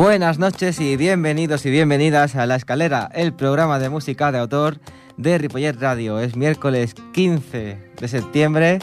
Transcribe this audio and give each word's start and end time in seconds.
Buenas 0.00 0.38
noches 0.38 0.80
y 0.80 0.96
bienvenidos 0.96 1.66
y 1.66 1.70
bienvenidas 1.70 2.34
a 2.34 2.46
La 2.46 2.56
Escalera, 2.56 3.10
el 3.12 3.34
programa 3.34 3.78
de 3.78 3.90
música 3.90 4.32
de 4.32 4.38
autor 4.38 4.80
de 5.18 5.36
Ripollet 5.36 5.74
Radio. 5.78 6.20
Es 6.20 6.36
miércoles 6.36 6.94
15 7.12 7.76
de 8.00 8.08
septiembre, 8.08 8.78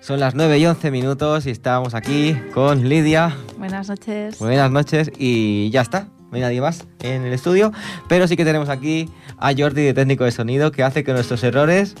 son 0.00 0.18
las 0.18 0.34
9 0.34 0.58
y 0.58 0.64
11 0.64 0.90
minutos 0.90 1.44
y 1.44 1.50
estamos 1.50 1.94
aquí 1.94 2.34
con 2.54 2.88
Lidia. 2.88 3.36
Buenas 3.58 3.90
noches. 3.90 4.38
Buenas 4.38 4.70
noches 4.70 5.12
y 5.18 5.68
ya 5.68 5.82
está, 5.82 6.08
no 6.30 6.36
hay 6.36 6.40
nadie 6.40 6.62
más 6.62 6.86
en 7.00 7.26
el 7.26 7.34
estudio, 7.34 7.70
pero 8.08 8.26
sí 8.26 8.34
que 8.34 8.46
tenemos 8.46 8.70
aquí 8.70 9.10
a 9.36 9.52
Jordi 9.54 9.84
de 9.84 9.92
técnico 9.92 10.24
de 10.24 10.30
sonido 10.30 10.72
que 10.72 10.82
hace 10.82 11.04
que 11.04 11.12
nuestros 11.12 11.44
errores 11.44 11.96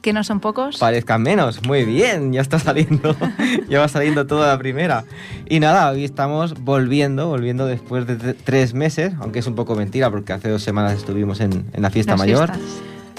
que 0.00 0.12
no 0.12 0.24
son 0.24 0.40
pocos. 0.40 0.78
Parezcan 0.78 1.22
menos. 1.22 1.64
Muy 1.66 1.84
bien, 1.84 2.32
ya 2.32 2.40
está 2.40 2.58
saliendo. 2.58 3.14
ya 3.68 3.80
va 3.80 3.88
saliendo 3.88 4.26
toda 4.26 4.48
la 4.48 4.58
primera. 4.58 5.04
Y 5.48 5.60
nada, 5.60 5.90
hoy 5.90 6.04
estamos 6.04 6.54
volviendo, 6.54 7.28
volviendo 7.28 7.66
después 7.66 8.06
de 8.06 8.34
tres 8.34 8.74
meses, 8.74 9.12
aunque 9.20 9.40
es 9.40 9.46
un 9.46 9.54
poco 9.54 9.74
mentira 9.74 10.10
porque 10.10 10.32
hace 10.32 10.48
dos 10.48 10.62
semanas 10.62 10.94
estuvimos 10.94 11.40
en, 11.40 11.66
la 11.74 11.90
fiesta 11.90 12.16
mayor. 12.16 12.50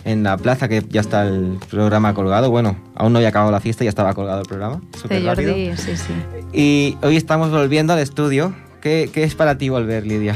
En 0.03 0.23
la 0.23 0.35
plaza 0.35 0.67
que 0.67 0.83
ya 0.89 1.01
está 1.01 1.27
el 1.27 1.59
programa 1.69 2.15
colgado. 2.15 2.49
Bueno, 2.49 2.75
aún 2.95 3.13
no 3.13 3.19
había 3.19 3.29
acabado 3.29 3.51
la 3.51 3.59
fiesta, 3.59 3.83
ya 3.83 3.89
estaba 3.89 4.13
colgado 4.15 4.41
el 4.41 4.47
programa. 4.47 4.81
Súper 4.99 5.23
rápido. 5.23 5.53
Sí, 5.53 5.95
sí. 5.95 6.13
Y 6.53 6.97
hoy 7.05 7.17
estamos 7.17 7.51
volviendo 7.51 7.93
al 7.93 7.99
estudio. 7.99 8.55
¿Qué, 8.81 9.11
qué 9.13 9.23
es 9.23 9.35
para 9.35 9.59
ti 9.59 9.69
volver, 9.69 10.07
Lidia? 10.07 10.35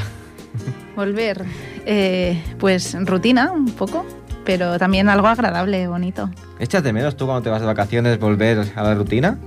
Volver. 0.95 1.45
Eh, 1.87 2.41
pues 2.59 2.95
rutina, 3.05 3.51
un 3.51 3.71
poco 3.71 4.05
pero 4.45 4.77
también 4.79 5.09
algo 5.09 5.27
agradable, 5.27 5.87
bonito. 5.87 6.29
¿Echas 6.59 6.83
de 6.83 6.93
menos 6.93 7.17
tú 7.17 7.25
cuando 7.25 7.41
te 7.41 7.49
vas 7.49 7.61
de 7.61 7.67
vacaciones 7.67 8.19
volver 8.19 8.71
a 8.75 8.83
la 8.83 8.95
rutina? 8.95 9.39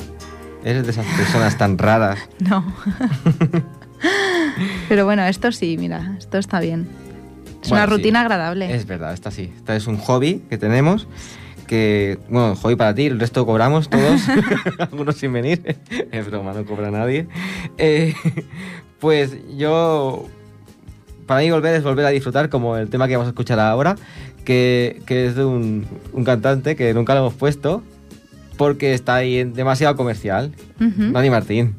¿Eres 0.64 0.84
de 0.84 0.90
esas 0.90 1.06
personas 1.06 1.56
tan 1.56 1.78
raras? 1.78 2.18
No. 2.40 2.64
pero 4.88 5.04
bueno, 5.04 5.24
esto 5.24 5.50
sí, 5.50 5.76
mira, 5.78 6.14
esto 6.18 6.38
está 6.38 6.60
bien. 6.60 6.88
Es 7.62 7.70
una 7.70 7.86
rutina 7.86 8.20
agradable. 8.20 8.72
Es 8.72 8.86
verdad, 8.86 9.12
esta 9.12 9.30
sí. 9.30 9.52
Esta 9.56 9.74
es 9.74 9.86
un 9.86 9.98
hobby 9.98 10.44
que 10.48 10.56
tenemos 10.56 11.08
que, 11.68 12.18
bueno, 12.28 12.56
hobby 12.56 12.74
para 12.74 12.92
ti, 12.94 13.06
el 13.06 13.20
resto 13.20 13.46
cobramos 13.46 13.88
todos, 13.88 14.22
algunos 14.78 15.16
sin 15.16 15.32
venir, 15.32 15.76
es 16.10 16.26
broma, 16.26 16.52
no 16.52 16.64
cobra 16.64 16.90
nadie. 16.90 17.28
Eh, 17.76 18.14
pues 18.98 19.36
yo, 19.56 20.26
para 21.28 21.42
mí 21.42 21.50
volver 21.50 21.74
es 21.74 21.84
volver 21.84 22.06
a 22.06 22.08
disfrutar, 22.08 22.48
como 22.48 22.78
el 22.78 22.88
tema 22.88 23.06
que 23.06 23.14
vamos 23.14 23.26
a 23.26 23.30
escuchar 23.30 23.60
ahora, 23.60 23.96
que, 24.44 25.02
es 25.06 25.36
de 25.36 25.44
un, 25.44 25.86
cantante 26.24 26.74
que 26.74 26.94
nunca 26.94 27.12
lo 27.12 27.20
hemos 27.20 27.34
puesto 27.34 27.82
porque 28.56 28.94
está 28.94 29.16
ahí 29.16 29.44
demasiado 29.44 29.94
comercial. 29.94 30.50
Dani 30.78 31.30
Martín. 31.30 31.76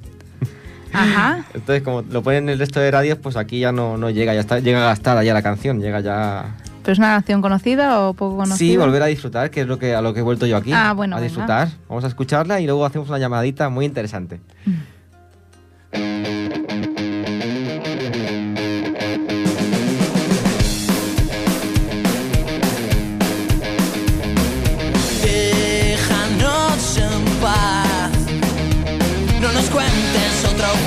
Ajá. 0.93 1.45
Entonces, 1.53 1.81
como 1.81 2.03
lo 2.03 2.21
ponen 2.21 2.43
en 2.43 2.49
el 2.49 2.59
resto 2.59 2.79
de 2.79 2.91
radios, 2.91 3.17
pues 3.17 3.37
aquí 3.37 3.59
ya 3.59 3.71
no, 3.71 3.97
no 3.97 4.11
llega, 4.11 4.35
ya 4.35 4.41
está, 4.41 4.59
llega 4.59 4.81
gastada 4.81 5.23
ya 5.23 5.33
la 5.33 5.41
canción, 5.41 5.81
llega 5.81 5.99
ya... 5.99 6.55
¿Pero 6.83 6.93
es 6.93 6.99
una 6.99 7.15
canción 7.15 7.41
conocida 7.41 7.99
o 8.01 8.13
poco 8.13 8.37
conocida? 8.37 8.57
Sí, 8.57 8.77
volver 8.77 9.01
a 9.01 9.07
disfrutar, 9.07 9.49
que 9.49 9.61
es 9.61 9.67
lo 9.67 9.79
que, 9.79 9.95
a 9.95 10.01
lo 10.01 10.13
que 10.13 10.19
he 10.19 10.23
vuelto 10.23 10.45
yo 10.45 10.55
aquí. 10.55 10.71
Ah, 10.71 10.93
bueno. 10.93 11.17
A 11.17 11.21
disfrutar. 11.21 11.69
Vamos 11.89 12.03
a 12.03 12.07
escucharla 12.07 12.61
y 12.61 12.67
luego 12.67 12.85
hacemos 12.85 13.09
una 13.09 13.17
llamadita 13.17 13.67
muy 13.69 13.85
interesante. 13.85 14.39
Mm. 14.65 14.98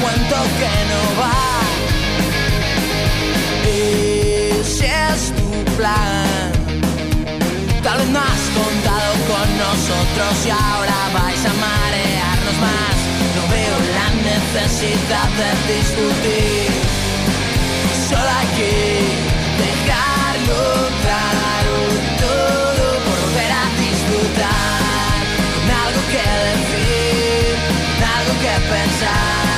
Cuento 0.03 0.37
que 0.61 0.75
no 0.91 1.03
va. 1.21 1.43
Ese 4.59 4.87
es 5.11 5.21
tu 5.39 5.51
plan. 5.77 6.51
Tal 7.85 7.99
vez 7.99 8.09
no 8.09 8.21
has 8.31 8.45
contado 8.61 9.13
con 9.31 9.47
nosotros 9.67 10.33
y 10.47 10.51
ahora 10.51 10.99
vais 11.19 11.43
a 11.51 11.55
marearnos 11.69 12.57
más. 12.67 12.97
No 13.37 13.43
veo 13.55 13.77
la 13.99 14.09
necesidad 14.31 15.29
de 15.41 15.51
discutir. 15.73 16.71
Solo 18.09 18.31
hay 18.39 18.49
que 18.59 18.75
dejarlo 19.67 20.63
claro 21.05 21.75
todo 22.27 22.85
por 23.07 23.17
volver 23.25 23.53
a 23.63 23.67
disfrutar. 23.85 25.21
Con 25.55 25.67
algo 25.85 26.03
que 26.15 26.27
decir, 26.51 27.51
con 27.99 28.09
algo 28.17 28.33
que 28.45 28.55
pensar 28.75 29.52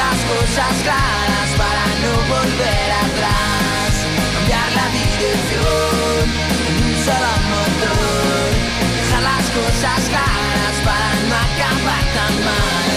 cosas 0.00 0.74
claras 0.82 1.50
para 1.56 1.84
no 2.02 2.12
volver 2.34 2.90
atrás, 3.06 3.92
cambiar 4.34 4.68
la 4.72 4.86
dirección 4.98 6.24
en 6.66 6.74
un 6.84 6.94
solo 7.04 7.32
motor, 7.52 8.50
dejar 8.96 9.22
las 9.22 9.46
cosas 9.58 10.00
claras 10.10 10.76
para 10.88 11.08
no 11.28 11.34
acabar 11.46 12.04
tan 12.16 12.34
mal. 12.48 12.92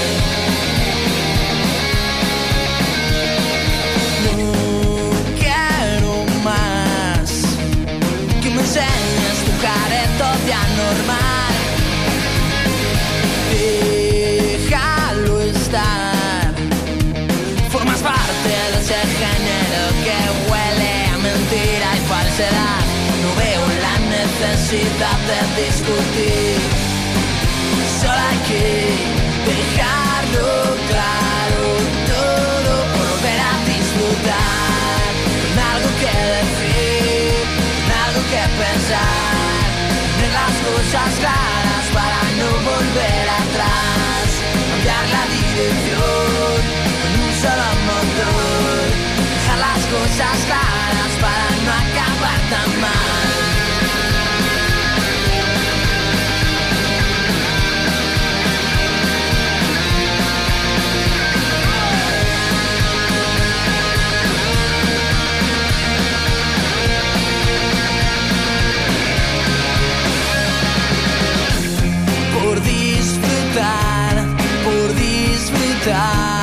No 4.26 4.40
quiero 5.40 6.14
más 6.44 7.30
que 8.42 8.50
me 8.50 8.62
enseñes 8.62 9.38
tu 9.46 9.54
careto 9.62 10.26
de 10.46 10.54
anormal. 10.54 11.37
No 22.38 22.44
veo 23.36 23.66
la 23.82 23.98
necesidad 24.14 25.18
de 25.26 25.40
discutir. 25.66 26.60
Solo 28.00 28.14
hay 28.14 28.38
que 28.46 28.94
dejarlo 29.50 30.46
claro 30.86 31.66
todo 32.06 32.74
por 32.94 33.08
volver 33.10 33.40
a 33.42 33.58
disfrutar. 33.66 35.10
Con 35.42 35.58
algo 35.74 35.90
que 35.98 36.14
decir, 36.38 37.42
con 37.82 37.98
algo 38.06 38.22
que 38.30 38.44
pensar. 38.62 39.66
Tener 40.14 40.34
las 40.38 40.56
cosas 40.70 41.10
claras 41.18 41.86
para 41.90 42.22
no 42.38 42.50
volver 42.70 43.26
atrás. 43.42 44.28
Cambiar 44.70 45.06
la 45.10 45.24
dirección 45.34 46.58
con 47.02 47.12
un 47.18 47.34
solo 47.42 47.68
motor. 47.90 48.86
Dejar 49.26 49.58
las 49.58 49.82
cosas 49.90 50.38
claras 50.46 51.12
para 51.20 51.50
no 51.66 51.72
acabar 51.74 51.97
Por 72.34 72.62
disfrutar, 72.62 74.26
por 74.64 74.96
disfrutar. 74.96 76.37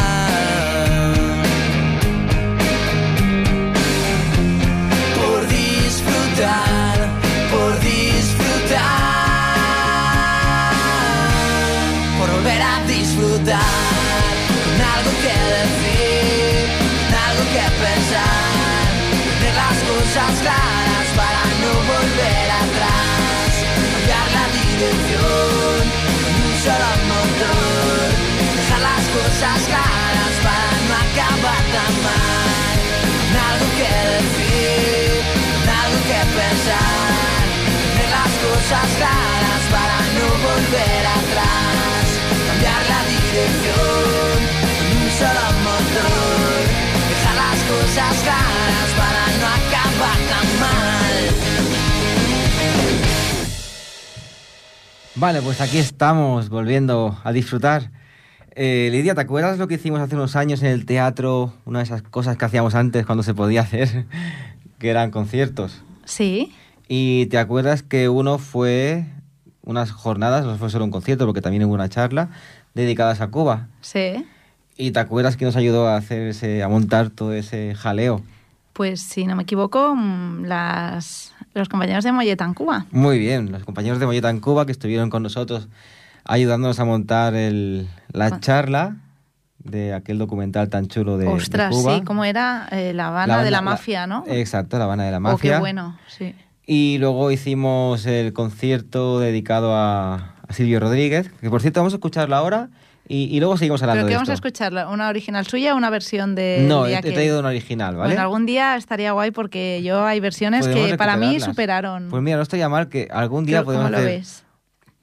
Con 31.75 33.35
algo 33.51 33.67
que 33.79 33.93
decir, 34.15 35.11
algo 35.83 35.99
que 36.09 36.21
pensar, 36.39 37.45
tener 37.97 38.11
las 38.15 38.33
cosas 38.47 38.89
claras 38.99 39.63
para 39.75 39.99
no 40.17 40.27
volver 40.47 41.05
atrás, 41.19 42.05
cambiar 42.47 42.83
la 42.93 43.01
dirección 43.11 44.39
un 45.03 45.11
solo 45.19 45.47
motor, 45.67 46.63
dejar 47.11 47.37
las 47.43 47.61
cosas 47.73 48.15
claras 48.23 48.89
para 49.01 49.23
no 49.41 49.47
acabar 49.59 50.19
tan 50.31 50.49
mal. 50.61 51.17
Vale, 55.17 55.43
pues 55.43 55.61
aquí 55.61 55.79
estamos 55.79 56.49
volviendo 56.49 57.19
a 57.25 57.33
disfrutar. 57.33 57.91
Eh, 58.57 58.89
Lidia, 58.93 59.15
¿te 59.17 59.21
acuerdas 59.21 59.59
lo 59.59 59.67
que 59.67 59.75
hicimos 59.75 60.01
hace 60.01 60.15
unos 60.15 60.37
años 60.37 60.63
en 60.63 60.69
el 60.69 60.87
teatro? 60.87 61.53
Una 61.65 61.81
de 61.81 61.85
esas 61.85 62.03
cosas 62.03 62.37
que 62.37 62.45
hacíamos 62.45 62.77
antes 62.77 63.05
cuando 63.05 63.25
se 63.25 63.35
podía 63.35 63.63
hacer, 63.63 64.07
que 64.79 64.91
eran 64.91 65.11
conciertos. 65.11 65.83
Sí. 66.05 66.53
Y 66.87 67.27
te 67.27 67.39
acuerdas 67.39 67.83
que 67.83 68.09
uno 68.09 68.39
fue 68.39 69.07
unas 69.63 69.91
jornadas, 69.91 70.45
no 70.45 70.57
fue 70.57 70.71
solo 70.71 70.85
un 70.85 70.93
concierto, 70.93 71.27
porque 71.27 71.41
también 71.41 71.65
hubo 71.65 71.75
una 71.75 71.89
charla 71.89 72.29
dedicadas 72.75 73.21
a 73.21 73.29
Cuba. 73.29 73.69
Sí. 73.81 74.25
¿Y 74.77 74.93
te 74.93 75.01
acuerdas 75.01 75.37
que 75.37 75.45
nos 75.45 75.57
ayudó 75.57 75.89
a 75.89 75.97
hacer 75.97 76.29
ese, 76.29 76.63
a 76.63 76.69
montar 76.69 77.11
todo 77.11 77.33
ese 77.33 77.75
jaleo? 77.75 78.23
Pues 78.73 79.01
si 79.01 79.27
no 79.27 79.35
me 79.35 79.45
equivoco, 79.45 79.95
mm, 79.97 80.45
las, 80.45 81.33
los 81.55 81.69
compañeros 81.69 82.05
de 82.05 82.13
Molleta 82.13 82.45
en 82.45 82.55
Cuba. 82.55 82.87
Muy 82.93 83.19
bien, 83.19 83.51
los 83.51 83.65
compañeros 83.65 83.99
de 83.99 84.07
Molleta 84.07 84.31
en 84.31 84.41
Cuba 84.41 84.67
que 84.67 84.73
estuvieron 84.73 85.11
con 85.11 85.23
nosotros 85.25 85.69
ayudándonos 86.25 86.79
a 86.81 86.85
montar 86.85 87.35
el, 87.35 87.89
la 88.13 88.27
Ah. 88.27 88.41
charla 88.41 88.97
de 89.59 89.95
aquel 89.95 90.19
documental 90.19 90.69
tan 90.69 90.87
chulo 90.89 91.17
de, 91.17 91.25
de 91.25 91.31
Ostras, 91.33 91.71
Cuba. 91.75 91.95
sí, 91.97 92.03
¿cómo 92.05 92.25
era? 92.25 92.69
Eh, 92.71 92.93
la 92.95 93.09
Habana 93.09 93.43
de 93.43 93.51
la 93.51 93.63
mafia, 93.63 94.07
¿no? 94.07 94.25
Exacto, 94.27 94.79
La 94.79 94.85
Habana 94.85 95.05
de 95.05 95.11
la 95.11 95.17
Oh, 95.19 95.21
Mafia. 95.21 95.55
qué 95.55 95.59
bueno, 95.61 95.99
sí. 96.07 96.35
Y 96.67 96.99
luego 96.99 97.31
hicimos 97.31 98.05
el 98.07 98.33
concierto 98.33 99.21
dedicado 99.21 99.75
a, 99.75 100.35
a 100.47 100.53
Silvio 100.53 100.81
Rodríguez, 100.81 101.31
que 101.41 101.51
por 101.51 101.61
cierto 101.61 101.81
vamos 101.81 101.93
a 101.95 101.97
escucharlo 101.97 102.37
ahora 102.37 102.69
y, 103.07 103.25
y 103.25 103.39
luego 103.41 103.57
seguimos 103.59 103.83
hablando 103.83 104.01
¿Pero 104.01 104.07
qué 104.09 104.13
de 104.13 104.17
vamos 104.17 104.29
a 104.31 104.33
esto. 104.35 104.49
escuchar? 104.49 104.87
¿Una 104.89 105.09
original 105.11 105.47
suya 105.47 105.75
o 105.75 105.77
una 105.77 105.91
versión 105.91 106.35
de 106.35 106.65
no, 106.67 106.85
he, 106.87 106.89
de 106.89 106.95
he 106.95 106.99
aquel? 106.99 107.15
traído 107.15 107.39
una 107.41 107.49
original, 107.51 107.97
¿vale? 107.97 108.09
Bueno, 108.11 108.23
algún 108.23 108.47
día 108.47 108.77
estaría 108.77 109.13
guay 109.13 109.31
porque 109.31 109.83
yo 109.83 110.05
hay 110.07 110.21
versiones 110.21 110.67
Podemos 110.67 110.91
que 110.93 110.97
para 110.99 111.17
mí 111.19 111.39
superaron. 111.41 112.09
Pues 112.11 112.23
mira, 112.23 112.37
no 112.39 112.43
estaría 112.43 112.69
mal 112.71 112.89
que 112.89 113.09
algún 113.11 113.45
día 113.45 113.59
¿Cómo 113.59 113.67
podemos 113.73 113.91
lo 113.91 113.97
hacer... 113.99 114.09
ves? 114.09 114.45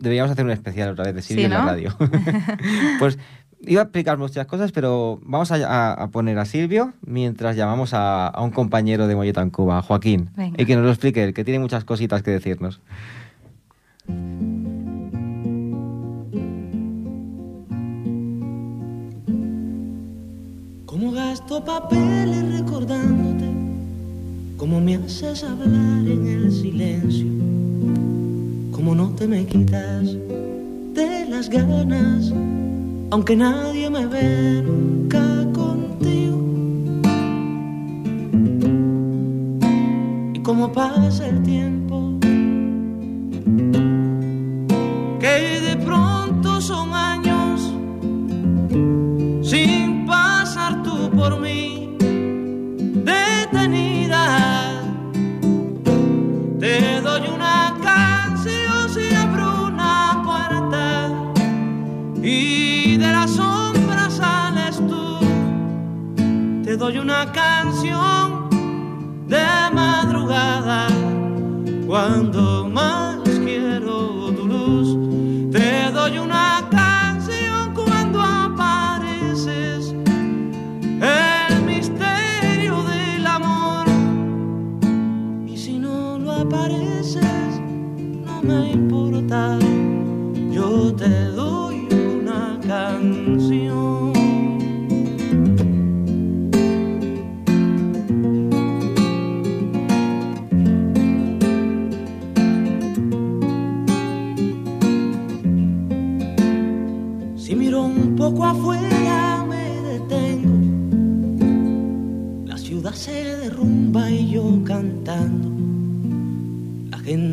Deberíamos 0.01 0.31
hacer 0.31 0.43
un 0.45 0.51
especial 0.51 0.89
otra 0.89 1.05
vez 1.05 1.15
de 1.15 1.21
Silvio 1.21 1.41
Sí, 1.41 1.45
en 1.45 1.51
la 1.51 1.65
radio. 1.65 1.95
pues 2.99 3.17
iba 3.61 3.81
a 3.81 3.83
explicar 3.83 4.17
muchas 4.17 4.47
cosas, 4.47 4.71
pero 4.71 5.19
vamos 5.23 5.51
a, 5.51 5.55
a- 5.55 5.93
a 5.93 6.07
poner 6.09 6.37
a 6.39 6.45
Silvio 6.45 6.93
mientras 7.05 7.55
llamamos 7.55 7.93
a, 7.93 8.27
a 8.27 8.41
un 8.41 8.49
compañero 8.51 9.05
de 9.07 9.15
Molleta 9.15 9.41
en 9.41 9.51
Cuba, 9.51 9.81
Joaquín, 9.83 10.29
Venga. 10.35 10.61
y 10.61 10.65
que 10.65 10.75
nos 10.75 10.83
lo 10.85 10.89
explique, 10.91 11.23
él, 11.23 11.33
que 11.33 11.43
tiene 11.43 11.59
muchas 11.59 11.83
cositas 11.85 12.23
que 12.23 12.31
decirnos. 12.31 12.81
Como 20.85 21.11
gasto 21.11 21.63
papeles 21.63 22.59
recordándote, 22.59 23.49
como 24.57 24.79
me 24.81 24.95
haces 24.95 25.43
hablar 25.43 26.05
en 26.07 26.27
el 26.27 26.51
silencio, 26.51 27.27
como 28.81 28.95
no 28.95 29.09
te 29.11 29.27
me 29.27 29.45
quitas 29.45 30.11
de 30.95 31.27
las 31.29 31.47
ganas, 31.49 32.33
aunque 33.11 33.35
nadie 33.35 33.91
me 33.91 34.07
ve 34.07 34.63
nunca 34.63 35.21
contigo. 35.53 36.41
Y 40.33 40.39
como 40.39 40.71
pasa 40.71 41.27
el 41.27 41.43
tiempo, 41.43 42.17
que 45.19 45.61
de 45.67 45.77
pronto 45.85 46.59
son 46.59 46.91
años 46.91 47.71
sin 49.43 50.07
pasar 50.07 50.81
tú 50.81 51.11
por 51.11 51.39
mí 51.39 51.70
Una 66.99 67.31
canción 67.31 68.49
de 69.27 69.45
madrugada 69.73 70.87
cuando 71.87 72.60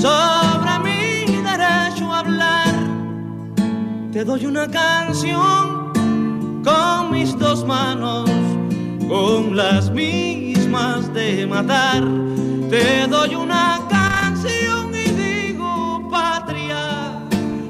sobre 0.00 0.78
mi 0.84 1.42
derecho 1.42 2.12
a 2.12 2.18
hablar. 2.20 2.74
Te 4.12 4.24
doy 4.24 4.46
una 4.46 4.66
canción 4.68 5.92
con 6.64 7.10
mis 7.12 7.38
dos 7.38 7.64
manos, 7.66 8.28
con 9.08 9.56
las 9.56 9.90
mismas 9.90 11.12
de 11.12 11.46
matar. 11.46 12.02
Te 12.70 13.06
doy 13.08 13.34
una 13.34 13.80
canción 13.88 14.94
y 14.94 15.10
digo 15.10 16.08
patria. 16.10 17.20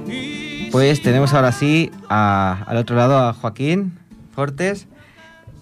y 0.07 0.69
Pues 0.71 1.03
tenemos 1.03 1.33
ahora 1.35 1.53
sí 1.53 1.91
a- 2.09 2.65
al 2.67 2.77
otro 2.77 2.97
lado 2.97 3.19
a 3.19 3.33
Joaquín 3.33 3.99
Fortes. 4.35 4.87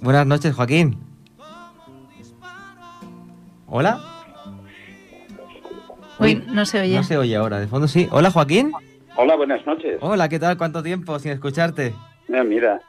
Buenas 0.02 0.26
noches, 0.26 0.54
Joaquín. 0.54 0.98
Hola. 3.66 4.00
Uy, 6.20 6.42
no 6.48 6.64
se 6.66 6.80
oye. 6.80 6.96
No 6.96 7.02
se 7.02 7.16
oye 7.16 7.36
ahora, 7.36 7.60
de 7.60 7.66
fondo 7.68 7.86
sí. 7.88 8.08
Hola, 8.10 8.30
Joaquín. 8.30 8.72
Hola, 9.16 9.36
buenas 9.36 9.64
noches. 9.66 9.98
Hola, 10.00 10.28
¿qué 10.28 10.38
tal? 10.38 10.56
¿Cuánto 10.56 10.82
tiempo 10.82 11.18
sin 11.18 11.32
escucharte? 11.32 11.94
Eh, 12.28 12.44
mira, 12.44 12.80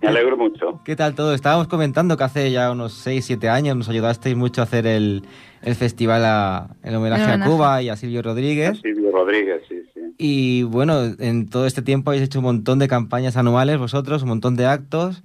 me 0.00 0.08
alegro 0.08 0.36
mucho. 0.36 0.80
¿Qué 0.84 0.96
tal 0.96 1.14
todo? 1.14 1.34
Estábamos 1.34 1.68
comentando 1.68 2.16
que 2.16 2.24
hace 2.24 2.50
ya 2.50 2.70
unos 2.70 2.92
6, 2.94 3.24
7 3.24 3.48
años 3.48 3.76
nos 3.76 3.88
ayudasteis 3.88 4.36
mucho 4.36 4.60
a 4.60 4.64
hacer 4.64 4.86
el, 4.86 5.22
el 5.62 5.74
festival 5.74 6.24
a- 6.24 6.76
en 6.82 6.94
homenaje 6.94 7.24
a. 7.30 7.44
Cuba 7.44 7.82
y 7.82 7.88
a 7.88 7.96
Silvio 7.96 8.22
Rodríguez. 8.22 8.80
Silvio 8.80 9.10
Rodríguez, 9.12 9.62
sí, 9.68 9.76
sí. 9.94 10.00
Y 10.18 10.62
bueno, 10.64 11.00
en 11.18 11.48
todo 11.48 11.66
este 11.66 11.82
tiempo 11.82 12.10
habéis 12.10 12.24
hecho 12.24 12.38
un 12.38 12.44
montón 12.44 12.78
de 12.78 12.86
campañas 12.88 13.36
anuales 13.36 13.78
vosotros, 13.78 14.22
un 14.22 14.28
montón 14.28 14.56
de 14.56 14.66
actos. 14.66 15.22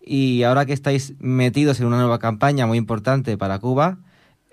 Y 0.00 0.44
ahora 0.44 0.66
que 0.66 0.72
estáis 0.72 1.14
metidos 1.18 1.80
en 1.80 1.86
una 1.86 1.98
nueva 1.98 2.20
campaña 2.20 2.66
muy 2.66 2.78
importante 2.78 3.36
para 3.36 3.58
Cuba, 3.58 3.98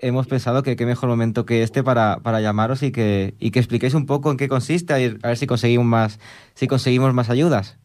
hemos 0.06 0.26
pensado 0.26 0.62
que 0.62 0.76
qué 0.76 0.86
mejor 0.86 1.08
momento 1.08 1.46
que 1.46 1.62
este 1.62 1.82
para, 1.82 2.18
para 2.22 2.40
llamaros 2.40 2.82
y 2.82 2.92
que, 2.92 3.34
y 3.38 3.50
que 3.50 3.58
expliquéis 3.58 3.94
un 3.94 4.06
poco 4.06 4.30
en 4.30 4.36
qué 4.36 4.48
consiste, 4.48 4.92
a 4.92 4.96
ver, 4.96 5.16
a 5.22 5.28
ver 5.28 5.36
si 5.36 5.46
conseguimos 5.46 5.86
más, 5.86 6.20
si 6.54 6.66
conseguimos 6.66 7.12
más 7.14 7.30
ayudas. 7.30 7.78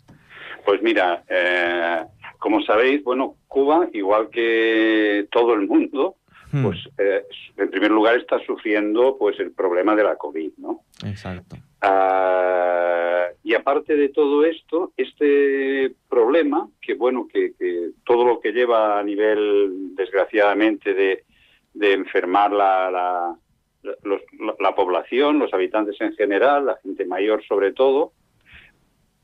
Pues 0.66 0.82
mira, 0.82 1.24
eh, 1.30 2.04
como 2.38 2.62
sabéis, 2.62 3.04
bueno, 3.04 3.36
Cuba, 3.48 3.88
igual 3.94 4.30
que 4.30 5.28
todo 5.32 5.54
el 5.54 5.68
mundo, 5.68 6.18
Hmm, 6.52 6.64
pues 6.64 6.80
eh, 6.98 7.24
en 7.58 7.70
primer 7.70 7.92
lugar 7.92 8.18
está 8.18 8.40
sufriendo 8.44 9.16
pues 9.20 9.40
el 9.40 9.52
problema 9.52 9.96
de 9.96 10.04
la 10.04 10.16
COVID, 10.16 10.52
¿no? 10.58 10.82
Exacto. 11.06 11.58
Ah, 11.82 13.28
y 13.44 13.54
aparte 13.54 13.96
de 13.96 14.10
todo 14.10 14.44
esto, 14.44 14.92
este 14.98 15.94
problema, 16.10 16.68
que 16.82 16.96
bueno, 16.96 17.28
que, 17.32 17.54
que 17.54 17.92
todo 18.04 18.26
lo 18.26 18.40
que 18.40 18.52
lleva 18.52 19.00
a 19.00 19.04
nivel, 19.04 19.96
desgraciadamente, 19.96 20.94
de, 20.94 21.24
de 21.80 21.94
enfermar 21.94 22.52
la, 22.52 22.92
la- 22.92 23.36
los, 24.04 24.22
la, 24.38 24.54
la 24.60 24.76
población, 24.76 25.40
los 25.40 25.54
habitantes 25.54 25.96
en 26.02 26.14
general, 26.14 26.66
la 26.66 26.76
gente 26.84 27.06
mayor 27.06 27.42
sobre 27.46 27.72
todo, 27.72 28.12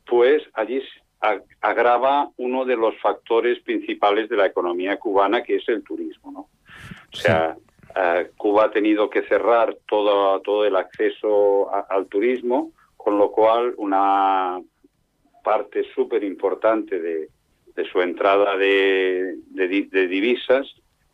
pues 0.05 0.41
allí 0.53 0.81
agrava 1.61 2.29
uno 2.37 2.63
de 2.63 2.77
los 2.77 2.95
factores 3.01 3.59
principales 3.63 4.29
de 4.29 4.37
la 4.37 4.45
economía 4.45 4.97
cubana, 4.97 5.43
que 5.43 5.57
es 5.57 5.67
el 5.67 5.83
turismo, 5.83 6.31
¿no? 6.31 6.39
O 7.11 7.15
sea, 7.15 7.57
eh, 7.95 8.31
Cuba 8.37 8.65
ha 8.65 8.71
tenido 8.71 9.09
que 9.09 9.23
cerrar 9.23 9.75
todo, 9.87 10.39
todo 10.41 10.65
el 10.65 10.75
acceso 10.77 11.73
a- 11.73 11.87
al 11.89 12.05
turismo, 12.07 12.71
con 12.95 13.17
lo 13.17 13.31
cual 13.31 13.73
una 13.77 14.61
parte 15.43 15.83
súper 15.93 16.23
importante 16.23 16.99
de, 16.99 17.29
de 17.75 17.85
su 17.91 18.01
entrada 18.01 18.55
de, 18.57 19.35
de 19.49 20.07
divisas, 20.07 20.65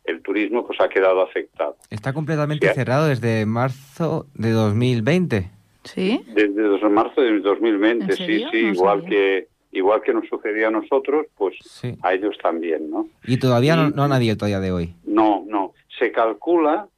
el 0.04 0.22
turismo, 0.22 0.66
pues 0.66 0.80
ha 0.80 0.88
quedado 0.88 1.22
afectado. 1.22 1.76
Está 1.90 2.12
completamente 2.12 2.66
Sí. 2.68 2.74
cerrado 2.74 3.06
desde 3.08 3.46
marzo 3.46 4.26
de 4.34 4.50
2020. 4.50 5.50
¿Sí? 5.84 6.20
Desde 6.28 6.62
dos- 6.62 6.82
marzo 6.90 7.20
de 7.20 7.40
2020, 7.40 8.04
¿En 8.04 8.12
sí, 8.16 8.44
sí, 8.50 8.62
No 8.64 8.72
igual 8.72 9.02
sabía. 9.02 9.10
que 9.10 9.48
igual 9.72 10.02
que 10.02 10.12
nos 10.12 10.28
sucedía 10.28 10.68
a 10.68 10.70
nosotros, 10.70 11.26
pues 11.36 11.54
Sí. 11.64 11.96
a 12.02 12.12
ellos 12.12 12.36
también, 12.42 12.90
¿no? 12.90 13.08
Y 13.26 13.38
todavía 13.38 13.74
no, 13.74 13.88
Y- 13.88 13.92
no 13.92 14.02
han 14.04 14.12
abierto 14.12 14.44
a 14.44 14.48
día 14.48 14.60
de 14.60 14.70
hoy. 14.70 14.94
No, 15.04 15.44
no. 15.48 15.72
Se 15.98 16.12
calcula 16.12 16.88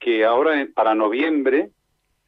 que 0.00 0.24
ahora 0.24 0.66
para 0.74 0.94
noviembre, 0.94 1.70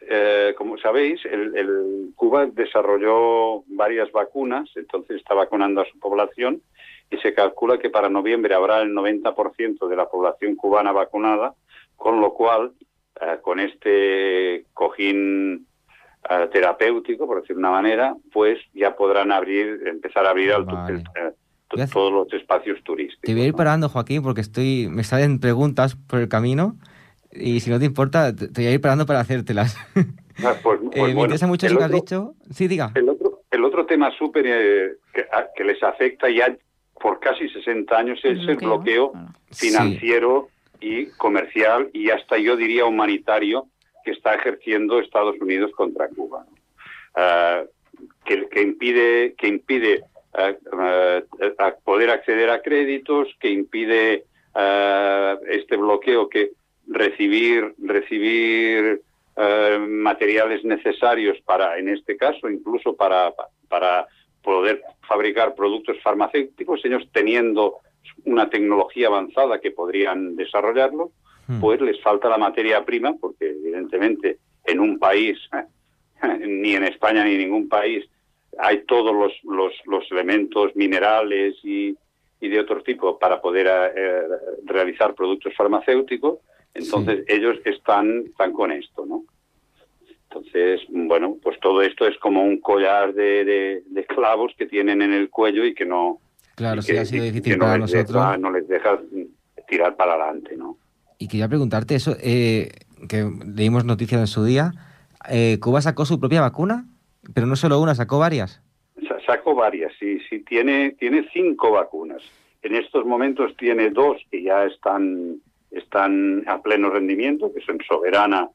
eh, 0.02 0.54
como 0.58 0.76
sabéis, 0.78 1.24
el, 1.24 1.56
el- 1.56 2.10
Cuba 2.16 2.46
desarrolló 2.46 3.64
varias 3.66 4.12
vacunas, 4.12 4.68
entonces 4.76 5.16
está 5.16 5.34
vacunando 5.34 5.80
a 5.80 5.86
su 5.86 5.98
población 5.98 6.60
y 7.14 7.18
se 7.18 7.32
calcula 7.34 7.78
que 7.78 7.90
para 7.90 8.08
noviembre 8.08 8.54
habrá 8.54 8.80
el 8.82 8.92
90% 8.92 9.88
de 9.88 9.96
la 9.96 10.08
población 10.08 10.56
cubana 10.56 10.92
vacunada, 10.92 11.54
con 11.96 12.20
lo 12.20 12.34
cual, 12.34 12.72
eh, 13.20 13.38
con 13.42 13.60
este 13.60 14.66
cojín 14.72 15.66
eh, 16.28 16.48
terapéutico, 16.52 17.26
por 17.26 17.40
decir 17.42 17.56
una 17.56 17.70
manera, 17.70 18.14
pues 18.32 18.58
ya 18.72 18.96
podrán 18.96 19.30
abrir, 19.30 19.86
empezar 19.86 20.24
a 20.26 20.30
abrir 20.30 20.52
al 20.52 20.64
Vale. 20.64 20.94
el- 20.94 21.00
eh, 21.00 21.86
todos 21.92 22.12
los 22.12 22.32
espacios 22.32 22.82
turísticos. 22.84 23.22
Te 23.22 23.32
voy 23.34 23.42
a 23.42 23.46
ir 23.48 23.54
parando, 23.54 23.88
Joaquín, 23.88 24.22
porque 24.22 24.40
estoy 24.40 24.86
me 24.88 25.02
salen 25.04 25.40
preguntas 25.40 25.96
por 26.08 26.20
el 26.20 26.28
camino 26.28 26.76
y 27.32 27.60
si 27.60 27.68
no 27.70 27.78
te 27.80 27.84
importa, 27.86 28.34
te 28.34 28.46
voy 28.54 28.66
a 28.66 28.72
ir 28.72 28.80
parando 28.80 29.06
para 29.06 29.20
hacértelas. 29.20 29.76
Ah, 30.44 30.52
pues- 30.62 30.80
Eh, 30.82 30.88
pues 30.90 30.94
me 30.94 31.00
bueno, 31.14 31.20
interesa 31.22 31.46
mucho 31.46 31.66
eso 31.66 31.78
que 31.78 31.84
has 31.84 31.90
dicho. 31.92 32.34
Sí, 32.50 32.66
diga. 32.66 32.90
El 32.96 33.08
otro, 33.08 33.42
el 33.52 33.64
otro 33.64 33.86
tema 33.86 34.10
súper 34.18 34.44
eh, 34.48 34.92
que, 35.12 35.20
a- 35.30 35.46
que 35.54 35.62
les 35.62 35.80
afecta 35.82 36.28
ya 36.28 36.56
por 37.04 37.20
casi 37.20 37.50
60 37.50 37.94
años 37.98 38.18
es 38.24 38.48
el 38.48 38.56
bloqueo 38.56 39.12
financiero 39.52 40.48
y 40.80 41.10
comercial 41.18 41.90
y 41.92 42.08
hasta 42.08 42.38
yo 42.38 42.56
diría 42.56 42.86
humanitario 42.86 43.66
que 44.02 44.12
está 44.12 44.32
ejerciendo 44.32 44.98
Estados 44.98 45.36
Unidos 45.38 45.70
contra 45.76 46.08
Cuba. 46.08 46.46
¿no? 46.48 46.56
Ah, 47.14 47.62
que, 48.24 48.48
que 48.48 48.62
impide 48.62 49.34
que 49.34 49.48
impide 49.48 50.04
ah, 50.32 50.54
ah, 50.72 51.20
a 51.58 51.74
poder 51.84 52.08
acceder 52.08 52.48
a 52.48 52.62
créditos, 52.62 53.28
que 53.38 53.50
impide 53.50 54.24
este 55.50 55.76
bloqueo 55.76 56.30
que 56.30 56.52
recibir 56.86 57.74
recibir 57.76 59.02
materiales 59.36 60.64
necesarios 60.64 61.36
para, 61.44 61.76
en 61.76 61.90
este 61.90 62.16
caso, 62.16 62.48
incluso 62.48 62.96
para, 62.96 63.34
para 63.68 64.06
poder 64.44 64.82
fabricar 65.08 65.54
productos 65.54 65.96
farmacéuticos, 66.02 66.84
ellos 66.84 67.08
teniendo 67.12 67.78
una 68.26 68.48
tecnología 68.48 69.08
avanzada 69.08 69.60
que 69.60 69.70
podrían 69.70 70.36
desarrollarlo, 70.36 71.10
Hmm. 71.46 71.60
pues 71.60 71.80
les 71.80 72.00
falta 72.00 72.28
la 72.28 72.38
materia 72.38 72.84
prima, 72.84 73.14
porque 73.20 73.50
evidentemente 73.50 74.38
en 74.64 74.80
un 74.80 74.98
país, 74.98 75.38
ni 76.40 76.74
en 76.74 76.84
España 76.84 77.24
ni 77.24 77.32
en 77.32 77.38
ningún 77.38 77.68
país, 77.68 78.04
hay 78.58 78.84
todos 78.84 79.14
los, 79.14 79.32
los, 79.44 79.72
los 79.84 80.10
elementos 80.10 80.74
minerales 80.76 81.56
y, 81.62 81.96
y 82.40 82.48
de 82.48 82.60
otro 82.60 82.82
tipo 82.82 83.18
para 83.18 83.42
poder 83.42 83.66
eh, 83.94 84.22
realizar 84.64 85.14
productos 85.14 85.54
farmacéuticos, 85.54 86.38
entonces 86.72 87.24
ellos 87.28 87.58
están, 87.64 88.24
están 88.26 88.52
con 88.52 88.72
esto, 88.72 89.04
¿no? 89.04 89.24
Entonces, 90.38 90.80
bueno, 90.88 91.36
pues 91.42 91.58
todo 91.60 91.80
esto 91.82 92.06
es 92.08 92.18
como 92.18 92.42
un 92.42 92.58
collar 92.60 93.14
de, 93.14 93.44
de- 93.44 93.82
de 93.86 94.04
clavos 94.06 94.52
que 94.58 94.66
tienen 94.66 95.00
en 95.00 95.12
el 95.12 95.30
cuello 95.30 95.64
y 95.64 95.74
que 95.74 95.86
no... 95.86 96.18
Claro, 96.56 96.82
sí, 96.82 96.92
que- 96.92 96.98
ha 96.98 97.04
sido 97.04 97.24
difícil 97.24 97.56
no 97.58 97.66
para 97.66 97.78
les 97.78 97.92
nosotros. 97.92 98.08
deja- 98.16 98.38
no 98.38 98.50
les 98.50 98.66
deja 98.68 98.98
tirar 99.68 99.96
para 99.96 100.14
adelante, 100.14 100.56
¿no? 100.56 100.76
Y 101.18 101.28
quería 101.28 101.48
preguntarte 101.48 101.94
eso, 101.94 102.16
eh, 102.20 102.68
que 103.08 103.24
leímos 103.54 103.84
noticias 103.84 104.20
en 104.20 104.26
su 104.26 104.44
día. 104.44 104.72
Eh, 105.30 105.58
Cuba 105.60 105.80
sacó 105.80 106.04
su 106.04 106.18
propia 106.18 106.40
vacuna, 106.40 106.84
pero 107.32 107.46
no 107.46 107.54
solo 107.54 107.80
una, 107.80 107.94
sacó 107.94 108.18
varias. 108.18 108.60
Sa- 109.08 109.20
Sacó 109.24 109.54
varias, 109.54 109.92
sí, 110.00 110.18
sí, 110.28 110.40
tiene, 110.40 110.96
tiene 110.98 111.26
cinco 111.32 111.70
vacunas. 111.70 112.22
En 112.62 112.74
estos 112.74 113.06
momentos 113.06 113.56
tiene 113.56 113.90
dos 113.90 114.16
que 114.30 114.42
ya 114.42 114.64
están, 114.64 115.36
están 115.70 116.42
a 116.48 116.60
pleno 116.60 116.90
rendimiento, 116.90 117.52
que 117.54 117.60
son 117.64 117.78
Soberana 117.86 118.48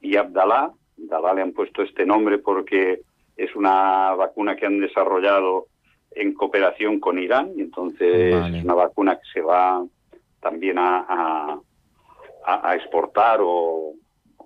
y 0.00 0.16
Abdalá. 0.16 0.72
Abdalá 1.04 1.34
le 1.34 1.42
han 1.42 1.52
puesto 1.52 1.82
este 1.82 2.04
nombre 2.06 2.38
porque 2.38 3.00
es 3.36 3.54
una 3.56 4.14
vacuna 4.14 4.56
que 4.56 4.66
han 4.66 4.80
desarrollado 4.80 5.66
en 6.12 6.34
cooperación 6.34 6.98
con 7.00 7.18
Irán, 7.18 7.52
y 7.56 7.60
entonces 7.62 8.34
Vale. 8.34 8.58
es 8.58 8.64
una 8.64 8.74
vacuna 8.74 9.14
que 9.16 9.28
se 9.32 9.40
va 9.40 9.84
también 10.40 10.78
a, 10.78 11.06
a- 11.08 11.58
a- 12.46 12.70
a 12.70 12.74
exportar 12.74 13.40
o 13.42 13.92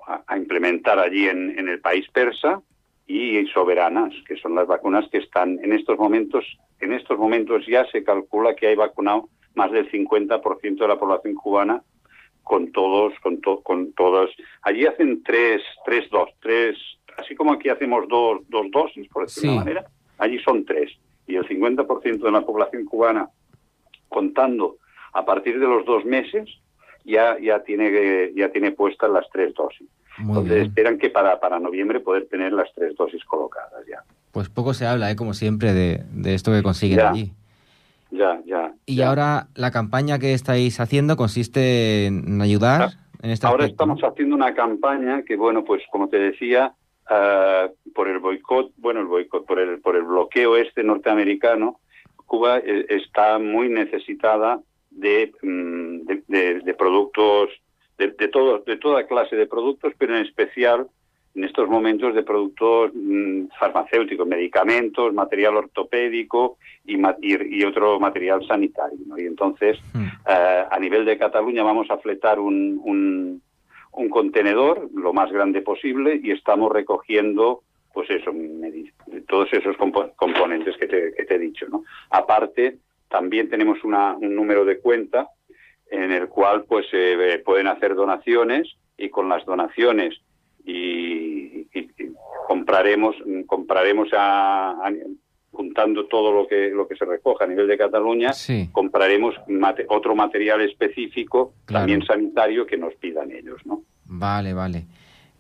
a, 0.07 0.23
a 0.27 0.37
implementar 0.37 0.99
allí 0.99 1.27
en, 1.29 1.59
en 1.59 1.69
el 1.69 1.81
país 1.81 2.07
persa 2.13 2.61
y 3.07 3.47
soberanas, 3.49 4.13
que 4.27 4.37
son 4.37 4.55
las 4.55 4.67
vacunas 4.67 5.09
que 5.11 5.19
están 5.19 5.59
en 5.63 5.73
estos 5.73 5.99
momentos, 5.99 6.45
en 6.81 6.93
estos 6.93 7.19
momentos 7.19 7.65
ya 7.67 7.87
se 7.91 8.03
calcula 8.05 8.55
que 8.55 8.67
hay 8.69 8.75
vacunado 8.77 9.29
más 9.55 9.71
del 9.73 9.91
50% 9.91 10.79
de 10.79 10.89
la 10.89 10.99
población 10.99 11.35
cubana 11.35 11.83
con 12.45 12.71
todos, 12.73 13.13
con, 13.23 13.41
to- 13.41 13.61
con 13.63 13.93
todas. 13.95 14.31
Allí 14.63 14.87
hacen 14.87 15.23
tres, 15.25 15.63
tres 15.85 16.09
dos, 16.11 16.29
tres, 16.41 16.77
así 17.19 17.35
como 17.35 17.55
aquí 17.55 17.69
hacemos 17.71 18.07
dos, 18.09 18.43
dos 18.49 18.67
dosis, 18.71 19.09
por 19.09 19.25
decir 19.25 19.43
Sí. 19.43 19.49
una 19.49 19.57
manera, 19.57 19.85
allí 20.19 20.39
son 20.41 20.65
tres. 20.65 20.93
Y 21.27 21.37
el 21.37 21.49
50% 21.49 22.19
de 22.23 22.31
la 22.31 22.43
población 22.43 22.85
cubana, 22.85 23.29
contando 24.09 24.77
a 25.13 25.25
partir 25.25 25.59
de 25.59 25.67
los 25.67 25.85
dos 25.85 26.05
meses, 26.05 26.49
ya, 27.05 27.37
ya 27.41 27.63
tiene, 27.63 28.33
ya 28.35 28.51
tiene 28.51 28.73
puestas 28.73 29.11
las 29.11 29.27
tres 29.33 29.55
dosis. 29.55 29.89
Muy 30.19 30.29
Entonces 30.29 30.55
bien. 30.55 30.67
esperan 30.69 30.99
que 30.99 31.11
para, 31.11 31.41
para 31.41 31.59
noviembre 31.59 32.01
poder 32.01 32.27
tener 32.29 32.53
las 32.53 32.73
tres 32.75 32.95
dosis 32.97 33.25
colocadas 33.25 33.85
ya. 33.89 34.03
Pues 34.33 34.49
poco 34.49 34.75
se 34.75 34.87
habla, 34.87 35.11
¿eh? 35.11 35.17
como 35.17 35.35
siempre, 35.35 35.73
de, 35.73 36.03
de 36.13 36.35
esto 36.35 36.53
que 36.53 36.63
consiguen 36.63 36.99
Ya. 36.99 37.11
allí. 37.11 37.33
Ya, 38.15 38.41
ya. 38.47 38.73
Y 38.87 38.97
ya. 38.97 39.09
ahora 39.09 39.49
la 39.57 39.73
campaña 39.73 40.21
que 40.21 40.35
estáis 40.35 40.79
haciendo 40.79 41.17
consiste 41.17 42.07
en 42.07 42.41
ayudar 42.41 42.91
en 43.23 43.31
este 43.31 43.47
Ahora 43.49 43.67
estamos 43.67 44.01
haciendo 44.03 44.37
una 44.37 44.55
campaña 44.55 45.23
que, 45.23 45.35
bueno, 45.37 45.65
pues 45.65 45.83
como 45.91 46.09
te 46.09 46.19
decía, 46.19 46.75
ah, 47.11 47.69
por 47.93 48.07
el 48.09 48.21
boicot, 48.21 48.71
bueno, 48.77 49.01
el 49.01 49.07
boicot, 49.07 49.45
por 49.47 49.59
el, 49.59 49.81
por 49.81 49.97
el 49.97 50.05
bloqueo 50.05 50.57
este 50.57 50.85
norteamericano, 50.85 51.81
Cuba 52.27 52.59
eh, 52.59 52.87
está 52.89 53.39
muy 53.41 53.69
necesitada 53.69 54.61
de, 54.91 55.33
mm, 55.43 56.07
de, 56.07 56.23
de- 56.29 56.61
de 56.61 56.75
productos, 56.75 57.51
de, 57.99 58.13
de, 58.13 58.29
todo, 58.29 58.61
de 58.61 58.77
toda 58.77 59.07
clase 59.09 59.35
de 59.35 59.47
productos, 59.47 59.93
pero 59.99 60.17
en 60.17 60.25
especial 60.25 60.87
en 61.35 61.45
estos 61.45 61.69
momentos 61.69 62.15
de 62.15 62.23
productos 62.23 62.93
mm, 62.95 63.47
farmacéuticos, 63.59 64.27
medicamentos, 64.27 65.13
material 65.13 65.57
ortopédico 65.57 66.59
y, 66.87 66.97
y, 66.97 67.59
y 67.61 67.65
otro 67.65 67.99
material 67.99 68.47
sanitario. 68.47 68.99
¿no? 69.07 69.19
Y 69.19 69.27
entonces, 69.27 69.79
eh, 69.95 70.65
a 70.71 70.79
nivel 70.79 71.05
de 71.05 71.19
Cataluña 71.19 71.63
vamos 71.65 71.91
a 71.91 71.99
fletar 71.99 72.39
un, 72.39 72.81
un, 72.85 73.43
un 73.93 74.09
contenedor 74.09 74.89
lo 74.95 75.13
más 75.13 75.33
grande 75.33 75.61
posible 75.63 76.21
y 76.23 76.31
estamos 76.31 76.71
recogiendo 76.73 77.63
pues 77.93 78.11
eso, 78.11 78.33
todos 79.29 79.53
esos 79.53 79.77
compo- 79.77 80.13
componentes 80.17 80.77
que 80.77 80.87
te, 80.87 81.15
que 81.17 81.25
te 81.25 81.35
he 81.37 81.39
dicho. 81.39 81.67
¿no? 81.69 81.85
Aparte, 82.11 82.79
también 83.09 83.49
tenemos 83.49 83.83
una, 83.85 84.15
un 84.15 84.35
número 84.35 84.65
de 84.65 84.81
cuenta 84.81 85.29
en 85.91 86.11
el 86.11 86.29
cual 86.29 86.65
pues 86.65 86.87
eh, 86.93 87.41
pueden 87.45 87.69
hacer 87.69 87.95
donaciones 87.95 88.69
y 88.99 89.11
con 89.11 89.29
las 89.29 89.45
donaciones 89.45 90.21
y, 90.65 90.73
y- 90.73 91.91
y 91.99 92.09
compraremos 92.49 93.15
compraremos 93.47 94.09
a, 94.13 94.71
a- 94.73 94.93
juntando 95.53 96.07
todo 96.07 96.33
lo 96.33 96.47
que 96.49 96.71
lo 96.71 96.89
que 96.89 96.97
se 96.97 97.05
recoja 97.05 97.45
a 97.45 97.49
nivel 97.49 97.69
de 97.69 97.79
Cataluña 97.79 98.33
Sí. 98.33 98.69
compraremos 98.73 99.35
mate- 99.49 99.87
otro 99.89 100.15
material 100.17 100.61
específico 100.63 101.53
Claro. 101.67 101.83
también 101.83 102.05
sanitario 102.05 102.67
que 102.67 102.77
nos 102.77 102.95
pidan 102.97 103.31
ellos 103.31 103.61
no 103.65 103.83
Vale, 104.07 104.53
vale. 104.55 104.85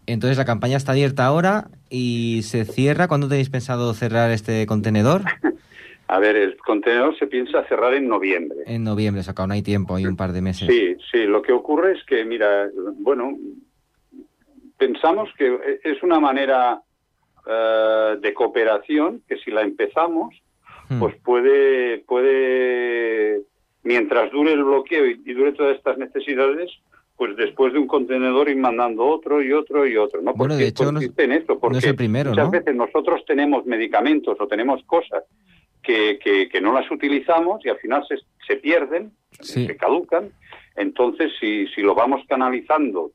Entonces 0.06 0.36
la 0.38 0.44
campaña 0.44 0.76
está 0.76 0.92
abierta 0.92 1.24
ahora 1.26 1.68
y 1.90 2.40
se 2.42 2.64
cierra. 2.64 3.08
¿Cuándo 3.08 3.28
tenéis 3.28 3.48
pensado 3.50 3.92
cerrar 3.94 4.30
este 4.30 4.66
contenedor? 4.66 5.22
a 6.08 6.18
ver 6.18 6.36
el 6.36 6.56
contenedor 6.58 7.16
se 7.18 7.26
piensa 7.26 7.64
cerrar 7.68 7.94
en 7.94 8.08
noviembre 8.08 8.58
En 8.66 8.84
noviembre, 8.84 9.20
o 9.20 9.24
sea, 9.24 9.34
aún 9.36 9.52
hay 9.52 9.62
tiempo, 9.62 9.96
hay 9.96 10.06
un 10.06 10.16
par 10.16 10.32
de 10.32 10.42
meses. 10.42 10.68
Sí, 10.68 10.96
sí, 11.10 11.24
lo 11.24 11.40
que 11.42 11.52
ocurre 11.52 11.92
es 11.92 12.04
que, 12.04 12.24
mira, 12.24 12.68
bueno, 12.98 13.36
pensamos 14.78 15.28
que 15.38 15.78
es 15.84 16.02
una 16.02 16.20
manera 16.20 16.80
eh, 17.46 18.16
de 18.20 18.34
cooperación 18.34 19.22
que 19.28 19.36
si 19.38 19.50
la 19.50 19.62
empezamos, 19.62 20.34
Hmm. 20.86 20.98
pues 21.00 21.14
puede, 21.24 22.00
puede, 22.00 23.40
mientras 23.84 24.30
dure 24.30 24.52
el 24.52 24.64
bloqueo 24.64 25.06
y, 25.06 25.22
y 25.24 25.32
dure 25.32 25.52
todas 25.52 25.76
estas 25.78 25.96
necesidades, 25.96 26.70
pues 27.16 27.36
después 27.36 27.72
de 27.72 27.78
un 27.78 27.86
contenedor 27.86 28.50
ir 28.50 28.56
mandando 28.58 29.04
otro 29.06 29.42
y 29.42 29.50
otro 29.52 29.86
y 29.86 29.96
otro, 29.96 30.20
¿no? 30.20 30.34
Bueno, 30.34 30.52
Porque 30.52 30.64
de 30.64 30.68
hecho, 30.68 30.92
no 30.92 31.00
en 31.00 31.32
esto, 31.32 31.58
porque 31.58 31.74
no 31.74 31.78
es 31.78 31.86
el 31.86 31.96
primero, 31.96 32.30
muchas 32.30 32.44
¿no? 32.46 32.50
veces 32.50 32.74
nosotros 32.74 33.24
tenemos 33.26 33.64
medicamentos 33.64 34.36
o 34.38 34.46
tenemos 34.46 34.82
cosas 34.84 35.24
que, 35.82 36.18
que, 36.22 36.50
que 36.50 36.60
no 36.60 36.72
las 36.74 36.90
utilizamos 36.90 37.64
y 37.64 37.70
al 37.70 37.78
final 37.78 38.04
se, 38.06 38.16
se 38.46 38.56
pierden, 38.56 39.12
Sí. 39.40 39.66
se 39.66 39.76
caducan. 39.76 40.30
Entonces, 40.76 41.32
si, 41.40 41.66
si 41.68 41.80
lo 41.82 41.94
vamos 41.94 42.20
canalizando 42.28 43.12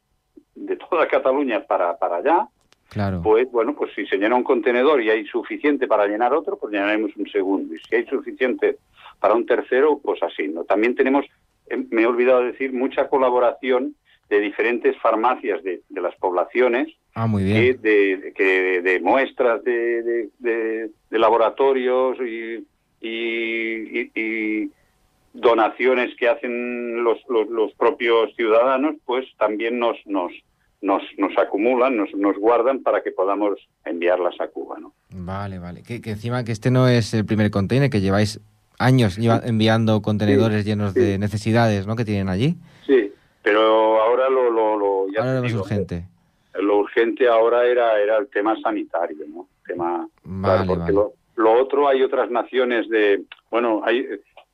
de 0.65 0.75
toda 0.77 1.07
Cataluña 1.07 1.63
para, 1.65 1.97
para 1.97 2.17
allá, 2.17 2.47
Claro. 2.89 3.21
pues 3.23 3.49
bueno, 3.51 3.75
pues 3.75 3.91
si 3.93 4.05
se 4.07 4.17
llena 4.17 4.35
un 4.35 4.43
contenedor 4.43 5.01
y 5.01 5.09
hay 5.11 5.23
suficiente 5.25 5.87
para 5.87 6.07
llenar 6.07 6.33
otro, 6.33 6.57
pues 6.57 6.73
llenaremos 6.73 7.15
un 7.17 7.27
segundo. 7.29 7.75
Y 7.75 7.79
si 7.79 7.95
hay 7.95 8.05
suficiente 8.07 8.77
para 9.19 9.35
un 9.35 9.45
tercero, 9.45 9.99
pues 10.03 10.21
así, 10.23 10.47
¿no? 10.47 10.63
También 10.63 10.95
tenemos, 10.95 11.25
eh, 11.69 11.77
me 11.91 12.01
he 12.01 12.05
olvidado 12.07 12.41
decir, 12.41 12.73
mucha 12.73 13.07
colaboración 13.07 13.95
de 14.27 14.39
diferentes 14.39 14.97
farmacias 14.97 15.63
de, 15.63 15.81
de 15.87 16.01
las 16.01 16.15
poblaciones, 16.15 16.87
Ah, 17.15 17.27
muy 17.27 17.43
que 17.43 17.59
bien. 17.61 17.81
de, 17.81 18.33
que 18.35 18.81
de 18.81 18.99
muestras 19.01 19.63
de, 19.63 20.01
de- 20.03 20.29
de- 20.39 20.89
de 21.09 21.19
laboratorios 21.19 22.17
y, 22.21 22.65
y- 23.01 23.99
y- 23.99 24.11
y 24.15 24.71
donaciones 25.33 26.15
que 26.17 26.27
hacen 26.29 27.03
los, 27.03 27.17
los, 27.29 27.47
los 27.49 27.73
propios 27.73 28.33
ciudadanos, 28.35 28.95
pues 29.05 29.25
también 29.37 29.79
nos, 29.79 29.97
nos, 30.05 30.31
nos, 30.81 31.01
nos 31.17 31.37
acumulan, 31.37 31.97
nos, 31.97 32.13
nos 32.15 32.37
guardan 32.37 32.81
para 32.83 33.01
que 33.03 33.11
podamos 33.11 33.59
enviarlas 33.85 34.39
a 34.39 34.47
Cuba, 34.47 34.77
¿no? 34.79 34.93
Vale, 35.11 35.59
vale. 35.59 35.83
Que, 35.83 36.01
que 36.01 36.11
encima 36.11 36.43
que 36.43 36.51
este 36.51 36.71
no 36.71 36.87
es 36.87 37.13
el 37.13 37.25
primer 37.25 37.51
container, 37.51 37.89
que 37.89 38.01
lleváis 38.01 38.39
años 38.77 39.17
lleva- 39.17 39.41
enviando 39.45 40.01
contenedores 40.01 40.65
llenos 40.65 40.93
sí. 40.93 40.99
de 40.99 41.17
necesidades, 41.19 41.85
¿no? 41.85 41.95
Que 41.95 42.05
tienen 42.05 42.29
allí. 42.29 42.55
Sí, 42.85 43.11
pero 43.43 44.01
ahora 44.01 44.29
lo, 44.29 44.49
lo, 44.49 44.77
lo- 44.77 45.05
ya 45.13 45.19
Ahora 45.21 45.31
te 45.31 45.35
lo 45.37 45.41
más 45.43 45.51
digo, 45.51 45.61
urgente. 45.63 46.05
Lo 46.55 46.77
urgente 46.79 47.27
ahora 47.27 47.65
era, 47.65 47.99
era 47.99 48.17
el 48.17 48.27
tema 48.29 48.55
sanitario, 48.61 49.25
¿no? 49.27 49.47
Tema, 49.65 50.07
Vale, 50.23 50.65
porque 50.65 50.81
vale. 50.91 50.93
Lo, 50.93 51.13
lo 51.35 51.53
otro 51.61 51.87
hay 51.87 52.01
otras 52.03 52.29
naciones 52.31 52.89
de, 52.89 53.21
bueno, 53.51 53.81
hay, 53.85 54.05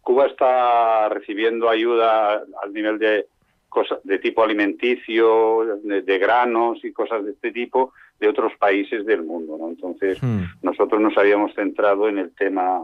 Cuba 0.05 0.27
está 0.27 1.09
recibiendo 1.09 1.67
ayuda 1.67 2.43
al 2.61 2.71
nivel 2.71 2.99
de 2.99 3.25
cosas 3.69 3.97
de 4.03 4.19
tipo 4.19 4.43
alimenticio, 4.43 5.79
de, 5.83 6.03
de 6.03 6.17
granos 6.19 6.77
y 6.85 6.93
cosas 6.93 7.25
de 7.25 7.31
este 7.31 7.51
tipo 7.51 7.91
de 8.19 8.27
otros 8.29 8.53
países 8.59 9.03
del 9.05 9.23
mundo, 9.23 9.57
¿no? 9.59 9.67
Entonces 9.67 10.21
Hmm. 10.21 10.43
nosotros 10.61 11.01
nos 11.01 11.17
habíamos 11.17 11.53
centrado 11.55 12.07
en 12.07 12.19
el 12.19 12.29
tema 12.35 12.83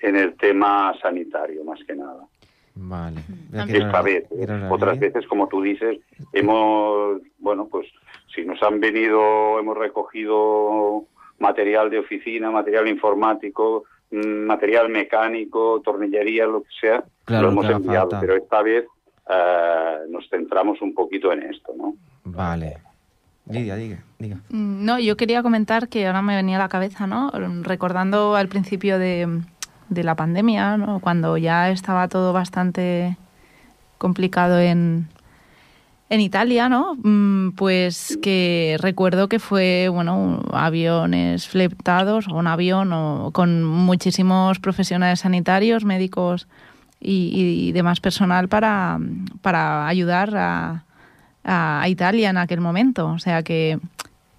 en 0.00 0.16
el 0.16 0.36
tema 0.36 0.94
sanitario 1.02 1.64
más 1.64 1.80
que 1.86 1.94
nada 1.96 2.22
Vale. 2.76 3.20
esta 3.68 4.02
vez. 4.02 4.24
Otras 4.70 4.98
veces, 4.98 5.26
como 5.26 5.48
tú 5.48 5.60
dices, 5.62 5.98
hemos, 6.32 7.20
bueno, 7.38 7.66
pues 7.70 7.86
si 8.34 8.44
nos 8.44 8.62
han 8.62 8.78
venido, 8.80 9.58
hemos 9.58 9.76
recogido 9.76 11.04
material 11.38 11.90
de 11.90 11.98
oficina, 11.98 12.50
material 12.50 12.86
informático, 12.88 13.84
material 14.14 14.88
mecánico, 14.88 15.80
tornillería, 15.84 16.46
lo 16.46 16.62
que 16.62 16.68
sea, 16.80 17.04
Claro, 17.24 17.46
lo 17.46 17.52
hemos 17.52 17.70
enviado. 17.70 18.10
falta. 18.10 18.20
Pero 18.20 18.36
esta 18.36 18.62
vez 18.62 18.84
eh, 19.28 19.96
nos 20.10 20.28
centramos 20.28 20.80
un 20.82 20.94
poquito 20.94 21.32
en 21.32 21.42
esto, 21.44 21.72
¿no? 21.76 21.94
Vale. 22.24 22.78
Lidia, 23.48 23.76
diga, 23.76 23.98
diga. 24.18 24.36
Mm, 24.48 24.84
No, 24.84 24.98
yo 24.98 25.16
quería 25.16 25.42
comentar 25.42 25.88
que 25.88 26.06
ahora 26.06 26.22
me 26.22 26.34
venía 26.36 26.56
a 26.56 26.60
la 26.60 26.68
cabeza, 26.68 27.06
¿no? 27.06 27.30
Recordando 27.62 28.36
al 28.36 28.48
principio 28.48 28.98
de, 28.98 29.40
de 29.90 30.04
la 30.04 30.14
pandemia, 30.14 30.76
¿no? 30.78 31.00
Cuando 31.00 31.36
ya 31.36 31.70
estaba 31.70 32.08
todo 32.08 32.32
bastante 32.32 33.16
complicado 33.98 34.58
en, 34.58 35.08
en 36.14 36.20
Italia, 36.20 36.68
¿no? 36.68 36.94
Mm, 37.02 37.50
Pues 37.56 38.18
que 38.22 38.76
recuerdo 38.80 39.28
que 39.28 39.38
fue, 39.38 39.88
bueno, 39.90 40.42
aviones 40.52 41.46
fletados, 41.48 42.26
o 42.28 42.34
un 42.36 42.46
avión 42.46 42.92
o 42.92 43.30
con 43.32 43.64
muchísimos 43.64 44.58
profesionales 44.60 45.20
sanitarios, 45.20 45.84
médicos 45.84 46.46
y, 47.00 47.68
y 47.68 47.72
demás 47.72 48.00
personal 48.00 48.48
para, 48.48 48.98
para 49.42 49.86
ayudar 49.86 50.34
a, 50.36 50.84
a 51.44 51.88
Italia 51.88 52.30
en 52.30 52.38
aquel 52.38 52.60
momento. 52.60 53.08
O 53.08 53.18
sea 53.18 53.42
que, 53.42 53.78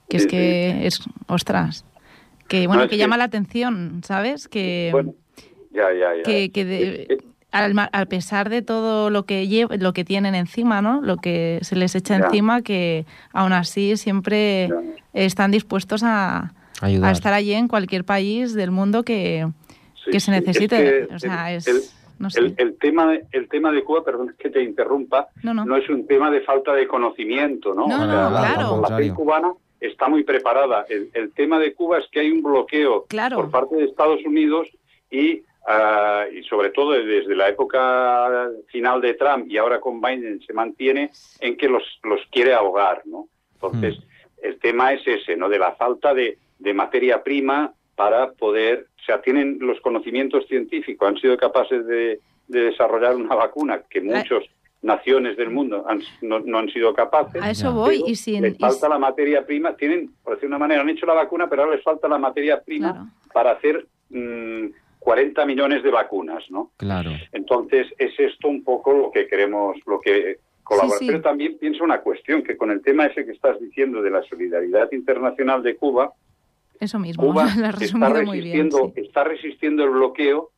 que 0.09 0.17
es 0.17 0.27
que 0.27 0.87
es, 0.87 0.99
ostras, 1.27 1.85
que 2.47 2.67
bueno, 2.67 2.81
No, 2.81 2.83
es 2.85 2.89
que 2.89 2.95
que- 2.95 3.01
llama 3.01 3.17
la 3.17 3.25
atención, 3.25 4.01
¿sabes? 4.03 4.47
Que, 4.47 4.89
Bueno, 4.91 5.13
ya, 5.71 5.83
ya, 5.93 6.15
ya. 6.17 6.23
que, 6.23 6.51
que 6.51 6.65
de- 6.65 6.83
Eh, 6.83 7.07
eh, 7.09 7.17
a 7.63 8.05
pesar 8.05 8.49
de 8.49 8.61
todo 8.61 9.09
lo 9.09 9.23
que 9.25 9.45
lle- 9.47 9.77
lo 9.79 9.93
que 9.93 10.03
tienen 10.03 10.35
encima, 10.35 10.81
¿no? 10.81 11.01
Lo 11.01 11.17
que 11.17 11.59
se 11.61 11.75
les 11.75 11.95
echa 11.95 12.17
Ya. 12.19 12.25
encima, 12.25 12.61
que 12.61 13.05
aún 13.33 13.53
así 13.53 13.97
siempre 13.97 14.67
Ya. 14.69 14.75
están 15.13 15.51
dispuestos 15.51 16.03
a, 16.03 16.53
Ayudar. 16.81 17.09
a 17.09 17.11
estar 17.13 17.33
allí 17.33 17.53
en 17.53 17.67
cualquier 17.67 18.03
país 18.03 18.53
del 18.53 18.71
mundo 18.71 19.03
que, 19.03 19.47
sí, 20.03 20.11
que 20.11 20.19
se 20.19 20.31
necesite. 20.31 21.01
Es 21.03 21.07
que 21.07 21.15
o 21.15 21.19
sea, 21.19 21.51
el- 21.51 21.57
es 21.57 21.67
el- 21.67 21.81
no 22.19 22.29
sé. 22.29 22.39
El, 22.39 22.55
el 22.57 22.77
tema 22.77 23.07
de, 23.07 23.25
el 23.31 23.47
tema 23.49 23.71
de 23.71 23.83
Cuba, 23.83 24.03
perdón 24.03 24.35
que 24.37 24.49
te 24.49 24.63
interrumpa, 24.63 25.27
No, 25.43 25.53
no. 25.53 25.65
no 25.65 25.75
es 25.77 25.89
un 25.89 26.07
tema 26.07 26.29
de 26.31 26.41
falta 26.41 26.73
de 26.73 26.87
conocimiento, 26.87 27.73
¿no? 27.73 27.87
No, 27.87 27.95
O 27.95 27.97
sea, 27.97 28.05
no, 28.07 28.29
la, 28.29 28.29
claro. 28.29 28.61
la 28.61 28.69
población 28.87 29.15
cubana 29.15 29.53
está 29.79 30.07
muy 30.09 30.23
preparada. 30.23 30.85
El, 30.89 31.09
el 31.13 31.31
tema 31.33 31.59
de 31.59 31.73
Cuba 31.73 31.99
es 31.99 32.05
que 32.11 32.21
hay 32.21 32.31
un 32.31 32.41
bloqueo 32.41 33.05
Claro. 33.07 33.35
por 33.37 33.51
parte 33.51 33.75
de 33.75 33.85
Estados 33.85 34.19
Unidos 34.25 34.67
y, 35.11 35.41
ah, 35.67 36.25
y 36.31 36.43
sobre 36.43 36.69
todo 36.69 36.91
desde 36.91 37.35
la 37.35 37.49
época 37.49 38.49
final 38.67 39.01
de 39.01 39.13
Trump 39.15 39.45
y 39.49 39.57
ahora 39.57 39.79
con 39.79 39.99
Biden 40.01 40.41
se 40.45 40.53
mantiene 40.53 41.11
en 41.39 41.57
que 41.57 41.67
los, 41.69 41.83
los 42.03 42.21
quiere 42.31 42.53
ahogar, 42.53 43.01
¿no? 43.05 43.27
Entonces, 43.53 43.97
el 44.41 44.59
tema 44.59 44.93
es 44.93 45.01
ese, 45.07 45.35
¿no? 45.35 45.49
De 45.49 45.57
la 45.59 45.73
falta 45.75 46.13
de, 46.13 46.37
de 46.59 46.73
materia 46.73 47.23
prima 47.23 47.73
para 47.95 48.31
poder, 48.33 48.87
o 48.99 49.03
sea, 49.05 49.21
tienen 49.21 49.57
los 49.61 49.79
conocimientos 49.81 50.45
científicos, 50.47 51.07
han 51.07 51.17
sido 51.17 51.37
capaces 51.37 51.85
de, 51.87 52.19
de 52.47 52.59
desarrollar 52.59 53.15
una 53.15 53.33
vacuna 53.35 53.81
que 53.89 54.01
muchas 54.01 54.43
naciones 54.81 55.35
del 55.37 55.49
mundo 55.49 55.83
han- 55.87 56.01
no, 56.21 56.39
no 56.41 56.59
han 56.59 56.69
sido 56.69 56.93
capaces. 56.93 57.41
A 57.41 57.49
eso 57.49 57.71
voy 57.73 58.03
y 58.05 58.15
sin 58.15 58.43
les 58.43 58.53
y 58.55 58.59
falta 58.59 58.87
la 58.89 58.99
materia 58.99 59.43
prima, 59.45 59.75
tienen, 59.75 60.11
por 60.23 60.35
decir 60.35 60.47
una 60.47 60.59
manera, 60.59 60.81
han 60.81 60.89
hecho 60.89 61.05
la 61.07 61.13
vacuna, 61.15 61.49
pero 61.49 61.63
ahora 61.63 61.75
les 61.75 61.83
falta 61.83 62.07
la 62.07 62.19
materia 62.19 62.61
prima 62.61 62.91
Claro. 62.91 63.07
para 63.33 63.51
hacer 63.51 63.87
mm, 64.09 64.65
40 65.05 65.45
millones 65.45 65.83
de 65.83 65.91
vacunas, 65.91 66.43
¿no? 66.49 66.71
Claro. 66.77 67.11
Entonces, 67.31 67.85
es 67.99 68.19
esto 68.19 68.47
un 68.47 68.63
poco 68.63 68.91
lo 68.91 69.11
que 69.11 69.27
queremos, 69.27 69.77
lo 69.85 70.01
que 70.01 70.39
colaborar. 70.63 70.97
Sí, 70.97 71.05
sí. 71.05 71.11
Pero 71.11 71.21
también 71.21 71.59
pienso 71.59 71.83
una 71.83 72.01
cuestión, 72.01 72.41
que 72.41 72.57
con 72.57 72.71
el 72.71 72.81
tema 72.81 73.05
ese 73.05 73.23
que 73.23 73.33
estás 73.33 73.59
diciendo 73.61 74.01
de 74.01 74.09
la 74.09 74.23
solidaridad 74.23 74.91
internacional 74.91 75.61
de 75.61 75.75
Cuba, 75.75 76.11
eso 76.79 76.97
mismo, 76.97 77.23
Cuba 77.23 77.43
lo 77.55 77.67
has 77.67 77.79
está 77.81 78.07
resumido 78.09 78.23
muy 78.23 78.41
bien. 78.41 78.71
resistiendo, 78.71 78.91
sí. 78.95 79.01
está 79.01 79.23
resistiendo 79.23 79.83
el 79.83 79.91
bloqueo 79.91 80.49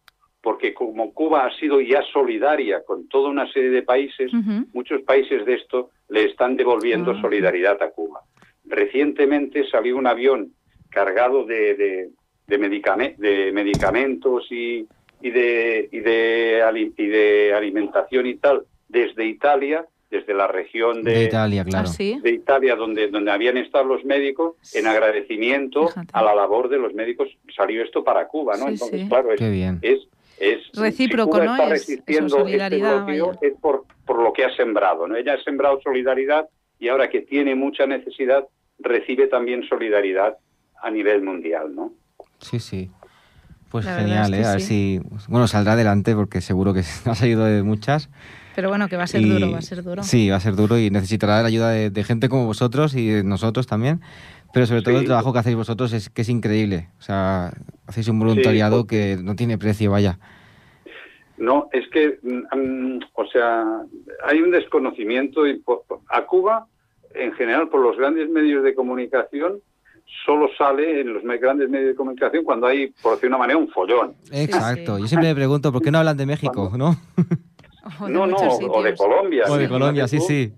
porque 0.42 0.74
como 0.74 1.14
Cuba 1.14 1.46
ha 1.46 1.54
sido 1.60 1.82
ya 1.82 2.02
solidaria 2.14 2.84
con 2.86 3.10
toda 3.10 3.28
una 3.30 3.52
serie 3.52 3.70
de 3.70 3.82
países, 3.84 4.32
muchos 4.72 5.02
países 5.02 5.46
de 5.46 5.56
esto 5.56 5.90
le 6.08 6.24
están 6.24 6.56
devolviendo 6.56 7.12
Ah. 7.12 7.20
solidaridad 7.22 7.84
a 7.84 7.90
Cuba. 7.90 8.22
Recientemente 8.64 9.68
salió 9.70 9.98
un 9.98 10.08
avión 10.08 10.54
cargado 10.90 11.44
de, 11.46 11.76
de, 11.76 12.10
de, 12.48 12.58
medicame- 12.60 13.16
de 13.18 13.52
medicamentos 13.52 14.48
y, 14.50 14.88
y, 15.22 15.30
de, 15.30 15.90
y, 15.92 16.00
de, 16.00 16.62
ali- 16.64 16.94
y 16.98 17.08
de 17.08 17.54
alimentación 17.54 18.26
y 18.26 18.36
tal 18.36 18.64
desde 18.88 19.26
Italia, 19.26 19.86
desde 20.10 20.34
la 20.34 20.48
región 20.48 21.04
De, 21.04 21.12
de, 21.12 21.24
Italia, 21.26 21.64
¿Ah, 21.64 21.70
claro. 21.70 21.88
sí? 21.88 22.18
de 22.24 22.32
Italia, 22.32 22.76
donde, 22.76 23.10
donde 23.10 23.32
habían 23.32 23.58
estado 23.58 23.84
los 23.84 24.06
médicos, 24.06 24.56
en 24.74 24.88
agradecimiento 24.88 25.90
Fíjate. 25.90 26.08
a 26.14 26.22
la 26.24 26.34
labor 26.34 26.70
de 26.70 26.78
los 26.78 26.94
médicos, 26.94 27.28
salió 27.54 27.84
esto 27.84 28.04
para 28.06 28.28
Cuba, 28.28 28.56
¿no? 28.56 28.68
Sí, 28.68 28.72
Entonces, 28.74 29.02
sí. 29.02 29.10
claro, 29.10 29.34
es, 29.34 29.40
Qué 29.40 29.50
bien. 29.50 29.80
es, 29.82 30.00
es 30.40 30.60
Recíproco, 30.74 31.34
si 31.34 31.40
Cuba 31.42 31.46
¿no? 31.46 31.52
está 31.52 31.64
Es- 31.66 31.70
resistiendo 31.72 32.30
solidaridad, 32.30 32.92
este 32.94 33.04
bloqueo 33.04 33.28
vaya. 33.28 33.40
es 33.42 33.54
por, 33.60 33.84
por 34.06 34.22
lo 34.24 34.32
que 34.32 34.46
ha 34.46 34.56
sembrado, 34.56 35.06
¿no? 35.06 35.18
Ella 35.18 35.34
ha 35.34 35.44
sembrado 35.44 35.82
solidaridad 35.84 36.48
y 36.80 36.88
ahora 36.88 37.10
que 37.10 37.22
tiene 37.22 37.56
mucha 37.56 37.86
necesidad, 37.86 38.48
recibe 38.80 39.28
también 39.28 39.68
solidaridad 39.68 40.38
a 40.82 40.90
nivel 40.90 41.22
mundial, 41.24 41.76
¿no? 41.76 41.92
Sí, 42.40 42.60
sí. 42.60 42.92
Pues 43.70 43.86
La 43.86 43.98
genial, 44.00 44.34
es 44.34 44.40
¿eh? 44.40 44.46
A 44.46 44.52
ver 44.52 44.62
sí. 44.62 45.02
si. 45.02 45.18
Bueno, 45.28 45.48
saldrá 45.48 45.74
adelante 45.74 46.16
porque 46.16 46.40
seguro 46.42 46.74
que 46.74 46.80
ha 47.06 47.16
salido 47.16 47.44
de 47.46 47.64
muchas. 47.64 48.10
Pero 48.56 48.70
bueno, 48.70 48.88
que 48.88 48.98
va 48.98 49.04
a 49.04 49.08
ser 49.08 49.22
Y- 49.22 49.30
duro, 49.30 49.52
va 49.52 49.60
a 49.60 49.62
ser 49.62 49.84
duro. 49.84 50.04
Sí, 50.04 50.30
va 50.30 50.38
a 50.38 50.40
ser 50.40 50.56
duro 50.56 50.80
y 50.80 50.90
necesitará 50.90 51.42
la 51.42 51.48
ayuda 51.48 51.70
de, 51.70 51.90
de 51.90 52.04
gente 52.04 52.30
como 52.30 52.46
vosotros 52.46 52.96
y 52.96 53.08
de 53.10 53.24
nosotros 53.24 53.68
también. 53.68 54.02
Pero 54.54 54.66
sobre 54.66 54.82
todo 54.82 54.96
Sí. 54.96 55.02
el 55.02 55.06
trabajo 55.06 55.34
que 55.34 55.40
hacéis 55.40 55.58
vosotros 55.58 55.92
es 55.94 56.10
que 56.10 56.22
es 56.24 56.30
increíble. 56.30 56.90
O 56.98 57.02
sea, 57.02 57.52
hacéis 57.86 58.08
un 58.08 58.18
voluntariado 58.20 58.88
que 58.88 59.18
no 59.22 59.36
tiene 59.36 59.58
precio, 59.58 59.92
vaya. 59.92 60.18
No, 61.38 61.68
es 61.72 61.88
que, 61.90 62.18
mm, 62.24 63.00
o 63.14 63.26
sea, 63.28 63.64
hay 64.26 64.42
un 64.42 64.50
desconocimiento. 64.52 65.46
Y 65.46 65.62
a 66.10 66.26
Cuba 66.26 66.66
en 67.14 67.34
general, 67.34 67.70
por 67.70 67.82
los 67.82 67.98
grandes 67.98 68.30
medios 68.30 68.64
de 68.64 68.74
comunicación, 68.74 69.60
solo 70.26 70.50
sale 70.58 71.02
en 71.02 71.14
los 71.14 71.24
grandes 71.24 71.70
medios 71.70 71.90
de 71.90 71.96
comunicación 71.96 72.44
cuando 72.44 72.68
hay, 72.68 72.88
por 73.02 73.14
decir 73.16 73.30
una 73.30 73.38
manera, 73.38 73.58
un 73.60 73.70
follón. 73.70 74.16
Exacto. 74.32 74.96
sí. 74.98 75.02
Yo 75.04 75.08
siempre 75.08 75.30
me 75.30 75.36
pregunto, 75.36 75.72
¿por 75.72 75.82
qué 75.82 75.92
no 75.92 76.00
hablan 76.00 76.18
de 76.18 76.26
México, 76.26 76.72
no? 76.78 76.96
O 78.02 78.06
de 78.08 78.12
No, 78.14 78.28
no, 78.28 78.36
o 78.36 78.84
de. 78.84 78.96
Colombia. 78.96 79.46
O 79.48 79.56
de 79.56 79.70
Colombia, 79.70 80.08
sí, 80.10 80.20
sí. 80.20 80.52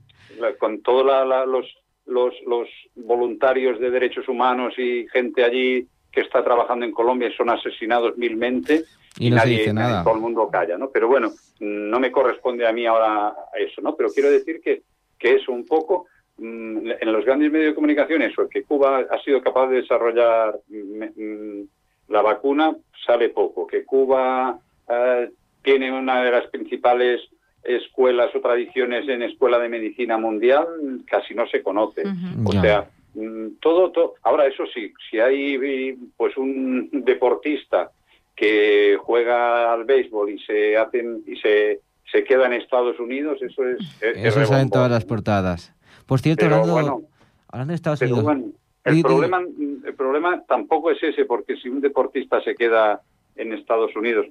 con 0.59 0.81
todos 0.81 1.05
los, 1.47 1.65
los, 2.07 2.33
los 2.47 2.67
voluntarios 2.95 3.79
de 3.79 3.91
derechos 3.91 4.27
humanos 4.27 4.73
y 4.79 5.05
gente 5.13 5.43
allí 5.43 5.88
que 6.12 6.21
está 6.21 6.43
trabajando 6.43 6.85
en 6.85 6.91
Colombia 6.91 7.29
y 7.29 7.33
son 7.33 7.51
asesinados 7.51 8.17
milmente 8.17 8.83
Y 9.19 9.29
no 9.29 9.35
se 9.38 9.41
nadie, 9.45 9.57
dice 9.59 9.73
nadie- 9.73 9.89
nada. 9.91 10.03
todo 10.03 10.15
el 10.15 10.21
mundo 10.21 10.49
calla, 10.51 10.75
¿no? 10.79 10.89
Pero 10.89 11.07
bueno, 11.07 11.29
no 11.59 11.99
me 11.99 12.12
corresponde 12.12 12.67
a 12.67 12.73
mí 12.73 12.88
ahora 12.88 13.35
eso, 13.59 13.79
¿no? 13.81 13.95
Pero 13.95 14.09
quiero 14.09 14.31
decir 14.31 14.59
que, 14.63 14.81
que 15.19 15.35
eso 15.35 15.51
un 15.51 15.67
poco 15.67 16.07
en 16.41 17.12
los 17.12 17.25
grandes 17.25 17.52
medios 17.52 17.71
de 17.71 17.75
comunicación 17.75 18.21
eso, 18.21 18.47
que 18.49 18.63
Cuba 18.63 19.06
ha 19.10 19.19
sido 19.23 19.41
capaz 19.41 19.67
de 19.69 19.82
desarrollar 19.82 20.58
mm, 20.69 21.04
mm, 21.21 21.67
la 22.10 22.21
vacuna 22.21 22.75
sale 23.06 23.30
poco, 23.30 23.67
que 23.67 23.84
Cuba 23.86 24.60
eh, 24.89 25.30
tiene 25.62 25.91
una 25.91 26.23
de 26.23 26.32
las 26.32 26.47
principales 26.47 27.21
escuelas 27.63 28.34
o 28.36 28.39
tradiciones 28.39 29.08
en 29.10 29.21
escuela 29.21 29.60
de 29.60 29.69
medicina 29.69 30.17
mundial 30.17 30.65
casi 31.06 31.36
no 31.36 31.45
se 31.47 31.62
conoce. 31.62 32.04
O 32.45 32.52
sea, 32.62 32.89
mm, 33.13 33.58
todo, 33.60 33.91
todo. 33.91 34.15
Ahora, 34.23 34.47
eso 34.47 34.63
sí, 34.73 34.93
si 35.10 35.19
hay 35.19 35.97
pues 36.15 36.38
un 36.38 36.89
deportista 37.06 37.91
que 38.36 38.97
juega 39.02 39.73
al 39.73 39.84
béisbol 39.84 40.30
y 40.30 40.39
se 40.39 40.78
hacen 40.78 41.21
y 41.28 41.36
se, 41.36 41.82
se 42.10 42.23
queda 42.23 42.45
en 42.47 42.54
Estados 42.54 42.97
Unidos, 42.99 43.41
eso 43.41 43.67
es. 43.67 43.80
es- 44.02 44.15
es 44.17 44.25
Eso 44.25 44.45
sale 44.45 44.62
en 44.62 44.69
todas 44.69 44.89
las 44.89 45.04
portadas. 45.06 45.75
Por 46.10 46.19
cierto, 46.19 46.43
Pero 46.45 46.56
hablando, 46.56 46.74
bueno, 46.74 47.02
hablando 47.48 47.72
de 47.72 47.76
Estados 47.76 48.02
Unidos, 48.02 48.24
bueno, 48.24 48.45
el 48.84 49.02
problema, 49.04 49.39
el 49.86 49.93
problema 49.95 50.43
tampoco 50.48 50.89
es 50.91 51.02
ese, 51.04 51.24
porque 51.26 51.56
si 51.58 51.69
un 51.69 51.80
deportista 51.82 52.41
se 52.41 52.56
queda 52.56 53.02
en 53.36 53.54
Estados 53.54 53.95
Unidos 53.95 54.26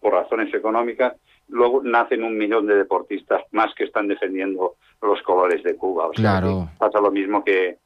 por 0.00 0.14
razones 0.14 0.52
económicas, 0.54 1.14
luego 1.48 1.82
nacen 1.82 2.24
un 2.24 2.38
millón 2.38 2.66
de 2.66 2.74
deportistas 2.76 3.42
más 3.52 3.74
que 3.74 3.84
están 3.84 4.08
defendiendo 4.08 4.76
los 5.02 5.20
colores 5.22 5.62
de 5.62 5.76
Cuba. 5.76 6.06
O 6.06 6.14
sea, 6.14 6.40
Claro. 6.40 6.68
pasa 6.78 7.00
lo 7.00 7.10
mismo 7.10 7.44
que, 7.44 7.76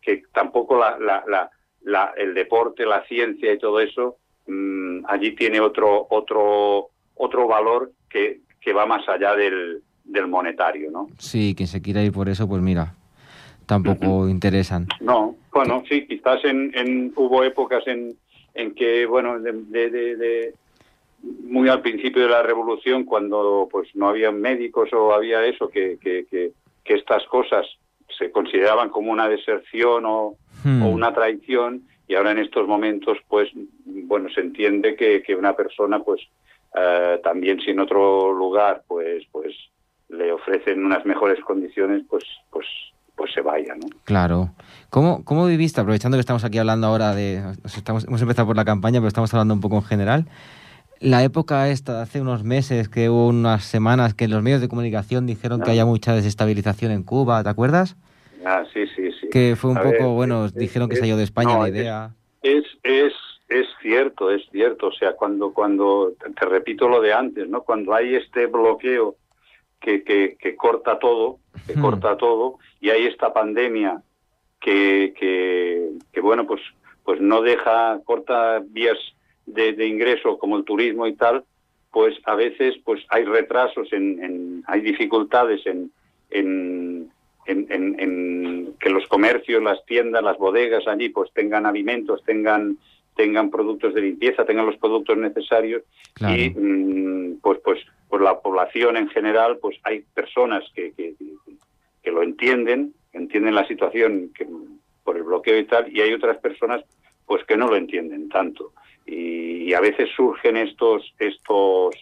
que 0.00 0.22
tampoco 0.34 0.76
la, 0.78 0.98
la, 0.98 1.22
la, 1.28 1.50
la- 1.82 2.12
el 2.16 2.34
deporte, 2.34 2.84
la 2.84 3.04
ciencia 3.06 3.52
y 3.52 3.58
todo 3.58 3.78
eso, 3.80 4.16
mm, 4.48 5.04
allí 5.06 5.36
tiene 5.36 5.60
otro, 5.60 6.06
otro, 6.10 6.88
otro 7.14 7.46
valor 7.46 7.92
que, 8.10 8.40
que 8.60 8.72
va 8.72 8.86
más 8.86 9.08
allá 9.08 9.36
del, 9.36 9.82
del 10.12 10.28
monetario, 10.28 10.90
¿no? 10.90 11.08
sí, 11.18 11.54
quien 11.56 11.66
se 11.68 11.80
quiera 11.82 12.02
ir 12.02 12.12
por 12.12 12.28
eso, 12.28 12.46
pues 12.48 12.60
mira, 12.62 12.94
tampoco 13.66 14.28
interesan. 14.28 14.86
No, 15.00 15.36
bueno, 15.52 15.82
sí, 15.88 16.06
quizás 16.06 16.44
en, 16.44 16.70
en 16.74 17.12
hubo 17.16 17.42
épocas 17.44 17.86
en, 17.86 18.14
en 18.54 18.74
que, 18.74 19.06
bueno, 19.06 19.38
de, 19.40 19.52
de- 19.52 19.90
de- 19.90 20.16
de- 20.16 20.54
muy 21.44 21.68
al 21.68 21.82
principio 21.82 22.22
de 22.24 22.28
la 22.30 22.42
revolución, 22.42 23.04
cuando 23.04 23.68
pues 23.70 23.88
no 23.94 24.08
había 24.08 24.32
médicos 24.32 24.92
o 24.92 25.12
había 25.14 25.44
eso, 25.46 25.68
que, 25.68 25.96
que, 26.02 26.26
que, 26.30 26.50
que 26.84 26.94
estas 26.94 27.24
cosas 27.26 27.64
se 28.18 28.30
consideraban 28.32 28.90
como 28.90 29.12
una 29.12 29.28
deserción 29.28 30.04
o, 30.06 30.36
Hmm. 30.64 30.82
o 30.82 30.90
una 30.90 31.12
traición, 31.12 31.82
y 32.06 32.14
ahora 32.14 32.30
en 32.30 32.38
estos 32.38 32.68
momentos, 32.68 33.18
pues, 33.26 33.48
bueno, 33.84 34.28
se 34.32 34.42
entiende 34.42 34.94
que, 34.94 35.20
que 35.20 35.34
una 35.34 35.56
persona, 35.56 35.98
pues, 35.98 36.20
eh, 36.76 37.18
también 37.24 37.58
si 37.60 37.70
en 37.70 37.80
otro 37.80 38.32
lugar, 38.32 38.84
pues, 38.86 39.24
pues, 39.32 39.52
le 40.12 40.32
ofrecen 40.32 40.84
unas 40.84 41.04
mejores 41.06 41.40
condiciones, 41.44 42.02
pues, 42.08 42.24
pues, 42.50 42.66
pues 43.16 43.32
se 43.32 43.40
vaya, 43.40 43.74
¿no? 43.74 43.88
Claro. 44.04 44.50
¿Cómo, 44.90 45.24
¿Cómo 45.24 45.46
viviste, 45.46 45.80
aprovechando 45.80 46.16
que 46.16 46.20
estamos 46.20 46.44
aquí 46.44 46.58
hablando 46.58 46.86
ahora 46.86 47.14
de... 47.14 47.42
estamos, 47.64 48.04
hemos 48.04 48.20
empezado 48.22 48.46
por 48.46 48.56
la 48.56 48.64
campaña, 48.64 49.00
pero 49.00 49.08
estamos 49.08 49.32
hablando 49.34 49.54
un 49.54 49.60
poco 49.60 49.76
en 49.76 49.82
general. 49.84 50.26
La 51.00 51.24
época 51.24 51.68
esta, 51.70 51.96
de 51.96 52.02
hace 52.02 52.20
unos 52.20 52.44
meses, 52.44 52.88
que 52.88 53.10
hubo 53.10 53.26
unas 53.28 53.64
semanas 53.64 54.14
que 54.14 54.28
los 54.28 54.42
medios 54.42 54.60
de 54.60 54.68
comunicación 54.68 55.26
dijeron 55.26 55.60
que 55.60 55.70
Ah. 55.70 55.72
haya 55.72 55.84
mucha 55.86 56.14
desestabilización 56.14 56.92
en 56.92 57.02
Cuba, 57.02 57.42
¿te 57.42 57.48
acuerdas? 57.48 57.96
Ah, 58.44 58.64
sí, 58.72 58.84
sí, 58.94 59.10
sí. 59.20 59.28
Que 59.30 59.56
fue 59.56 59.70
un 59.70 59.78
A 59.78 59.82
poco, 59.82 59.92
ver, 59.92 60.06
bueno, 60.14 60.46
es- 60.46 60.54
dijeron 60.54 60.88
que 60.88 60.94
es- 60.94 61.00
salió 61.00 61.16
de 61.16 61.24
España 61.24 61.54
no, 61.54 61.62
la 61.62 61.68
idea. 61.70 62.10
Es, 62.42 62.64
es, 62.82 63.12
es 63.48 63.66
cierto, 63.80 64.30
es 64.30 64.42
cierto. 64.52 64.88
O 64.88 64.92
sea, 64.92 65.12
cuando, 65.14 65.52
cuando, 65.52 66.12
te 66.38 66.44
repito 66.46 66.88
lo 66.88 67.00
de 67.00 67.12
antes, 67.12 67.48
¿no? 67.48 67.62
Cuando 67.62 67.94
hay 67.94 68.14
este 68.14 68.46
bloqueo 68.46 69.16
que, 69.82 70.02
que, 70.04 70.36
que 70.40 70.56
corta 70.56 70.98
todo, 70.98 71.38
que 71.66 71.74
Hmm. 71.74 71.80
corta 71.80 72.16
todo, 72.16 72.58
y 72.80 72.90
hay 72.90 73.06
esta 73.06 73.32
pandemia 73.32 74.02
que, 74.60 75.12
que, 75.18 76.20
bueno, 76.20 76.46
pues, 76.46 76.60
pues 77.04 77.20
no 77.20 77.42
deja, 77.42 78.00
corta 78.04 78.62
vías 78.64 78.96
de, 79.46 79.72
de 79.72 79.86
ingreso 79.86 80.38
como 80.38 80.56
el 80.56 80.64
turismo 80.64 81.06
y 81.06 81.14
tal, 81.14 81.44
pues 81.90 82.14
a 82.24 82.34
veces 82.36 82.76
pues 82.84 83.04
hay 83.08 83.24
retrasos, 83.24 83.92
en, 83.92 84.22
en- 84.22 84.64
hay 84.66 84.80
dificultades 84.80 85.66
en, 85.66 85.90
en, 86.30 87.10
en, 87.46 87.66
en- 87.70 88.00
en 88.00 88.74
que 88.80 88.88
los 88.88 89.06
comercios, 89.08 89.62
las 89.62 89.84
tiendas, 89.84 90.22
las 90.22 90.38
bodegas 90.38 90.86
allí 90.86 91.08
pues 91.10 91.30
tengan 91.34 91.66
alimentos, 91.66 92.22
tengan 92.24 92.78
tengan 93.16 93.50
productos 93.50 93.94
de 93.94 94.00
limpieza, 94.02 94.44
tengan 94.44 94.66
los 94.66 94.76
productos 94.76 95.16
necesarios 95.18 95.82
Claro. 96.14 96.36
y 96.36 96.50
mm, 96.50 97.40
pues 97.42 97.58
pues 97.64 97.80
pues 98.08 98.22
la 98.22 98.40
población 98.40 98.96
en 98.96 99.08
general 99.08 99.58
pues 99.60 99.76
hay 99.84 100.00
personas 100.14 100.62
que, 100.74 100.92
que, 100.92 101.14
que 102.02 102.10
lo 102.10 102.22
entienden, 102.22 102.92
entienden 103.12 103.54
la 103.54 103.66
situación 103.66 104.30
que, 104.34 104.46
por 105.04 105.16
el 105.16 105.22
bloqueo 105.22 105.58
y 105.58 105.64
tal 105.64 105.94
y 105.94 106.00
hay 106.00 106.12
otras 106.12 106.38
personas 106.38 106.82
pues 107.26 107.44
que 107.44 107.56
no 107.56 107.68
lo 107.68 107.76
entienden 107.76 108.28
tanto 108.28 108.72
y, 109.06 109.64
y 109.68 109.74
a 109.74 109.80
veces 109.80 110.08
surgen 110.16 110.56
estos 110.56 111.14
estos 111.18 111.94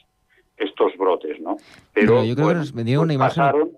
estos 0.57 0.97
brotes, 0.99 1.41
¿no? 1.41 1.57
Pero 1.95 2.23
yo 2.25 2.35
creo 2.35 2.49
que 2.49 2.55
nos 2.57 2.75
vendieron 2.75 3.05
una 3.05 3.15
imagen- 3.15 3.29
pasaron, 3.43 3.71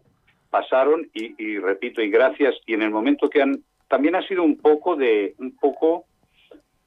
pasaron 0.50 1.08
y, 1.14 1.34
y 1.42 1.58
repito 1.58 2.02
y 2.02 2.10
gracias 2.10 2.54
y 2.66 2.74
en 2.74 2.82
el 2.82 2.90
momento 2.90 3.28
que 3.30 3.40
han 3.42 3.62
también 3.88 4.14
ha 4.16 4.26
sido 4.26 4.42
un 4.42 4.56
poco 4.56 4.96
de 4.96 5.34
un 5.38 5.54
poco 5.56 6.06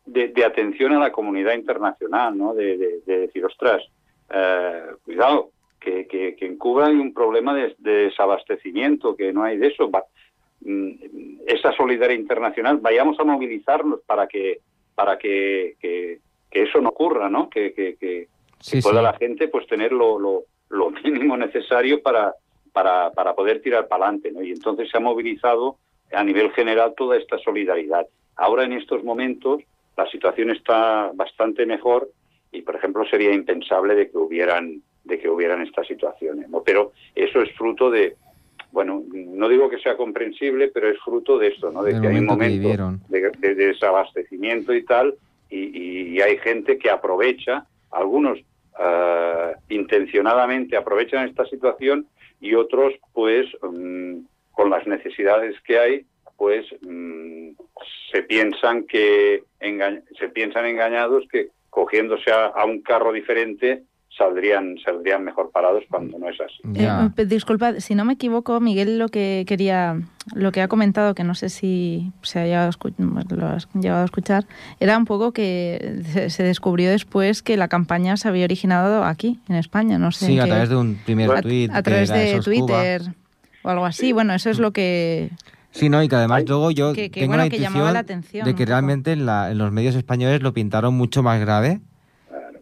de, 0.06 0.30
de 0.30 0.46
atención 0.46 0.94
a 0.94 1.00
la 1.00 1.12
comunidad 1.12 1.54
internacional, 1.56 2.38
¿no? 2.38 2.54
De, 2.54 2.78
de- 2.78 3.00
de 3.06 3.20
decir, 3.22 3.44
ostras, 3.46 3.82
eh, 4.34 4.82
cuidado, 5.04 5.50
que, 5.80 6.08
que- 6.08 6.36
que 6.36 6.46
en 6.46 6.58
Cuba 6.58 6.88
hay 6.88 6.96
un 6.96 7.14
problema 7.14 7.54
de, 7.56 7.76
de 7.80 7.92
desabastecimiento, 8.10 9.16
que 9.16 9.32
no 9.34 9.44
hay 9.44 9.58
de 9.58 9.68
eso. 9.68 9.90
Va- 9.90 10.06
mm, 10.62 11.40
esa 11.48 11.72
solidaridad 11.74 12.20
internacional, 12.20 12.78
vayamos 12.78 13.20
a 13.20 13.24
movilizarnos 13.24 14.02
para 14.06 14.28
que 14.28 14.60
para 14.96 15.18
que, 15.18 15.76
que- 15.82 16.20
que 16.50 16.62
eso 16.64 16.80
no 16.80 16.90
ocurra, 16.90 17.30
¿no? 17.30 17.50
Que, 17.50 17.74
que- 17.74 17.96
que- 18.00 18.28
Sí, 18.62 18.82
pueda 18.82 19.00
sí. 19.00 19.04
la 19.04 19.14
gente 19.14 19.48
pues 19.50 19.68
tener 19.68 19.92
lo, 19.92 20.18
lo, 20.18 20.44
lo 20.70 20.90
mínimo 21.04 21.36
necesario 21.36 22.02
para, 22.02 22.34
para, 22.72 23.12
para 23.12 23.36
poder 23.36 23.62
tirar 23.62 23.88
para 23.90 24.06
adelante, 24.06 24.32
¿no? 24.32 24.42
Y 24.42 24.52
entonces 24.52 24.90
se 24.90 24.98
ha 24.98 25.02
movilizado 25.02 25.78
a 26.14 26.24
nivel 26.24 26.52
general 26.52 26.94
toda 26.96 27.18
esta 27.18 27.38
solidaridad. 27.40 28.08
Ahora 28.38 28.64
en 28.64 28.72
estos 28.74 29.04
momentos 29.04 29.62
la 29.98 30.08
situación 30.10 30.50
está 30.52 31.12
bastante 31.14 31.66
mejor 31.66 32.10
y 32.52 32.62
por 32.62 32.76
ejemplo 32.76 33.06
sería 33.06 33.34
impensable 33.34 33.96
de 33.96 34.10
que 34.10 34.18
hubieran 34.18 34.82
de 35.04 35.20
que 35.20 35.30
hubieran 35.30 35.62
estas 35.62 35.86
situaciones, 35.88 36.50
¿no? 36.50 36.64
Pero 36.64 36.92
eso 37.14 37.42
es 37.42 37.52
fruto 37.56 37.92
de 37.92 38.16
bueno, 38.72 39.04
no 39.14 39.48
digo 39.48 39.70
que 39.70 39.78
sea 39.80 39.96
comprensible, 39.96 40.68
pero 40.74 40.90
es 40.90 40.98
fruto 41.00 41.38
de 41.38 41.48
esto, 41.48 41.72
¿no? 41.72 41.82
De 41.84 41.92
que 42.02 42.08
hay 42.10 42.18
un 42.18 42.26
momento 42.26 42.68
de, 43.08 43.32
de 43.40 43.56
desabastecimiento 43.56 44.74
y 44.74 44.84
tal, 44.84 45.16
y, 45.50 45.60
y- 45.60 46.08
y 46.18 46.22
hay 46.22 46.38
gente 46.40 46.78
que 46.78 46.90
aprovecha, 46.90 47.66
algunos 47.92 48.38
ah, 48.78 49.54
intencionadamente 49.70 50.76
aprovechan 50.76 51.28
esta 51.30 51.46
situación 51.46 52.08
y 52.42 52.54
otros, 52.56 52.94
pues, 53.14 53.46
mm, 53.62 54.18
con 54.52 54.70
las 54.70 54.86
necesidades 54.88 55.56
que 55.62 55.80
hay, 55.80 56.06
pues 56.38 56.66
mm, 56.82 57.50
se 58.12 58.24
piensan 58.24 58.84
que 58.88 59.44
enga- 59.62 60.02
se 60.20 60.30
piensan 60.30 60.66
engañados 60.66 61.24
que 61.32 61.50
cogiéndose 61.70 62.32
a, 62.32 62.46
a 62.48 62.66
un 62.66 62.82
carro 62.82 63.12
diferente 63.14 63.84
saldrían 64.18 64.78
saldrían 64.84 65.26
mejor 65.26 65.52
parados 65.52 65.84
cuando 65.90 66.18
no 66.18 66.30
es 66.30 66.40
así. 66.40 66.56
Eh, 66.76 66.88
pe- 67.18 67.26
disculpa, 67.26 67.82
si 67.82 67.96
no 67.96 68.06
me 68.06 68.14
equivoco, 68.14 68.62
Miguel 68.62 68.98
lo 68.98 69.10
que 69.10 69.44
quería, 69.46 70.00
lo 70.34 70.54
que 70.54 70.62
ha 70.62 70.70
comentado, 70.70 71.14
que 71.16 71.26
no 71.26 71.36
sé 71.36 71.50
si 71.50 72.14
se 72.22 72.40
haya 72.40 72.70
escu- 72.70 72.94
lo 72.98 73.46
has 73.48 73.68
llegado 73.74 74.04
a 74.04 74.06
escuchar, 74.06 74.46
era 74.80 74.98
un 74.98 75.04
poco 75.04 75.34
que 75.34 76.30
se, 76.30 76.44
descubrió 76.44 76.90
después 76.90 77.42
que 77.44 77.58
la 77.58 77.68
campaña 77.68 78.16
se 78.16 78.30
había 78.30 78.46
originado 78.46 79.04
aquí, 79.04 79.40
en 79.50 79.56
España, 79.58 79.98
no 79.98 80.14
sé. 80.14 80.28
Sí, 80.28 80.40
a 80.40 80.44
qué- 80.46 80.50
través 80.50 80.70
de 80.70 80.76
un 80.78 80.96
primer 81.04 81.30
a, 81.32 81.42
tuit. 81.42 81.70
a 81.74 81.84
través 81.84 82.08
de 82.10 82.32
Cuba. 82.32 82.44
Twitter 82.44 83.02
o 83.64 83.70
algo 83.70 83.86
así. 83.86 84.14
Bueno, 84.14 84.34
eso 84.34 84.50
es 84.50 84.60
lo 84.60 84.72
que 84.72 85.30
Sí, 85.76 85.90
no, 85.90 86.02
y 86.02 86.08
que 86.08 86.16
además 86.16 86.40
Ay. 86.40 86.46
luego 86.48 86.72
yo 86.72 86.94
Que- 86.94 87.12
que, 87.12 87.20
tengo 87.20 87.32
bueno, 87.32 87.44
la 87.44 87.50
que 87.50 87.58
intuición 87.58 87.94
la 87.94 88.00
atención 88.00 88.46
de 88.46 88.56
que 88.56 88.66
realmente 88.66 89.12
en, 89.12 89.26
la- 89.26 89.52
en 89.52 89.58
los 89.58 89.72
medios 89.74 89.94
españoles 89.96 90.42
lo 90.42 90.54
pintaron 90.54 90.94
mucho 90.94 91.22
más 91.22 91.40
grave 91.42 91.82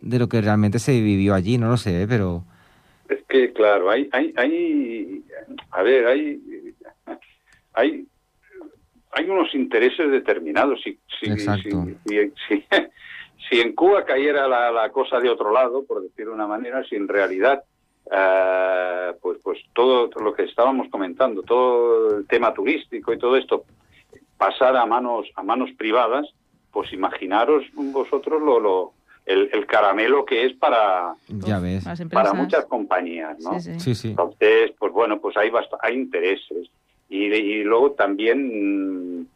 de 0.01 0.19
lo 0.19 0.27
que 0.27 0.41
realmente 0.41 0.79
se 0.79 0.99
vivió 0.99 1.35
allí, 1.35 1.57
no 1.59 1.69
lo 1.69 1.77
sé, 1.77 2.01
¿eh? 2.01 2.07
pero 2.09 2.43
Es 3.07 3.19
que, 3.29 3.53
claro, 3.53 3.89
hay, 3.91 4.09
hay, 4.11 4.33
hay, 4.35 5.23
a 5.71 5.83
ver, 5.83 6.07
hay, 6.07 6.41
hay, 7.73 8.07
hay 9.11 9.29
unos 9.29 9.53
intereses 9.53 10.09
determinados. 10.09 10.81
Si, 10.83 10.97
si, 11.19 11.31
Exacto. 11.31 11.85
si, 12.07 12.31
si- 12.49 12.65
si 13.49 13.59
en 13.61 13.73
Cuba 13.75 14.03
cayera 14.05 14.47
la, 14.47 14.71
la 14.71 14.89
cosa 14.91 15.19
de 15.19 15.29
otro 15.29 15.51
lado, 15.53 15.85
por 15.85 16.01
decir 16.01 16.25
de 16.25 16.31
una 16.31 16.47
manera, 16.47 16.83
si 16.89 16.95
en 16.95 17.07
realidad, 17.07 17.63
eh, 18.11 19.13
pues, 19.21 19.37
pues 19.43 19.59
todo 19.73 20.09
lo 20.21 20.33
que 20.33 20.43
estábamos 20.43 20.87
comentando, 20.89 21.41
todo 21.43 22.17
el 22.17 22.27
tema 22.27 22.53
turístico 22.53 23.13
y 23.13 23.17
todo 23.17 23.35
esto 23.37 23.65
pasara 24.37 24.81
a 24.81 24.85
manos, 24.85 25.27
a 25.35 25.43
manos 25.43 25.69
privadas, 25.77 26.27
pues 26.71 26.91
imaginaros 26.91 27.63
vosotros 27.73 28.41
lo, 28.41 28.59
lo, 28.59 28.93
el, 29.25 29.49
el 29.53 29.65
caramelo 29.65 30.25
que 30.25 30.45
es 30.45 30.53
para, 30.53 31.15
Ya 31.27 31.59
ves. 31.59 31.85
Para 32.11 32.33
muchas 32.33 32.65
compañías, 32.65 33.39
¿no? 33.39 33.59
Sí, 33.59 33.73
sí. 33.73 33.79
Sí, 33.79 33.95
sí. 33.95 34.07
Entonces, 34.09 34.71
pues 34.79 34.91
bueno, 34.91 35.19
pues 35.19 35.37
hay, 35.37 35.49
bast- 35.49 35.77
hay 35.81 35.95
intereses. 35.95 36.69
Y, 37.09 37.25
y 37.33 37.63
luego 37.63 37.91
también 37.91 39.19
mm, 39.21 39.27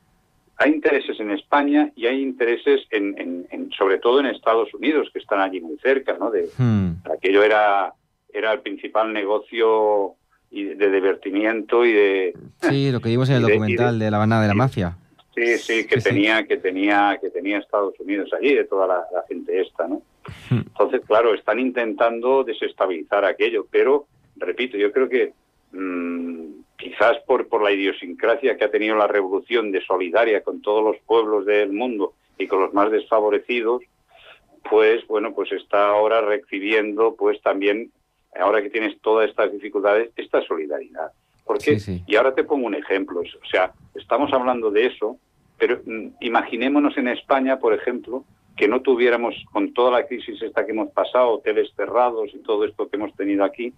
hay 0.58 0.72
intereses 0.72 1.20
en 1.20 1.30
España 1.32 1.92
y 1.96 2.08
hay 2.08 2.22
intereses 2.24 2.82
en, 2.90 3.14
en- 3.20 3.48
en- 3.52 3.72
sobre 3.72 4.00
todo 4.00 4.20
en 4.20 4.26
Estados 4.26 4.74
Unidos, 4.74 5.10
que 5.14 5.20
están 5.20 5.40
allí 5.40 5.62
muy 5.62 5.78
cerca, 5.78 6.18
¿no? 6.20 6.32
De, 6.32 6.50
Hmm. 6.58 6.94
aquello 7.14 7.44
era, 7.44 7.94
era 8.34 8.52
el 8.54 8.60
principal 8.62 9.14
negocio 9.14 10.14
y 10.52 10.64
de 10.64 10.92
divertimiento 10.92 11.86
y 11.86 11.94
de... 11.94 12.34
Sí, 12.62 12.92
lo 12.92 13.00
que 13.02 13.10
vimos 13.10 13.30
en 13.30 13.36
el 13.38 13.42
de- 13.44 13.48
de- 13.48 13.54
documental 13.54 14.00
de 14.00 14.12
la 14.12 14.18
Habana 14.18 14.42
de 14.42 14.48
la 14.48 14.54
Mafia. 14.54 14.98
Sí, 15.36 15.58
sí, 15.58 15.86
que 15.88 15.96
Sí, 15.96 16.02
sí. 16.02 16.10
tenía, 16.10 16.46
que 16.48 16.58
tenía, 16.58 17.18
que 17.22 17.30
tenía 17.30 17.60
Estados 17.60 17.94
Unidos 18.00 18.30
allí, 18.34 18.56
de 18.56 18.64
toda 18.66 18.88
la, 18.88 18.96
la 19.14 19.24
gente 19.28 19.62
esta, 19.62 19.88
¿no? 19.88 20.02
Hmm. 20.50 20.62
Entonces, 20.68 21.02
claro, 21.06 21.34
están 21.34 21.60
intentando 21.60 22.44
desestabilizar 22.44 23.24
aquello, 23.24 23.68
pero, 23.70 24.08
repito, 24.38 24.78
yo 24.78 24.92
creo 24.92 25.08
que 25.10 25.34
mm, 25.74 26.62
quizás 26.78 27.18
por, 27.28 27.48
por 27.48 27.62
la 27.62 27.72
idiosincrasia 27.72 28.58
que 28.58 28.66
ha 28.66 28.72
tenido 28.72 28.96
la 28.96 29.08
revolución 29.08 29.72
de 29.72 29.82
solidaria 29.86 30.42
con 30.42 30.62
todos 30.62 30.84
los 30.84 30.98
pueblos 31.06 31.46
del 31.46 31.72
mundo 31.72 32.14
y 32.40 32.48
con 32.48 32.62
los 32.62 32.74
más 32.74 32.90
desfavorecidos, 32.92 33.84
pues, 34.70 35.06
bueno, 35.08 35.34
pues 35.36 35.52
está 35.52 35.90
ahora 35.90 36.22
recibiendo, 36.22 37.16
pues 37.16 37.42
también, 37.42 37.92
ahora 38.40 38.62
que 38.62 38.70
tienes 38.70 39.00
todas 39.02 39.30
estas 39.30 39.52
dificultades, 39.52 40.12
esta 40.16 40.42
solidaridad. 40.44 41.12
Porque, 41.46 41.80
Sí, 41.80 41.80
sí. 41.80 42.04
y 42.08 42.16
ahora 42.16 42.34
te 42.36 42.44
pongo 42.44 42.68
un 42.68 42.76
ejemplo, 42.76 43.22
o 43.22 43.48
sea, 43.50 43.72
estamos 43.96 44.32
hablando 44.34 44.70
de 44.72 44.86
eso, 44.88 45.18
pero 45.58 45.80
mm, 45.86 46.08
imaginémonos 46.22 46.98
en 46.98 47.08
España, 47.08 47.58
por 47.60 47.74
ejemplo, 47.74 48.24
que 48.58 48.68
no 48.68 48.82
tuviéramos, 48.82 49.36
con 49.52 49.74
toda 49.74 49.92
la 49.92 50.08
crisis 50.08 50.42
esta 50.42 50.66
que 50.66 50.72
hemos 50.72 50.90
pasado, 50.92 51.30
hoteles 51.30 51.72
cerrados 51.76 52.32
y 52.34 52.40
todo 52.40 52.66
esto 52.66 52.90
que 52.90 52.98
hemos 52.98 53.16
tenido 53.16 53.44
aquí, 53.44 53.72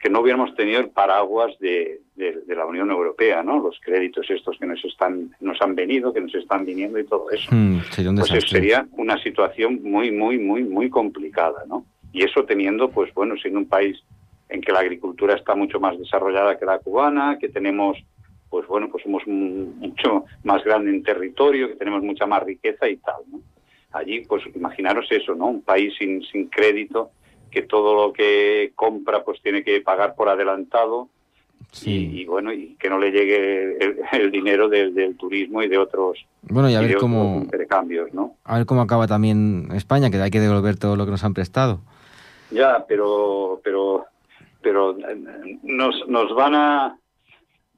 que 0.00 0.10
no 0.10 0.20
hubiéramos 0.20 0.54
tenido 0.54 0.78
el 0.80 0.90
paraguas 0.90 1.58
de, 1.58 2.00
de- 2.14 2.40
de 2.46 2.54
la 2.54 2.66
Unión 2.66 2.90
Europea, 2.90 3.42
¿no? 3.42 3.58
Los 3.60 3.80
créditos 3.80 4.30
estos 4.30 4.56
que 4.58 4.66
nos 4.66 4.84
están, 4.84 5.34
nos 5.40 5.60
han 5.60 5.74
venido, 5.74 6.12
que 6.12 6.20
nos 6.20 6.34
están 6.34 6.64
viniendo 6.64 6.98
y 7.00 7.04
todo 7.04 7.28
eso. 7.30 7.48
Hmm, 7.50 7.80
Sería 7.90 8.10
un 8.10 8.16
Pues 8.16 8.30
sería 8.48 8.86
una 8.92 9.20
situación 9.22 9.80
muy, 9.82 10.12
muy, 10.12 10.38
muy, 10.38 10.62
muy 10.62 10.88
complicada, 10.88 11.64
¿no? 11.66 11.84
Y 12.12 12.24
eso 12.24 12.44
teniendo, 12.44 12.90
pues 12.90 13.12
bueno, 13.14 13.34
siendo 13.36 13.58
un 13.60 13.66
país 13.68 13.98
en 14.48 14.60
que 14.60 14.72
la 14.72 14.80
agricultura 14.80 15.34
está 15.34 15.54
mucho 15.54 15.78
más 15.78 15.98
desarrollada 15.98 16.58
que 16.58 16.64
la 16.64 16.78
cubana, 16.78 17.38
que 17.38 17.48
tenemos, 17.48 17.98
pues 18.48 18.66
bueno, 18.66 18.88
pues 18.90 19.02
somos 19.02 19.26
mu- 19.26 19.66
mucho 19.76 20.24
más 20.44 20.64
grande 20.64 20.90
en 20.90 21.02
territorio, 21.02 21.68
que 21.68 21.74
tenemos 21.76 22.02
mucha 22.02 22.26
más 22.26 22.42
riqueza 22.42 22.88
y 22.88 22.96
tal, 22.96 23.22
¿no? 23.30 23.40
Allí, 23.92 24.20
pues 24.26 24.42
imaginaros 24.54 25.06
eso, 25.10 25.34
¿no? 25.34 25.46
Un 25.48 25.62
país 25.62 25.92
sin, 25.98 26.22
sin 26.22 26.48
crédito, 26.48 27.10
que 27.50 27.62
todo 27.62 27.94
lo 28.06 28.12
que 28.12 28.72
compra, 28.74 29.22
pues 29.24 29.40
tiene 29.42 29.62
que 29.62 29.80
pagar 29.80 30.14
por 30.14 30.28
adelantado, 30.28 31.08
Sí. 31.72 32.08
y, 32.14 32.20
y, 32.22 32.24
bueno, 32.24 32.50
y 32.50 32.76
que 32.80 32.88
no 32.88 32.98
le 32.98 33.10
llegue 33.10 33.76
el, 33.84 33.98
el 34.12 34.30
dinero 34.30 34.70
del, 34.70 34.94
del 34.94 35.16
turismo 35.16 35.62
y 35.62 35.68
de 35.68 35.76
otros, 35.76 36.24
Bueno, 36.42 36.70
y 36.70 36.74
a 36.74 36.80
ver 36.80 36.96
cómo, 36.96 37.40
intercambios, 37.42 38.14
¿no? 38.14 38.36
a 38.44 38.56
ver 38.56 38.64
cómo 38.64 38.80
acaba 38.80 39.06
también 39.06 39.68
España, 39.74 40.10
que 40.10 40.16
hay 40.16 40.30
que 40.30 40.40
devolver 40.40 40.78
todo 40.78 40.96
lo 40.96 41.04
que 41.04 41.10
nos 41.10 41.24
han 41.24 41.34
prestado. 41.34 41.80
Ya, 42.50 42.84
pero 42.86 43.60
pero 43.62 44.06
pero 44.62 44.96
eh, 44.98 45.58
nos 45.62 46.08
nos 46.08 46.34
van 46.34 46.54
a 46.54 46.98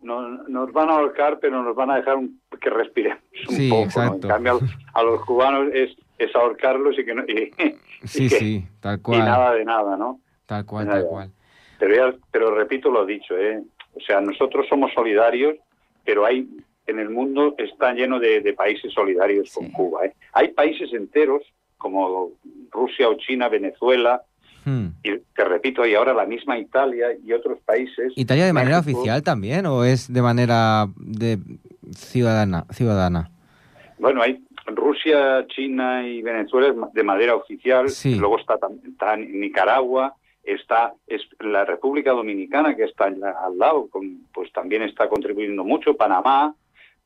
nos, 0.02 0.48
nos 0.48 0.72
van 0.72 0.88
a 0.88 0.94
ahorcar, 0.94 1.38
pero 1.40 1.62
nos 1.62 1.74
van 1.76 1.90
a 1.90 1.96
dejar 1.96 2.16
un- 2.16 2.40
que 2.60 2.70
respiremos 2.70 3.22
un 3.48 3.54
Sí, 3.54 3.68
poco. 3.68 3.80
¿no? 3.80 3.86
exacto. 3.86 4.26
En 4.26 4.28
cambio, 4.32 4.60
a, 4.94 5.02
los 5.02 5.24
cubanos 5.26 5.68
es, 5.74 5.90
es 6.18 6.34
ahorcarlos 6.34 6.98
y 6.98 7.04
que 7.04 7.14
no, 7.14 7.22
y, 7.24 7.50
Sí, 8.04 8.24
y 8.24 8.28
que- 8.30 8.36
sí, 8.38 8.64
tal 8.80 9.00
y 9.08 9.18
nada 9.18 9.52
de 9.54 9.64
nada, 9.64 9.96
¿no? 9.98 10.20
Tal 10.46 10.64
cual, 10.64 10.86
Nada. 10.86 11.00
tal 11.00 11.08
cual. 11.08 11.30
Pero 11.78 11.94
ya, 11.94 12.16
pero 12.30 12.54
repito 12.54 12.90
lo 12.90 13.04
dicho, 13.04 13.36
¿eh? 13.36 13.62
O 13.94 14.00
sea, 14.00 14.20
nosotros 14.22 14.66
somos 14.68 14.90
solidarios, 14.94 15.56
pero 16.04 16.24
hay 16.24 16.48
en 16.86 16.98
el 16.98 17.10
mundo 17.10 17.54
está 17.58 17.92
lleno 17.92 18.18
de, 18.18 18.40
de 18.40 18.52
países 18.54 18.92
solidarios 18.92 19.52
con. 19.52 19.70
Cuba. 19.70 20.06
¿eh? 20.06 20.14
Hay 20.32 20.48
países 20.48 20.92
enteros 20.92 21.42
como 21.78 22.30
Rusia 22.70 23.08
o 23.08 23.14
China, 23.14 23.48
Venezuela, 23.48 24.22
Hmm. 24.64 24.88
y 25.02 25.18
te 25.34 25.44
repito, 25.44 25.86
y 25.86 25.94
ahora 25.94 26.12
la 26.12 26.26
misma 26.26 26.58
Italia 26.58 27.08
y 27.24 27.32
otros 27.32 27.58
países. 27.60 28.12
¿Italia 28.16 28.44
de 28.46 28.52
manera 28.52 28.78
México. 28.80 28.98
oficial 28.98 29.22
también 29.22 29.66
o 29.66 29.84
es 29.84 30.12
de 30.12 30.22
manera 30.22 30.86
de 30.96 31.38
ciudadana? 31.94 32.66
ciudadana? 32.70 33.30
Bueno, 33.98 34.22
hay 34.22 34.42
Rusia, 34.66 35.46
China 35.48 36.06
y 36.06 36.22
Venezuela 36.22 36.74
de 36.92 37.02
manera 37.02 37.34
oficial. 37.34 37.88
Sí. 37.88 38.14
Luego 38.16 38.38
está, 38.38 38.58
está 38.88 39.16
Nicaragua, 39.16 40.14
está 40.44 40.92
es 41.06 41.22
la 41.40 41.64
República 41.64 42.12
Dominicana 42.12 42.74
que 42.76 42.84
está 42.84 43.04
al 43.06 43.58
lado, 43.58 43.88
con- 43.90 44.26
pues 44.32 44.52
también 44.52 44.82
está 44.82 45.08
contribuyendo 45.08 45.64
mucho. 45.64 45.96
Panamá, 45.96 46.54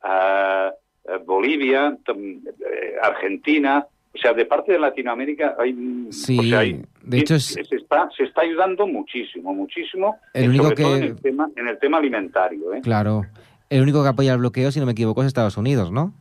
ah, 0.03 0.73
eh, 1.07 1.19
Bolivia, 1.25 1.97
eh, 2.07 2.95
Argentina. 3.03 3.87
O 4.15 4.19
sea, 4.19 4.33
de 4.33 4.45
parte 4.47 4.73
de 4.73 4.79
Latinoamérica 4.79 5.57
hay, 5.59 5.75
Sí, 6.11 6.39
o 6.39 6.43
sea, 6.45 6.61
hay- 6.61 6.83
de 7.03 7.19
hecho 7.19 7.35
es- 7.35 7.47
se 7.47 7.61
está 7.77 8.09
se 8.17 8.25
está 8.25 8.43
ayudando 8.43 8.87
muchísimo, 8.87 9.53
muchísimo, 9.53 10.17
El 10.33 10.45
eh, 10.45 10.49
único 10.49 10.65
sobre 10.65 10.77
todo 10.83 10.97
en 10.97 11.03
el 11.03 11.17
tema 11.17 11.49
en 11.57 11.69
el 11.69 11.79
tema 11.79 11.99
alimentario, 11.99 12.73
¿eh? 12.75 12.81
Claro. 12.83 13.23
El 13.71 13.83
único 13.83 14.03
que 14.03 14.09
apoya 14.11 14.33
el 14.33 14.39
bloqueo, 14.39 14.71
si 14.71 14.79
no 14.81 14.87
me 14.87 14.93
equivoco, 14.93 15.23
es 15.23 15.27
Estados 15.27 15.57
Unidos, 15.57 15.91
¿no? 15.91 16.13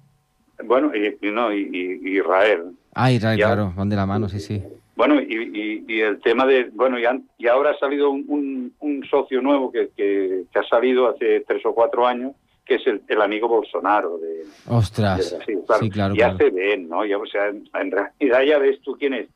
Bueno, 0.66 0.92
y, 0.96 1.18
y 1.28 1.32
no, 1.32 1.54
y, 1.54 1.70
y- 1.72 2.18
Israel. 2.18 2.72
Ah, 2.96 3.12
Israel, 3.12 3.38
Ya. 3.38 3.48
claro, 3.48 3.74
van 3.76 3.90
de 3.90 3.96
la 3.96 4.06
mano, 4.06 4.28
sí, 4.30 4.40
sí. 4.40 4.64
Bueno, 4.96 5.20
y, 5.22 6.02
el 6.02 6.20
tema 6.22 6.46
de, 6.46 6.70
bueno, 6.74 6.98
y 7.00 7.48
ahora 7.48 7.72
ha 7.72 7.78
salido 7.80 8.10
un, 8.12 8.24
un- 8.28 8.74
un 8.80 9.04
socio 9.10 9.42
nuevo 9.42 9.72
que, 9.72 9.90
que- 9.96 10.44
que 10.52 10.60
ha 10.60 10.64
salido 10.64 11.10
hace 11.10 11.42
tres 11.48 11.66
o 11.66 11.74
cuatro 11.74 12.06
años, 12.08 12.34
que 12.66 12.76
es 12.76 12.88
el, 12.88 13.02
el 13.08 13.22
amigo 13.22 13.48
Bolsonaro 13.48 14.18
de, 14.18 14.28
de 14.38 14.46
Ostras. 14.70 15.36
Brasil. 15.38 15.60
Claro, 15.66 15.84
Sí, 15.84 15.90
claro, 15.90 16.16
ya 16.16 16.36
claro. 16.36 16.38
se 16.38 16.50
ven, 16.52 16.88
¿no? 16.90 17.06
Ya, 17.06 17.18
o 17.18 17.26
sea, 17.26 17.48
en, 17.48 17.70
en 17.74 17.92
realidad 17.92 18.42
ya 18.44 18.58
ves 18.58 18.80
tú 18.82 18.96
quiénes, 18.98 19.28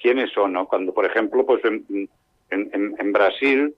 quiénes 0.00 0.32
son, 0.32 0.52
¿no? 0.52 0.66
Cuando, 0.66 0.92
por 0.92 1.04
ejemplo, 1.04 1.46
pues 1.46 1.64
en, 1.64 1.84
en- 2.50 2.70
en- 2.72 2.94
en 2.98 3.12
Brasil, 3.12 3.74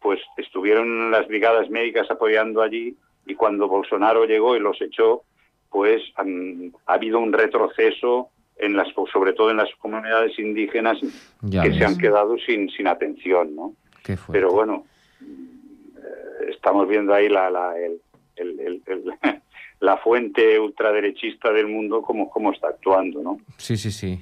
pues 0.00 0.20
estuvieron 0.36 1.10
las 1.10 1.26
brigadas 1.28 1.68
médicas 1.70 2.10
apoyando 2.10 2.62
allí 2.62 2.96
y 3.26 3.34
cuando 3.34 3.68
Bolsonaro 3.68 4.24
llegó 4.26 4.56
y 4.56 4.60
los 4.60 4.80
echó, 4.80 5.22
pues 5.70 6.02
han- 6.16 6.72
ha 6.86 6.94
habido 6.94 7.18
un 7.18 7.32
retroceso 7.32 8.28
en 8.56 8.76
las 8.76 8.86
sobre 9.12 9.32
todo 9.32 9.50
en 9.50 9.56
las 9.56 9.68
comunidades 9.80 10.38
indígenas 10.38 10.98
Ya 11.42 11.62
que 11.62 11.70
ves. 11.70 11.78
se 11.78 11.84
han 11.84 11.98
quedado 11.98 12.36
sin 12.38 12.70
sin 12.70 12.86
atención, 12.86 13.54
¿no? 13.56 13.74
Qué. 14.04 14.16
Pero 14.30 14.52
bueno, 14.52 14.84
eh, 15.20 16.50
estamos 16.50 16.86
viendo 16.88 17.12
ahí 17.12 17.28
la 17.28 17.50
la, 17.50 17.76
el- 17.78 18.00
el- 18.36 18.60
el- 18.60 18.82
el- 18.86 19.04
la 19.80 19.96
fuente 19.98 20.58
ultraderechista 20.58 21.52
del 21.52 21.66
mundo 21.68 22.02
cómo 22.02 22.30
cómo 22.30 22.52
está 22.52 22.68
actuando, 22.68 23.22
¿no? 23.22 23.38
Sí, 23.58 23.76
sí, 23.76 23.90
sí. 23.90 24.18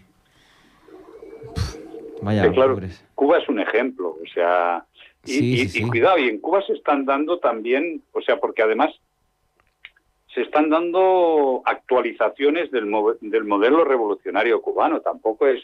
Pff, 1.55 1.77
Vaya, 2.23 2.51
claro, 2.53 2.75
pobres. 2.75 3.05
Cuba 3.15 3.39
es 3.39 3.49
un 3.49 3.61
ejemplo, 3.61 4.17
o 4.23 4.27
sea, 4.33 4.85
y, 5.25 5.31
Sí, 5.31 5.53
y- 5.53 5.57
sí, 5.69 5.79
y 5.79 5.83
sí. 5.83 5.89
cuidado, 5.89 6.19
y 6.19 6.29
en 6.29 6.39
Cuba 6.41 6.63
se 6.67 6.73
están 6.73 7.05
dando 7.05 7.39
también, 7.39 8.03
o 8.13 8.21
sea, 8.23 8.39
porque 8.39 8.63
además 8.63 8.91
se 10.35 10.43
están 10.43 10.71
dando 10.71 11.63
actualizaciones 11.67 12.71
del, 12.71 12.91
del 13.21 13.45
modelo 13.45 13.85
revolucionario 13.85 14.63
cubano, 14.63 15.01
tampoco 15.01 15.47
es 15.47 15.61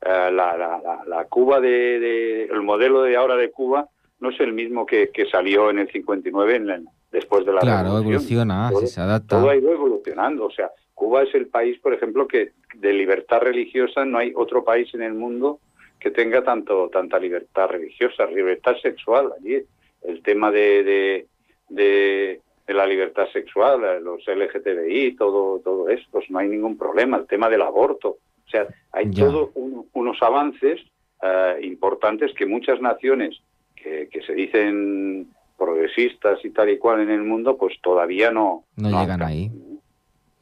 eh, 0.00 0.30
la, 0.32 0.56
la- 0.56 0.80
la- 0.82 1.04
la 1.06 1.24
Cuba 1.26 1.60
de, 1.60 1.98
de- 2.00 2.44
el 2.44 2.62
modelo 2.62 3.02
de 3.02 3.16
ahora 3.16 3.36
de 3.36 3.50
Cuba 3.50 3.88
no 4.20 4.30
es 4.30 4.40
el 4.40 4.52
mismo 4.52 4.84
que, 4.86 5.10
que 5.10 5.26
salió 5.26 5.70
en 5.70 5.78
el 5.80 5.90
59 5.90 6.56
en 6.56 6.70
el- 6.70 6.88
después 7.10 7.44
de 7.46 7.52
la 7.52 7.60
Claro, 7.60 7.84
revolución. 7.84 8.12
evoluciona, 8.14 8.68
Todo- 8.70 8.86
se 8.86 9.00
adapta. 9.00 9.36
todo 9.36 9.50
ha 9.50 9.56
ido 9.56 9.72
evolucionando. 9.72 10.46
O 10.46 10.50
sea, 10.50 10.70
Cuba 10.94 11.22
es 11.22 11.34
el 11.34 11.46
país, 11.46 11.78
por 11.80 11.94
ejemplo, 11.94 12.26
que 12.26 12.52
de 12.74 12.92
libertad 12.92 13.40
religiosa 13.40 14.04
no 14.04 14.18
hay 14.18 14.32
otro 14.34 14.64
país 14.64 14.92
en 14.94 15.02
el 15.02 15.14
mundo 15.14 15.60
que 16.00 16.10
tenga 16.10 16.42
tanto 16.44 16.88
tanta 16.90 17.18
libertad 17.18 17.68
religiosa, 17.68 18.26
libertad 18.26 18.74
sexual. 18.82 19.32
Allí 19.38 19.62
el 20.04 20.22
tema 20.22 20.50
de, 20.50 20.82
de, 20.84 21.26
de- 21.68 22.40
de 22.66 22.74
la 22.74 22.86
libertad 22.86 23.26
sexual, 23.32 24.04
los 24.04 24.22
LGTBI, 24.28 25.16
todo, 25.16 25.58
todo 25.60 25.88
eso, 25.88 26.04
pues 26.10 26.30
no 26.30 26.38
hay 26.38 26.48
ningún 26.48 26.76
problema. 26.76 27.16
El 27.16 27.26
tema 27.26 27.48
del 27.48 27.62
aborto. 27.62 28.18
O 28.46 28.50
sea, 28.50 28.66
hay 28.92 29.06
Ya. 29.10 29.24
todo 29.24 29.50
un- 29.54 29.86
unos 29.94 30.22
avances 30.22 30.80
eh, 31.22 31.58
importantes 31.62 32.32
que 32.34 32.44
muchas 32.46 32.80
naciones 32.80 33.40
que, 33.74 34.08
que 34.12 34.20
se 34.22 34.34
dicen 34.34 35.28
progresistas 35.58 36.44
y 36.44 36.50
tal 36.50 36.70
y 36.70 36.78
cual 36.78 37.00
en 37.00 37.10
el 37.10 37.22
mundo, 37.22 37.56
pues 37.58 37.74
todavía 37.82 38.30
no... 38.30 38.64
No, 38.76 38.88
llegan 38.88 39.22
ahí. 39.22 39.50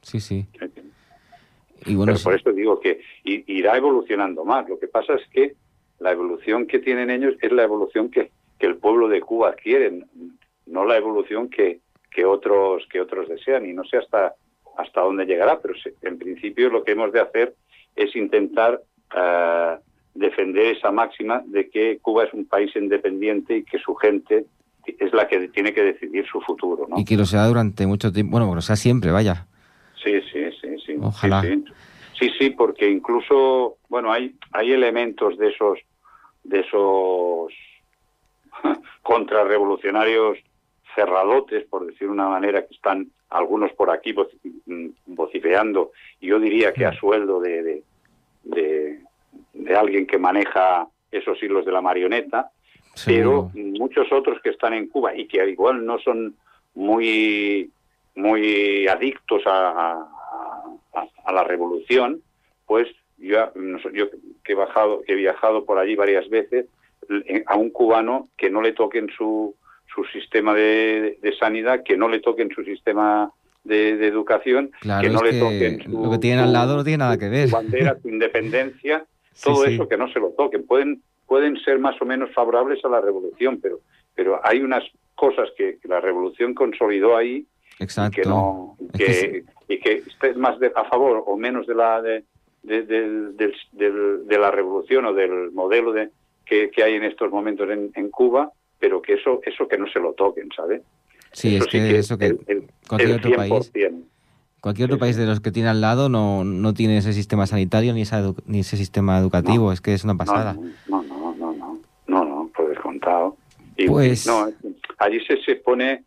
Sí, 0.01 0.19
sí. 0.19 0.47
Y 1.85 1.95
bueno, 1.95 2.13
Pero 2.13 2.23
por 2.23 2.35
eso 2.35 2.51
digo 2.53 2.79
que 2.79 3.01
irá 3.23 3.75
evolucionando 3.75 4.45
más. 4.45 4.69
Lo 4.69 4.79
que 4.79 4.87
pasa 4.87 5.15
es 5.15 5.27
que 5.29 5.55
la 5.99 6.11
evolución 6.11 6.67
que 6.67 6.79
tienen 6.79 7.09
ellos 7.09 7.35
es 7.41 7.51
la 7.51 7.63
evolución 7.63 8.09
que, 8.09 8.31
que 8.59 8.67
el 8.67 8.77
pueblo 8.77 9.07
de 9.09 9.21
Cuba 9.21 9.53
quiere, 9.53 10.03
no 10.65 10.85
la 10.85 10.97
evolución 10.97 11.49
que, 11.49 11.79
que 12.11 12.25
otros 12.25 12.87
que 12.89 13.01
otros 13.01 13.27
desean 13.27 13.65
y 13.65 13.73
no 13.73 13.83
sé 13.83 13.97
hasta 13.97 14.35
hasta 14.77 15.01
dónde 15.01 15.25
llegará, 15.25 15.59
pero 15.59 15.73
en 16.03 16.17
principio 16.19 16.69
lo 16.69 16.83
que 16.83 16.91
hemos 16.91 17.11
de 17.11 17.19
hacer 17.19 17.55
es 17.95 18.15
intentar 18.15 18.79
uh, 19.15 19.81
defender 20.13 20.77
esa 20.77 20.91
máxima 20.91 21.43
de 21.45 21.69
que 21.69 21.97
Cuba 21.99 22.25
es 22.25 22.33
un 22.33 22.45
país 22.45 22.75
independiente 22.75 23.57
y 23.57 23.63
que 23.63 23.79
su 23.79 23.95
gente 23.95 24.45
es 24.99 25.13
la 25.13 25.27
que 25.27 25.47
tiene 25.49 25.73
que 25.73 25.83
decidir 25.83 26.25
su 26.25 26.39
futuro. 26.41 26.87
¿no? 26.87 26.97
Y 26.99 27.05
que 27.05 27.17
lo 27.17 27.25
sea 27.25 27.45
durante 27.45 27.85
mucho 27.85 28.11
tiempo, 28.11 28.31
bueno, 28.31 28.49
que 28.49 28.55
lo 28.55 28.61
sea 28.61 28.75
siempre, 28.75 29.11
vaya. 29.11 29.47
Sí, 30.03 30.21
sí, 30.31 30.45
sí, 30.61 30.75
sí. 30.85 30.95
Ojalá. 31.01 31.41
Sí, 31.41 31.63
sí, 32.19 32.29
sí, 32.39 32.49
porque 32.51 32.89
incluso, 32.89 33.77
bueno, 33.89 34.11
hay, 34.11 34.35
hay 34.51 34.71
elementos 34.71 35.37
de 35.37 35.49
esos, 35.49 35.79
de 36.43 36.59
esos 36.61 37.53
contrarrevolucionarios 39.01 40.37
cerradotes, 40.95 41.65
por 41.65 41.85
decir 41.85 42.09
una 42.09 42.27
manera, 42.27 42.65
que 42.65 42.73
están 42.73 43.07
algunos 43.29 43.71
por 43.73 43.91
aquí 43.91 44.13
mm, 44.65 44.87
vociferando, 45.05 45.91
y 46.19 46.27
yo 46.27 46.39
diría 46.39 46.73
que 46.73 46.85
a 46.85 46.93
sueldo 46.93 47.39
de, 47.39 47.61
de, 47.61 47.83
de, 48.43 48.99
de 49.53 49.75
alguien 49.75 50.07
que 50.07 50.17
maneja 50.17 50.87
esos 51.11 51.41
hilos 51.43 51.65
de 51.65 51.71
la 51.71 51.81
marioneta, 51.81 52.51
pero 53.05 53.51
muchos 53.53 54.11
otros 54.11 54.39
que 54.41 54.49
están 54.49 54.73
en 54.73 54.87
Cuba 54.87 55.15
y 55.15 55.27
que 55.27 55.47
igual 55.49 55.85
no 55.85 55.99
son 55.99 56.35
muy 56.75 57.69
muy 58.15 58.87
adictos 58.87 59.43
a, 59.45 60.07
a, 60.93 61.07
a 61.25 61.33
la 61.33 61.43
revolución, 61.43 62.21
pues 62.65 62.87
yo, 63.17 63.51
yo 63.93 64.07
que 64.43 64.53
he 64.53 64.55
bajado, 64.55 65.01
que 65.03 65.13
he 65.13 65.15
viajado 65.15 65.65
por 65.65 65.77
allí 65.77 65.95
varias 65.95 66.29
veces, 66.29 66.65
a 67.45 67.55
un 67.55 67.69
cubano 67.69 68.27
que 68.37 68.49
no 68.49 68.61
le 68.61 68.73
toquen 68.73 69.09
su, 69.15 69.55
su 69.93 70.03
sistema 70.05 70.53
de, 70.53 71.17
de 71.21 71.35
sanidad, 71.37 71.83
que 71.83 71.97
no 71.97 72.09
le 72.09 72.19
toquen 72.19 72.49
su 72.49 72.63
sistema 72.63 73.31
de, 73.63 73.97
de 73.97 74.07
educación, 74.07 74.71
claro, 74.81 75.07
que 75.07 75.13
no 75.13 75.21
le 75.21 75.31
que 75.31 75.39
toquen 75.39 75.83
su, 75.83 76.03
lo 76.03 76.11
que 76.11 76.17
tienen 76.17 76.39
al 76.39 76.53
lado 76.53 76.75
no 76.75 76.83
tiene 76.83 76.99
nada 76.99 77.17
que 77.17 77.29
ver. 77.29 77.49
Su 77.49 77.55
bandera, 77.55 77.97
su 78.01 78.09
independencia, 78.09 79.05
todo 79.43 79.65
sí. 79.65 79.73
eso 79.73 79.87
que 79.87 79.97
no 79.97 80.11
se 80.11 80.19
lo 80.19 80.29
toquen. 80.31 80.65
Pueden 80.65 81.01
pueden 81.27 81.57
ser 81.57 81.79
más 81.79 82.01
o 82.01 82.05
menos 82.05 82.31
favorables 82.33 82.83
a 82.85 82.89
la 82.89 83.01
revolución, 83.01 83.59
pero 83.61 83.79
pero 84.15 84.39
hay 84.43 84.61
unas 84.61 84.83
cosas 85.15 85.49
que, 85.57 85.77
que 85.79 85.87
la 85.87 85.99
revolución 85.99 86.53
consolidó 86.55 87.15
ahí 87.15 87.45
Exacto. 87.79 88.19
y 88.19 88.23
que 88.23 88.29
no 88.29 88.75
Es 88.93 88.97
que, 88.97 89.13
sí. 89.13 89.43
y 89.73 89.79
que 89.79 89.93
estés 90.07 90.35
más 90.37 90.59
de, 90.59 90.71
a 90.75 90.85
favor 90.85 91.23
o 91.27 91.37
menos 91.37 91.67
de 91.67 91.75
la 91.75 92.01
de, 92.01 92.23
de, 92.63 92.83
de, 92.83 94.37
la 94.37 94.51
revolución 94.51 95.05
o 95.05 95.13
del 95.13 95.51
modelo 95.51 95.91
de 95.93 96.09
que, 96.45 96.69
que 96.71 96.83
hay 96.83 96.95
en 96.95 97.03
estos 97.03 97.31
momentos 97.31 97.69
en, 97.69 97.91
en 97.95 98.09
Cuba, 98.09 98.51
pero 98.79 99.01
que 99.01 99.13
eso 99.13 99.39
eso 99.45 99.67
que 99.67 99.77
no 99.77 99.87
se 99.87 99.99
lo 99.99 100.13
toquen, 100.13 100.49
¿sabes? 100.55 100.81
Sí, 101.33 101.55
es 101.55 101.61
Eso 101.61 101.69
sí 101.71 101.77
que 101.77 101.97
eso 101.99 102.17
que 102.17 102.25
el, 102.27 102.39
el, 102.47 102.63
cualquier 102.87 103.09
el 103.11 103.15
otro 103.17 103.31
país, 103.35 103.73
100%. 103.73 104.03
cualquier 104.61 104.85
otro 104.87 104.97
país 104.99 105.15
de 105.17 105.25
los 105.25 105.39
que 105.41 105.51
tiene 105.51 105.69
al 105.69 105.81
lado 105.81 106.09
no, 106.09 106.43
no 106.43 106.73
tiene 106.73 106.97
ese 106.97 107.13
sistema 107.13 107.45
sanitario 107.47 107.93
ni, 107.93 108.01
esa 108.01 108.21
edu- 108.21 108.41
ni 108.47 108.59
ese 108.61 108.77
sistema 108.77 109.19
educativo, 109.19 109.65
No. 109.67 109.71
es 109.71 109.81
que 109.81 109.93
es 109.93 110.03
una 110.03 110.15
pasada. 110.15 110.53
No, 110.87 111.03
no, 111.03 111.35
no, 112.07 112.25
no, 112.25 112.49
por 112.55 112.69
descontado. 112.69 113.35
Y, 113.77 113.87
Pues- 113.87 114.25
no, 114.27 114.51
allí 114.97 115.23
se, 115.25 115.37
se 115.43 115.55
pone, 115.57 116.03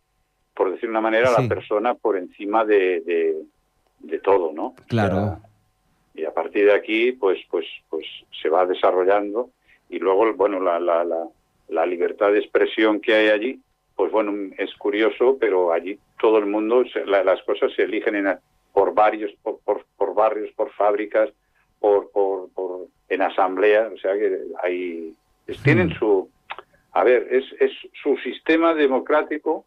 por 0.53 0.71
decir 0.71 0.89
una 0.89 1.01
manera, 1.01 1.27
Sí. 1.35 1.41
la 1.43 1.47
persona 1.47 1.93
por 1.95 2.17
encima 2.17 2.65
de, 2.65 3.01
de, 3.01 3.35
de 3.99 4.19
todo, 4.19 4.51
¿no? 4.53 4.75
Claro. 4.87 5.39
Y 6.13 6.25
a 6.25 6.33
partir 6.33 6.65
de 6.65 6.73
aquí, 6.73 7.13
pues, 7.13 7.39
pues, 7.49 7.65
pues 7.89 8.05
se 8.41 8.49
va 8.49 8.65
desarrollando 8.65 9.49
y 9.89 9.99
luego, 9.99 10.33
bueno, 10.33 10.59
la, 10.59 10.79
la, 10.79 11.03
la, 11.05 11.25
la 11.69 11.85
libertad 11.85 12.31
de 12.33 12.39
expresión 12.39 12.99
que 12.99 13.13
hay 13.15 13.27
allí, 13.29 13.59
pues 13.95 14.11
bueno, 14.11 14.33
es 14.57 14.73
curioso, 14.75 15.37
pero 15.39 15.71
allí 15.71 15.97
todo 16.19 16.37
el 16.39 16.47
mundo, 16.47 16.83
se- 16.91 17.05
la- 17.05 17.23
las 17.23 17.41
cosas 17.43 17.71
se 17.75 17.83
eligen 17.83 18.15
en, 18.15 18.37
por 18.73 18.93
varios, 18.93 19.31
por, 19.41 19.59
por, 19.59 19.85
por 19.97 20.13
barrios, 20.13 20.51
por 20.55 20.71
fábricas, 20.73 21.29
por, 21.79 22.11
por, 22.11 22.49
por 22.51 22.87
en 23.09 23.21
asamblea, 23.21 23.89
o 23.93 23.97
sea 23.97 24.13
que 24.13 24.37
hay, 24.63 25.13
tienen 25.63 25.93
su, 25.97 26.29
a 26.93 27.03
ver, 27.03 27.27
es, 27.31 27.45
es 27.59 27.71
su 28.01 28.17
sistema 28.17 28.73
democrático 28.73 29.65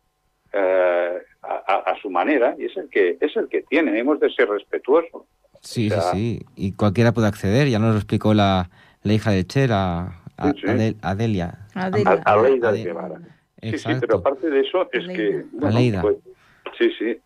eh, 0.53 1.19
a, 1.43 1.55
a- 1.67 1.91
a 1.93 2.01
su 2.01 2.11
manera 2.11 2.55
y 2.59 2.67
es 2.67 2.77
el 2.77 2.89
que 2.89 3.17
es 3.21 3.37
el 3.37 3.49
que 3.49 3.63
tiene. 3.63 3.99
Hemos 3.99 4.21
de 4.21 4.31
ser 4.31 4.49
respetuosos. 4.49 5.23
Sí, 5.61 5.87
O 5.89 5.91
sea- 5.91 6.13
sí, 6.13 6.39
sí. 6.41 6.47
Y 6.57 6.73
cualquiera 6.73 7.13
puede 7.13 7.29
acceder, 7.29 7.69
ya 7.69 7.79
nos 7.79 7.93
lo 7.93 7.97
explicó 7.97 8.35
la, 8.35 8.69
la 9.03 9.13
hija 9.13 9.31
de 9.31 9.45
Cher, 9.47 9.73
a, 9.73 10.21
a- 10.37 10.53
Sí, 10.53 10.61
sí. 10.61 10.67
Adel- 10.67 10.97
Adelia. 11.03 11.59
Adelia. 11.75 12.23
A, 12.25 12.33
a 12.33 12.43
Leida 12.43 12.69
Ade- 12.71 12.85
Guevara. 12.85 13.19
Sí, 13.63 13.79
sí, 13.79 13.93
pero 13.99 14.19
aparte 14.19 14.51
de 14.51 14.61
eso 14.61 14.89
es 14.93 15.07
que 15.09 15.43
bueno, 15.53 16.03
pues, 16.03 16.17
sí, 16.79 16.91
sí, 16.99 17.17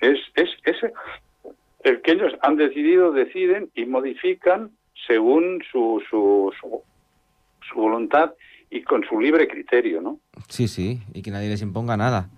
es 0.00 0.18
es 0.34 0.50
es 0.64 0.76
el 1.84 2.02
que 2.02 2.12
ellos 2.12 2.34
han 2.42 2.56
decidido 2.56 3.10
deciden 3.12 3.70
y 3.74 3.86
modifican 3.86 4.70
según 5.06 5.62
su 5.72 6.02
su, 6.10 6.52
su 6.60 6.82
su 7.66 7.74
voluntad 7.80 8.34
y 8.70 8.82
con 8.82 9.02
su 9.08 9.20
libre 9.20 9.48
criterio, 9.48 10.00
¿no? 10.00 10.18
Sí, 10.48 10.68
sí, 10.68 11.00
y 11.14 11.22
que 11.22 11.30
nadie 11.30 11.48
les 11.48 11.62
imponga 11.62 11.96
nada. 11.96 12.28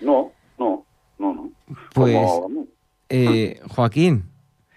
No, 0.00 0.32
no, 0.58 0.84
no, 1.18 1.34
no. 1.34 1.50
Pues, 1.94 2.14
Como, 2.14 2.66
eh, 3.08 3.60
Joaquín, 3.68 4.24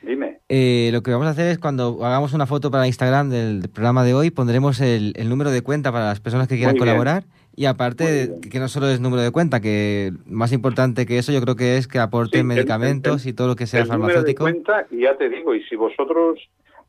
dime. 0.01 0.39
eh, 0.49 0.89
lo 0.91 1.01
que 1.03 1.11
vamos 1.11 1.27
a 1.27 1.31
hacer 1.31 1.47
es 1.47 1.59
cuando 1.59 2.03
hagamos 2.03 2.33
una 2.33 2.45
foto 2.47 2.71
para 2.71 2.87
Instagram 2.87 3.29
del, 3.29 3.69
programa 3.69 4.03
de 4.03 4.13
hoy, 4.13 4.31
pondremos 4.31 4.81
el, 4.81 5.13
el 5.15 5.29
número 5.29 5.51
de 5.51 5.61
cuenta 5.61 5.91
para 5.91 6.05
las 6.05 6.19
personas 6.19 6.47
que 6.47 6.57
quieran 6.57 6.77
colaborar. 6.77 7.23
Y 7.55 7.65
aparte, 7.65 8.31
que 8.49 8.57
no 8.57 8.67
solo 8.67 8.89
es 8.89 8.99
número 8.99 9.21
de 9.21 9.29
cuenta, 9.29 9.59
que 9.61 10.11
más 10.25 10.51
importante 10.51 11.05
que 11.05 11.19
eso 11.19 11.31
yo 11.31 11.39
creo 11.39 11.55
que 11.55 11.77
es 11.77 11.87
que 11.87 11.99
aporten 11.99 12.41
Sí, 12.41 12.43
medicamentos 12.47 13.23
el- 13.25 13.29
y 13.29 13.33
todo 13.33 13.47
lo 13.49 13.55
que 13.55 13.67
sea 13.67 13.81
el 13.83 13.89
número 13.89 14.07
de 14.07 14.13
farmacéutico. 14.33 14.43
cuenta 14.45 14.87
y 14.89 15.01
ya 15.03 15.15
te 15.15 15.29
digo 15.29 15.53
y 15.53 15.63
si 15.65 15.75
vosotros 15.75 16.39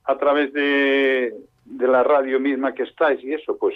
a 0.04 0.16
través 0.16 0.54
de, 0.54 1.34
de 1.66 1.86
la 1.86 2.02
radio 2.02 2.40
misma 2.40 2.72
que 2.72 2.84
estáis 2.84 3.22
y 3.22 3.34
eso 3.34 3.58
pues 3.58 3.74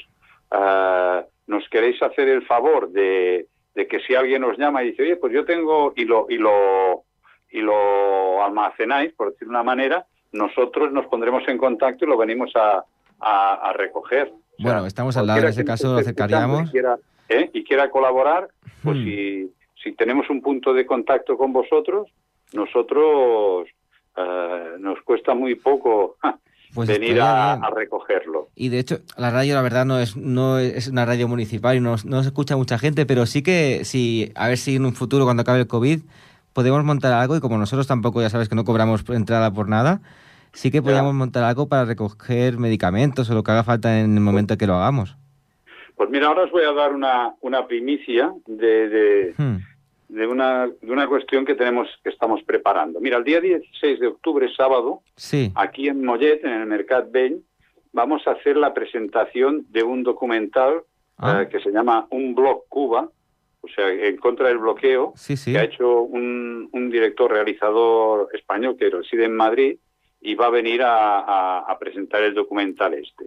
ah, 0.51 1.25
nos 1.47 1.69
queréis 1.69 2.03
hacer 2.03 2.29
el 2.29 2.45
favor 2.47 2.91
de, 2.91 3.47
de 3.75 3.87
que 3.87 4.01
si 4.01 4.15
alguien 4.15 4.45
os 4.45 4.57
llama 4.59 4.83
y 4.83 4.91
dice 4.91 5.03
oye 5.03 5.17
pues 5.17 5.33
yo 5.33 5.45
tengo 5.45 5.93
y 5.97 6.05
lo 6.05 6.27
y 6.29 6.37
lo 6.39 7.05
y 7.51 7.61
lo 7.61 8.45
almacenáis 8.45 9.13
por 9.15 9.33
decir 9.33 9.49
una 9.49 9.63
manera 9.63 10.07
nosotros 10.33 10.93
nos 10.93 11.07
pondremos 11.07 11.43
en 11.49 11.57
contacto 11.59 12.05
y 12.05 12.09
lo 12.09 12.17
venimos 12.19 12.51
a, 12.55 12.85
a, 13.21 13.55
a 13.55 13.73
recoger 13.73 14.29
O 14.29 14.63
sea, 14.63 14.73
Bueno, 14.73 14.87
estamos 14.87 15.17
al 15.17 15.27
lado, 15.27 15.41
en 15.41 15.47
ese 15.49 15.65
caso 15.65 15.95
lo 15.95 15.99
acercaríamos. 16.01 16.69
y 16.69 16.73
quiera, 16.73 16.99
¿eh? 17.31 17.51
y 17.55 17.65
quiera 17.65 17.91
colaborar 17.91 18.49
pues 18.83 18.97
Hmm. 18.99 19.05
si, 19.05 19.51
si 19.83 19.93
tenemos 19.95 20.29
un 20.31 20.41
punto 20.43 20.73
de 20.73 20.87
contacto 20.87 21.37
con 21.37 21.53
vosotros, 21.53 22.09
nosotros 22.53 23.67
eh, 24.17 24.75
nos 24.79 25.01
cuesta 25.03 25.35
muy 25.35 25.55
poco 25.57 26.17
Pues 26.79 26.88
venir 26.88 27.21
a, 27.21 27.59
recogerlo. 27.75 28.51
Y 28.55 28.69
de 28.69 28.79
hecho, 28.79 28.99
la 29.17 29.31
radio, 29.31 29.57
la 29.57 29.62
verdad, 29.62 29.85
no 29.85 29.99
es, 29.99 30.17
no 30.17 30.61
es 30.61 30.87
una 30.87 31.05
radio 31.05 31.27
municipal 31.27 31.77
y 31.77 31.81
no, 31.81 31.97
no 32.05 32.23
se 32.23 32.29
escucha 32.29 32.57
mucha 32.57 32.79
gente, 32.79 33.05
pero 33.05 33.27
sí 33.27 33.43
que, 33.43 33.85
si, 33.85 34.31
a 34.37 34.47
ver 34.47 34.59
si 34.59 34.77
en 34.77 34.87
un 34.87 34.93
futuro, 34.93 35.25
cuando 35.25 35.41
acabe 35.41 35.59
el 35.59 35.67
COVID, 35.67 36.03
podemos 36.53 36.85
montar 36.85 37.12
algo 37.14 37.37
y 37.37 37.41
como 37.41 37.59
nosotros 37.59 37.88
tampoco, 37.88 38.21
ya 38.21 38.31
sabes 38.31 38.48
que 38.48 38.55
no 38.55 38.63
cobramos 38.63 39.02
entrada 39.09 39.52
por 39.52 39.69
nada, 39.69 40.02
sí 40.52 40.71
que 40.71 40.81
podríamos 40.81 41.15
montar 41.15 41.42
algo 41.42 41.69
para 41.69 41.85
recoger 41.85 42.59
medicamentos 42.59 43.29
o 43.29 43.35
lo 43.35 43.42
que 43.42 43.50
haga 43.50 43.65
falta 43.65 43.98
en 43.98 44.15
el 44.15 44.21
momento 44.21 44.57
que 44.57 44.69
lo 44.69 44.77
hagamos. 44.77 45.17
Pues 45.96 46.11
mira, 46.11 46.29
ahora 46.29 46.44
os 46.44 46.52
voy 46.52 46.63
a 46.63 46.73
dar 46.73 46.94
una, 46.94 47.35
una 47.40 47.67
primicia 47.67 48.33
de, 48.46 48.88
de, 48.88 49.35
Hmm. 49.37 49.57
De 50.09 50.27
una, 50.27 50.67
de 50.67 50.90
una 50.92 51.06
cuestión 51.06 51.44
que 51.44 51.54
tenemos 51.54 51.87
que 52.02 52.11
estamos 52.11 52.42
preparando. 52.44 53.00
Mira, 53.00 53.19
el 53.19 53.25
día 53.25 53.40
16 53.40 54.00
de 54.00 54.06
octubre, 54.06 54.48
sábado, 54.56 55.02
Sí, 55.17 55.52
aquí 55.54 55.88
en 55.88 56.04
Mollet, 56.04 56.44
en 56.44 56.52
el 56.52 56.67
Mercat 56.67 57.11
Vell, 57.11 57.42
vamos 57.92 58.27
a 58.27 58.33
hacer 58.33 58.56
la 58.56 58.73
presentación 58.75 59.67
de 59.71 59.83
un 59.83 60.02
documental 60.02 60.83
Ah. 61.21 61.42
eh, 61.42 61.48
que 61.48 61.59
se 61.59 61.73
llama 61.73 62.06
Un 62.11 62.33
Blog 62.35 62.69
Cuba, 62.69 63.11
o 63.61 63.69
sea, 63.69 63.90
en 63.90 64.17
contra 64.19 64.46
del 64.48 64.59
bloqueo, 64.59 65.13
sí, 65.17 65.37
sí. 65.37 65.52
que 65.52 65.59
ha 65.59 65.65
hecho 65.65 66.02
un, 66.02 66.69
un 66.73 66.90
director 66.90 67.29
realizador 67.33 68.29
español 68.35 68.77
que 68.79 68.88
reside 68.88 69.25
en 69.25 69.35
Madrid 69.35 69.79
y 70.21 70.37
va 70.37 70.46
a 70.46 70.50
venir 70.50 70.81
a, 70.83 71.19
a- 71.19 71.59
a 71.61 71.79
presentar 71.81 72.23
el 72.23 72.35
documental 72.35 72.94
este. 72.94 73.25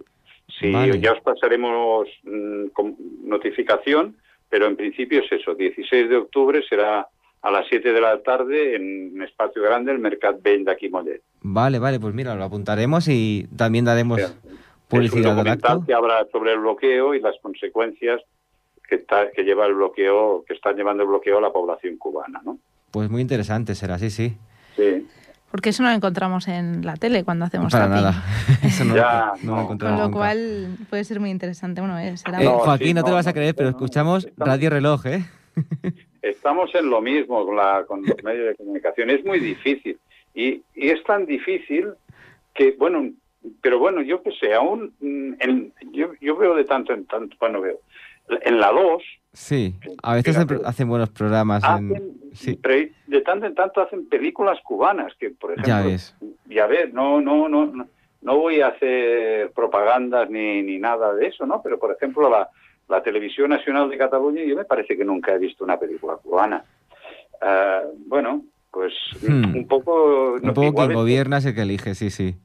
Sí, 0.58 0.72
Vale. 0.72 0.98
ya 1.00 1.12
os 1.12 1.20
pasaremos 1.20 2.08
mm, 2.22 2.68
con 2.68 2.96
notificación, 3.24 4.16
pero 4.52 4.66
en 4.66 4.76
principio 4.76 5.22
es 5.22 5.32
eso, 5.32 5.54
16 5.54 6.10
de 6.10 6.16
octubre 6.18 6.62
será 6.68 7.08
a 7.40 7.50
las 7.50 7.66
7 7.70 7.90
de 7.90 8.00
la 8.02 8.22
tarde 8.22 8.76
en 8.76 9.14
un 9.14 9.22
espacio 9.22 9.62
grande, 9.62 9.92
el 9.92 9.98
Mercat 9.98 10.42
Vell 10.42 10.66
de 10.66 10.70
aquí 10.72 10.90
Mollet. 10.90 11.22
Vale, 11.40 11.78
vale, 11.78 11.98
pues 11.98 12.12
mira, 12.12 12.34
lo 12.34 12.44
apuntaremos 12.44 13.08
y 13.08 13.48
también 13.56 13.86
daremos 13.86 14.20
Es 14.20 14.28
un 14.28 14.58
publicidad 14.88 15.30
al 15.30 15.36
documental 15.38 15.72
acto. 15.72 15.86
que 15.86 15.94
habla 15.94 16.26
sobre 16.30 16.52
el 16.52 16.58
bloqueo 16.58 17.14
y 17.14 17.20
las 17.22 17.34
consecuencias 17.40 18.20
que, 18.86 18.96
está, 18.96 19.30
que 19.30 19.42
lleva 19.42 19.64
el 19.64 19.72
bloqueo, 19.72 20.44
que 20.46 20.52
están 20.52 20.76
llevando 20.76 21.02
el 21.04 21.08
bloqueo 21.08 21.38
a 21.38 21.40
la 21.40 21.50
población 21.50 21.96
cubana, 21.96 22.42
¿no? 22.44 22.58
Pues 22.90 23.08
muy 23.08 23.22
interesante 23.22 23.74
será, 23.74 23.98
sí, 23.98 24.10
sí. 24.10 24.36
Sí. 24.76 25.06
Porque 25.52 25.68
eso 25.70 25.82
no 25.84 25.90
lo 25.90 25.94
encontramos 25.94 26.48
en 26.48 26.84
la 26.84 26.96
tele 26.96 27.22
cuando 27.24 27.44
hacemos 27.44 27.70
Para 27.72 27.84
zapping. 27.86 28.02
nada. 28.02 28.24
Eso 28.64 28.84
no, 28.84 28.96
Ya, 28.96 29.32
no 29.44 29.50
lo 29.50 29.56
no. 29.58 29.62
encontramos 29.62 29.96
Con 29.96 30.00
lo 30.00 30.04
nunca. 30.08 30.18
cual 30.18 30.76
puede 30.90 31.04
ser 31.04 31.20
muy 31.20 31.30
interesante. 31.30 31.80
Bueno, 31.80 31.96
eh, 31.98 32.16
será 32.16 32.40
Eh, 32.40 32.44
No, 32.44 32.58
Joaquín, 32.58 32.86
sí, 32.88 32.94
no 32.94 33.02
te 33.02 33.06
no, 33.06 33.10
lo 33.10 33.16
vas 33.16 33.26
a 33.26 33.30
no, 33.30 33.34
creer, 33.34 33.54
pero 33.54 33.68
escuchamos 33.68 34.24
estamos- 34.24 34.48
Radio 34.48 34.70
Reloj, 34.70 35.06
¿eh? 35.06 35.24
Estamos 36.22 36.74
en 36.74 36.88
lo 36.88 37.00
mismo 37.02 37.44
con, 37.44 37.56
la, 37.56 37.84
con 37.86 38.02
los 38.04 38.16
medios 38.24 38.46
de 38.48 38.54
comunicación. 38.54 39.10
Es 39.10 39.24
muy 39.24 39.40
difícil. 39.40 39.98
Y, 40.34 40.62
y 40.74 40.88
es 40.88 41.02
tan 41.04 41.26
difícil 41.26 41.88
que, 42.54 42.72
bueno, 42.78 43.10
pero 43.60 43.78
bueno, 43.78 44.02
yo 44.02 44.22
que 44.22 44.30
sé, 44.32 44.54
aún, 44.54 44.92
mm, 45.00 45.32
en- 45.40 45.72
yo, 45.92 46.12
yo 46.20 46.36
veo 46.36 46.54
de 46.54 46.64
tanto 46.64 46.92
en 46.94 47.04
tanto, 47.06 47.36
bueno, 47.40 47.60
veo, 47.60 47.78
en 48.28 48.60
la 48.60 48.70
2, 48.72 49.02
Sí, 49.34 49.74
a 50.02 50.14
veces 50.16 50.36
Fíjate. 50.36 50.60
hacen- 50.66 50.88
buenos 50.88 51.08
programas. 51.08 51.62
en- 51.64 51.70
hacen, 51.96 52.12
Sí, 52.34 52.54
pre- 52.56 52.92
de 53.06 53.20
tanto 53.22 53.46
en 53.46 53.54
tanto 53.54 53.80
hacen 53.80 54.06
películas 54.08 54.58
cubanas, 54.62 55.14
que 55.18 55.30
por 55.30 55.52
ejemplo, 55.52 55.68
ya 55.68 55.80
ves. 55.82 56.14
y 56.48 56.58
a 56.58 56.66
ver, 56.66 56.92
no, 56.92 57.20
no, 57.22 57.48
no, 57.48 57.64
no, 57.66 57.86
no 58.20 58.36
voy 58.38 58.60
a 58.60 58.68
hacer 58.68 59.50
propagandas 59.52 60.28
ni, 60.28 60.62
ni 60.62 60.78
nada 60.78 61.14
de 61.14 61.28
eso, 61.28 61.46
¿no? 61.46 61.62
Pero 61.62 61.78
por 61.78 61.92
ejemplo, 61.92 62.28
la, 62.28 62.50
la 62.90 63.02
Televisión 63.02 63.48
Nacional 63.50 63.88
de 63.88 63.96
Cataluña, 63.96 64.42
yo 64.44 64.54
me 64.54 64.64
parece 64.66 64.96
que 64.98 65.04
nunca 65.04 65.32
he 65.34 65.38
visto 65.38 65.64
una 65.64 65.78
película 65.78 66.16
cubana. 66.16 66.62
Ah, 67.40 67.82
bueno, 68.06 68.42
pues 68.70 68.92
Hmm. 69.26 69.56
un 69.56 69.66
poco... 69.66 70.34
Un 70.34 70.52
poco 70.54 70.74
quien 70.74 70.90
es- 70.90 70.96
gobierna 70.96 71.38
es 71.38 71.46
el 71.46 71.54
que 71.54 71.62
elige, 71.62 71.94
sí, 71.94 72.10
sí. 72.10 72.36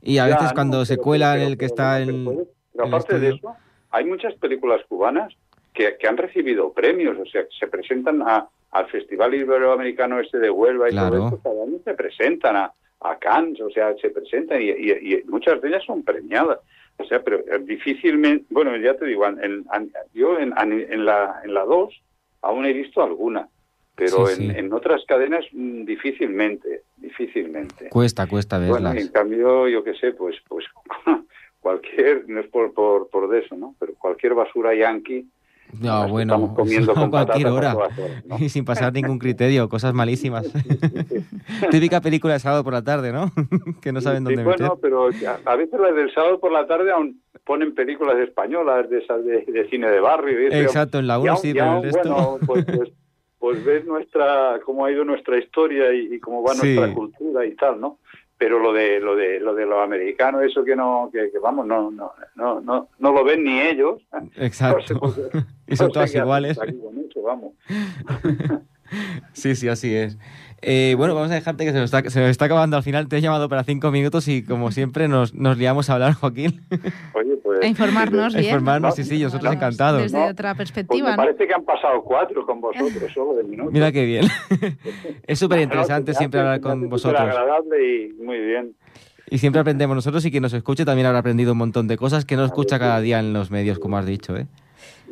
Y 0.00 0.18
a 0.18 0.28
Ya, 0.28 0.34
veces 0.36 0.50
no, 0.50 0.54
cuando 0.54 0.84
se 0.84 0.94
pero- 0.94 1.02
cuela 1.04 1.34
en 1.34 1.40
pero- 1.40 1.46
el 1.48 1.52
que 1.54 1.66
pero- 1.66 1.74
está 1.74 1.96
pero 1.98 2.10
en... 2.10 2.24
Pero 2.24 2.84
el 2.88 2.94
aparte 2.94 3.18
de 3.18 3.28
eso, 3.30 3.56
hay 3.90 4.04
muchas 4.04 4.34
películas 4.34 4.80
cubanas 4.88 5.32
que, 5.74 5.96
que 5.98 6.06
han 6.08 6.16
recibido 6.16 6.72
premios, 6.72 7.16
o 7.18 7.26
sea, 7.26 7.42
que 7.44 7.54
se 7.58 7.66
presentan 7.68 8.22
a- 8.22 8.48
al 8.72 8.86
Festival 8.88 9.34
Iberoamericano 9.34 10.20
este 10.20 10.38
de 10.38 10.50
Huelva 10.50 10.88
y 10.88 10.92
Claro. 10.92 11.10
todo 11.16 11.24
esto, 11.26 11.40
cada 11.42 11.62
año 11.64 11.78
se 11.84 11.94
presentan 11.94 12.56
a, 12.56 12.72
a 13.00 13.18
Cannes, 13.18 13.60
o 13.60 13.70
sea, 13.70 13.94
se 14.00 14.10
presentan 14.10 14.60
y, 14.60 14.70
y- 14.70 15.14
y 15.14 15.22
muchas 15.26 15.60
de 15.60 15.68
ellas 15.68 15.84
son 15.86 16.02
premiadas. 16.02 16.58
O 16.98 17.04
sea, 17.04 17.22
pero 17.22 17.38
eh, 17.40 17.58
difícilmente, 17.60 18.46
bueno, 18.50 18.74
ya 18.78 18.94
te 18.94 19.04
digo, 19.06 19.26
en, 19.26 19.38
en- 19.44 19.92
yo 20.14 20.38
en, 20.38 20.54
en 20.58 21.04
la 21.04 21.40
en 21.44 21.52
la 21.54 21.64
2 21.64 21.94
aún 22.42 22.64
he 22.64 22.72
visto 22.72 23.02
alguna, 23.02 23.48
pero 23.94 24.26
Sí, 24.26 24.42
en, 24.44 24.50
sí. 24.52 24.58
en 24.58 24.72
otras 24.72 25.04
cadenas 25.06 25.44
mm, 25.52 25.84
difícilmente, 25.84 26.82
difícilmente. 26.96 27.88
Cuesta, 27.90 28.26
cuesta 28.26 28.58
Bueno, 28.58 28.72
verlas. 28.90 28.96
en 28.96 29.08
cambio, 29.12 29.68
yo 29.68 29.84
qué 29.84 29.94
sé, 29.94 30.12
pues, 30.12 30.36
pues 30.48 30.64
cualquier, 31.66 32.28
no 32.28 32.38
es 32.40 32.46
por, 32.46 32.72
por, 32.72 33.08
por 33.10 33.28
de 33.28 33.40
eso, 33.40 33.56
¿no? 33.56 33.74
Pero 33.80 33.94
cualquier 33.98 34.34
basura 34.34 34.72
yankee, 34.72 35.26
No, 35.80 36.06
bueno, 36.08 36.34
estamos 36.34 36.54
comiendo 36.56 36.94
con 36.94 37.10
cualquier 37.10 37.48
hora. 37.48 37.72
todas 37.72 37.98
horas, 37.98 38.24
¿no? 38.24 38.36
Y 38.40 38.48
sin 38.48 38.64
pasar 38.64 38.92
ningún 38.92 39.18
criterio, 39.18 39.68
cosas 39.68 39.92
malísimas. 39.92 40.46
Típica 41.72 42.00
película 42.00 42.34
de 42.34 42.38
sábado 42.40 42.62
por 42.62 42.72
la 42.72 42.82
tarde, 42.82 43.12
¿no? 43.12 43.32
que 43.82 43.90
no 43.92 44.00
saben 44.00 44.20
Sí, 44.20 44.34
dónde 44.34 44.44
meter. 44.44 44.68
bueno, 44.68 44.78
pero 44.80 45.08
a 45.44 45.56
veces 45.56 45.80
las 45.80 45.94
del 45.96 46.14
sábado 46.14 46.38
por 46.38 46.52
la 46.52 46.66
tarde 46.68 46.92
aún 46.92 47.20
ponen 47.44 47.74
películas 47.74 48.16
españolas 48.18 48.88
de 48.88 48.98
esas 48.98 49.24
de, 49.24 49.44
de 49.44 49.68
cine 49.68 49.90
de 49.90 49.98
barrio. 50.00 50.38
Exacto, 50.52 51.00
en 51.00 51.08
la 51.08 51.16
y 51.16 51.22
1 51.22 51.32
aún- 51.32 51.40
sí, 51.42 51.52
pero 51.52 51.76
el 51.78 51.82
resto... 51.82 52.08
Bueno, 52.14 52.38
pues, 52.46 52.64
pues, 52.64 52.88
pues 53.38 53.64
ves 53.64 53.84
nuestra, 53.86 54.58
cómo 54.64 54.84
ha 54.84 54.90
ido 54.90 55.04
nuestra 55.04 55.38
historia 55.38 55.92
y, 55.92 56.14
y 56.14 56.20
cómo 56.20 56.42
va 56.42 56.54
Sí. 56.54 56.74
nuestra 56.74 56.94
cultura 56.94 57.44
y 57.44 57.54
tal, 57.54 57.80
¿no? 57.80 57.98
Pero 58.38 58.58
lo 58.58 58.72
de 58.74 59.00
lo 59.00 59.16
de 59.16 59.40
lo 59.40 59.54
de 59.54 59.64
los 59.64 59.82
americanos, 59.82 60.42
eso 60.44 60.62
que 60.62 60.76
no, 60.76 61.08
que, 61.12 61.30
que 61.30 61.38
vamos, 61.38 61.66
no, 61.66 61.90
no, 61.90 62.12
no, 62.34 62.60
no, 62.60 62.88
no 62.98 63.12
lo 63.12 63.24
ven 63.24 63.42
ni 63.44 63.60
ellos. 63.60 64.02
Exacto. 64.36 64.94
No 65.02 65.08
sé 65.10 65.22
qué- 65.32 65.38
y 65.72 65.76
son 65.76 65.86
no 65.86 65.92
todas 65.92 66.14
iguales. 66.14 66.58
aquí 66.60 66.78
con 66.78 66.98
eso, 66.98 67.22
vamos. 67.22 67.54
Sí, 69.32 69.56
sí, 69.56 69.68
así 69.68 69.92
es. 69.96 70.16
Eh, 70.62 70.94
bueno, 70.96 71.14
vamos 71.14 71.30
a 71.30 71.34
dejarte 71.34 71.64
que 71.64 71.70
se 71.72 71.76
nos, 71.78 71.84
está, 71.92 72.08
se 72.10 72.20
nos 72.20 72.30
está 72.30 72.46
acabando 72.46 72.76
al 72.76 72.82
final. 72.82 73.08
Te 73.08 73.18
he 73.18 73.20
llamado 73.20 73.48
para 73.48 73.62
cinco 73.64 73.90
minutos 73.90 74.26
y 74.28 74.42
como 74.42 74.70
siempre 74.72 75.06
nos, 75.06 75.34
nos 75.34 75.58
liamos 75.58 75.90
a 75.90 75.94
hablar, 75.94 76.14
Joaquín. 76.14 76.62
Oye, 77.14 77.36
pues. 77.42 77.60
A 77.62 77.66
informarnos 77.66 78.34
A 78.34 78.38
bien. 78.38 78.50
informarnos, 78.50 78.94
sí, 78.94 79.04
sí, 79.04 79.22
nosotros 79.22 79.52
encantados. 79.52 80.02
Desde 80.02 80.18
¿no? 80.18 80.26
otra 80.26 80.54
Pues 80.54 80.70
perspectiva, 80.72 81.10
¿no? 81.10 81.16
parece 81.16 81.46
que 81.46 81.54
han 81.54 81.64
pasado 81.64 82.02
cuatro 82.02 82.44
con 82.46 82.60
vosotros, 82.60 83.12
solo 83.12 83.34
de 83.34 83.44
minutos. 83.44 83.72
Mira 83.72 83.92
qué 83.92 84.04
bien. 84.04 84.24
es 85.26 85.38
súper 85.38 85.60
interesante 85.60 86.14
siempre 86.14 86.40
hablar 86.40 86.60
con 86.60 86.88
vosotros. 86.88 87.20
agradable 87.20 87.76
y 88.06 88.12
muy 88.22 88.38
bien. 88.38 88.72
Y 89.28 89.38
siempre 89.38 89.60
aprendemos 89.60 89.94
nosotros 89.96 90.24
y 90.24 90.30
quien 90.30 90.42
nos 90.42 90.52
escuche 90.52 90.84
también 90.84 91.06
habrá 91.06 91.18
aprendido 91.18 91.52
un 91.52 91.58
montón 91.58 91.88
de 91.88 91.96
cosas 91.96 92.24
que 92.24 92.36
no 92.36 92.44
escucha 92.44 92.78
cada 92.78 93.00
día 93.00 93.18
en 93.18 93.32
los 93.32 93.50
medios, 93.50 93.78
como 93.78 93.98
has 93.98 94.06
dicho, 94.06 94.36
¿eh? 94.36 94.46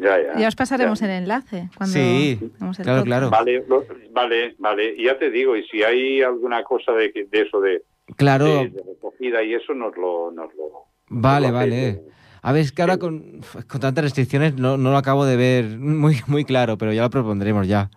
Ya, 0.01 0.21
ya. 0.21 0.39
Ya 0.41 0.49
os 0.49 0.57
pasaremos 0.57 0.99
ya. 1.01 1.07
el 1.07 1.13
enlace. 1.23 1.69
Cuando 1.77 1.95
Sí, 1.95 2.39
hagamos 2.57 2.79
el 2.79 2.85
claro, 2.85 3.05
claro. 3.05 3.31
Vale, 3.31 3.65
lo- 3.69 3.85
vale, 4.13 4.55
vale. 4.59 4.95
Y 4.97 5.05
ya 5.05 5.19
te 5.19 5.31
digo, 5.31 5.57
y 5.57 5.65
si 5.69 5.83
hay 5.83 6.23
alguna 6.23 6.63
cosa 6.65 6.93
de, 6.93 7.13
eso 7.33 7.61
de, 7.61 7.83
Claro, 8.17 8.45
de- 8.47 8.69
de 8.71 8.83
recogida 8.87 9.43
y 9.43 9.55
eso, 9.55 9.73
nos 9.75 9.97
lo... 9.97 10.31
Nos 10.33 10.53
lo 10.55 10.87
vale, 11.09 11.47
nos 11.47 11.53
lo 11.53 11.59
vale. 11.59 11.89
hacéis. 11.91 11.99
A 12.43 12.53
ver, 12.53 12.61
es 12.63 12.73
que 12.73 12.83
ahora 12.83 12.99
con, 12.99 13.41
con 13.69 13.81
tantas 13.81 14.05
restricciones 14.05 14.55
no, 14.57 14.77
no 14.77 14.91
lo 14.91 14.99
acabo 14.99 15.25
de 15.25 15.37
ver 15.37 15.79
muy, 15.79 16.21
muy 16.27 16.45
claro, 16.45 16.77
pero 16.77 16.93
ya 16.93 17.03
lo 17.03 17.09
propondremos 17.11 17.67
ya. 17.67 17.91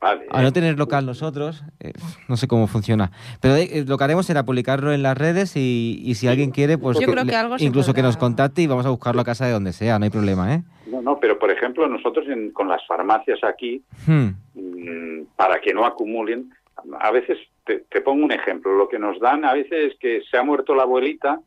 Vale. 0.00 0.26
A 0.30 0.42
no 0.42 0.52
tener 0.52 0.78
local 0.78 1.06
nosotros, 1.06 1.62
eh, 1.80 1.92
no 2.28 2.36
sé 2.36 2.46
cómo 2.48 2.66
funciona. 2.68 3.10
Pero 3.40 3.56
eh, 3.56 3.84
lo 3.86 3.98
que 3.98 4.04
haremos 4.04 4.26
será 4.26 4.44
publicarlo 4.44 4.92
en 4.92 5.02
las 5.02 5.16
redes 5.18 5.56
y, 5.56 6.00
y 6.04 6.14
si 6.14 6.26
alguien 6.28 6.50
quiere, 6.52 6.78
pues 6.78 6.98
Yo 7.00 7.06
creo 7.06 7.24
que 7.26 7.34
algo 7.36 7.56
incluso 7.58 7.94
que 7.94 8.02
nos 8.02 8.16
contacte 8.16 8.62
y 8.62 8.66
vamos 8.68 8.86
a 8.86 8.90
buscarlo 8.90 9.20
a 9.20 9.24
casa 9.24 9.46
de 9.46 9.52
donde 9.52 9.72
sea, 9.72 9.98
no 9.98 10.04
hay 10.04 10.10
problema, 10.10 10.54
¿eh? 10.54 10.62
No, 10.90 11.02
no, 11.02 11.18
pero 11.20 11.38
por 11.38 11.50
ejemplo, 11.50 11.86
nosotros 11.88 12.26
en- 12.28 12.50
con 12.52 12.68
las 12.68 12.86
farmacias 12.86 13.42
aquí, 13.44 13.82
Hmm, 14.06 14.28
mm, 14.54 15.26
para 15.36 15.60
que 15.60 15.72
no 15.74 15.84
acumulen, 15.84 16.50
a 17.00 17.10
veces, 17.10 17.38
te, 17.64 17.80
te 17.80 18.00
pongo 18.00 18.24
un 18.24 18.32
ejemplo, 18.32 18.74
lo 18.76 18.88
que 18.88 18.98
nos 18.98 19.18
dan 19.20 19.44
a 19.44 19.52
veces 19.54 19.92
es 19.92 19.98
que 19.98 20.22
se 20.30 20.36
ha 20.38 20.42
muerto 20.42 20.74
la 20.74 20.84
abuelita 20.84 21.40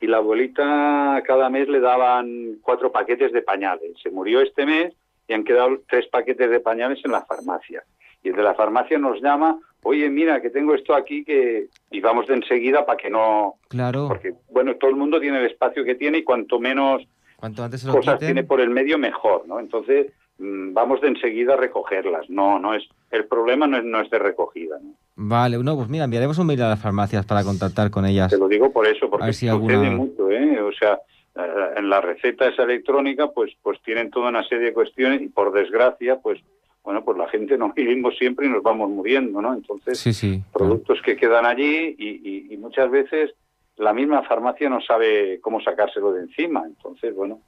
y 0.00 0.06
la 0.06 0.18
abuelita 0.18 1.22
cada 1.26 1.50
mes 1.50 1.68
le 1.68 1.80
daban 1.80 2.58
cuatro 2.62 2.92
paquetes 2.92 3.32
de 3.32 3.42
pañales. 3.42 3.92
Se 4.02 4.10
murió 4.10 4.40
este 4.40 4.64
mes 4.66 4.94
y 5.28 5.32
han 5.32 5.44
quedado 5.44 5.80
tres 5.88 6.06
paquetes 6.08 6.50
de 6.50 6.60
pañales 6.60 7.00
en 7.04 7.12
la 7.12 7.24
farmacia. 7.24 7.82
Y 8.22 8.28
el 8.30 8.36
de 8.36 8.42
la 8.42 8.54
farmacia 8.54 8.98
nos 8.98 9.20
llama, 9.20 9.58
oye, 9.82 10.08
mira, 10.10 10.40
que 10.40 10.50
tengo 10.50 10.74
esto 10.74 10.94
aquí 10.94 11.24
que... 11.24 11.66
Y 11.90 12.00
vamos 12.00 12.26
de 12.26 12.34
enseguida 12.34 12.84
para 12.86 12.96
que 12.96 13.10
no... 13.10 13.54
claro. 13.68 14.08
Porque, 14.08 14.34
bueno, 14.50 14.74
todo 14.76 14.90
el 14.90 14.96
mundo 14.96 15.20
tiene 15.20 15.38
el 15.40 15.46
espacio 15.46 15.84
que 15.84 15.94
tiene 15.94 16.18
y 16.18 16.24
cuanto 16.24 16.58
menos 16.58 17.02
Cuanto 17.36 17.62
antes 17.64 17.80
se 17.82 17.86
lo 17.88 17.94
cosas 17.94 18.14
quiten, 18.14 18.28
tiene 18.34 18.44
por 18.44 18.60
el 18.60 18.70
medio 18.70 18.98
mejor, 18.98 19.46
¿no? 19.46 19.60
Entonces 19.60 20.06
mm, 20.38 20.72
vamos 20.72 21.00
de 21.00 21.08
enseguida 21.08 21.54
a 21.54 21.56
recogerlas. 21.56 22.28
No, 22.30 22.58
no 22.58 22.74
es 22.74 22.82
el 23.10 23.24
problema 23.26 23.66
no 23.66 23.76
es, 23.78 23.84
no 23.84 24.00
es 24.00 24.10
de 24.10 24.18
recogida. 24.18 24.78
¿no? 24.82 24.90
Vale, 25.16 25.58
no, 25.58 25.76
pues 25.76 25.88
mira, 25.88 26.04
enviaremos 26.04 26.38
un 26.38 26.46
mail 26.46 26.62
a 26.62 26.70
las 26.70 26.80
farmacias 26.82 27.24
para 27.26 27.42
contactar 27.44 27.90
con 27.90 28.04
ellas. 28.06 28.30
Te 28.30 28.38
lo 28.38 28.48
digo 28.48 28.70
por 28.72 28.86
eso, 28.86 29.08
porque 29.10 29.32
si 29.32 29.48
sucede 29.48 29.74
alguna- 29.76 29.90
mucho, 29.96 30.30
¿eh? 30.30 30.60
O 30.60 30.72
sea, 30.72 30.98
eh, 31.36 31.40
en 31.76 31.88
la 31.88 32.00
receta 32.00 32.48
esa 32.48 32.64
electrónica, 32.64 33.28
pues, 33.30 33.52
pues 33.62 33.80
tienen 33.82 34.10
toda 34.10 34.28
una 34.30 34.42
serie 34.44 34.66
de 34.66 34.72
cuestiones 34.72 35.22
y 35.22 35.28
por 35.28 35.52
desgracia, 35.52 36.16
pues, 36.20 36.40
bueno, 36.82 37.04
pues 37.04 37.16
la 37.18 37.28
gente 37.28 37.56
no 37.58 37.72
vivimos 37.74 38.16
siempre 38.18 38.46
y 38.46 38.50
nos 38.50 38.62
vamos 38.62 38.90
muriendo, 38.90 39.40
¿no? 39.40 39.54
Entonces, 39.54 39.98
Sí, 39.98 40.12
sí. 40.12 40.42
claro. 40.52 40.70
productos 40.70 41.00
que 41.02 41.16
quedan 41.16 41.46
allí 41.46 41.94
y, 41.98 42.08
y- 42.28 42.46
y 42.54 42.56
muchas 42.56 42.90
veces 42.90 43.32
la 43.76 43.92
misma 43.92 44.22
farmacia 44.22 44.68
no 44.68 44.80
sabe 44.80 45.40
cómo 45.40 45.60
sacárselo 45.60 46.12
de 46.12 46.22
encima. 46.22 46.64
Entonces, 46.66 47.14
bueno, 47.14 47.40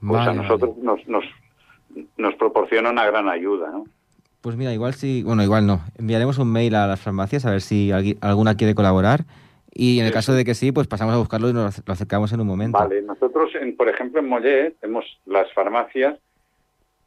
pues 0.00 0.24
Vale, 0.24 0.30
a 0.30 0.34
nosotros 0.34 0.76
nos, 0.78 1.06
nos, 1.08 1.24
nos 2.16 2.34
proporciona 2.34 2.90
una 2.90 3.06
gran 3.06 3.28
ayuda, 3.28 3.70
¿no? 3.70 3.84
Pues 4.40 4.56
mira, 4.56 4.72
igual 4.72 4.94
sí, 4.94 5.22
bueno, 5.22 5.42
igual 5.42 5.66
no. 5.66 5.80
Enviaremos 5.98 6.38
un 6.38 6.50
mail 6.50 6.74
a 6.74 6.86
las 6.86 7.00
farmacias 7.00 7.44
a 7.44 7.50
ver 7.50 7.60
si 7.60 7.92
alguna 8.20 8.54
quiere 8.56 8.74
colaborar. 8.74 9.20
Y 9.72 10.00
en 10.00 10.06
el 10.06 10.12
caso 10.12 10.32
de 10.32 10.44
que 10.44 10.54
sí, 10.54 10.72
pues 10.72 10.86
pasamos 10.86 11.14
a 11.14 11.18
buscarlo 11.18 11.48
y 11.48 11.52
nos 11.52 11.86
lo 11.86 11.92
acercamos 11.92 12.32
en 12.32 12.40
un 12.40 12.46
momento. 12.46 12.78
Vale, 12.78 13.02
nosotros, 13.02 13.50
en, 13.54 13.76
por 13.76 13.88
ejemplo, 13.88 14.20
en 14.20 14.28
Mollet, 14.28 14.78
tenemos 14.80 15.04
las 15.26 15.52
farmacias, 15.52 16.18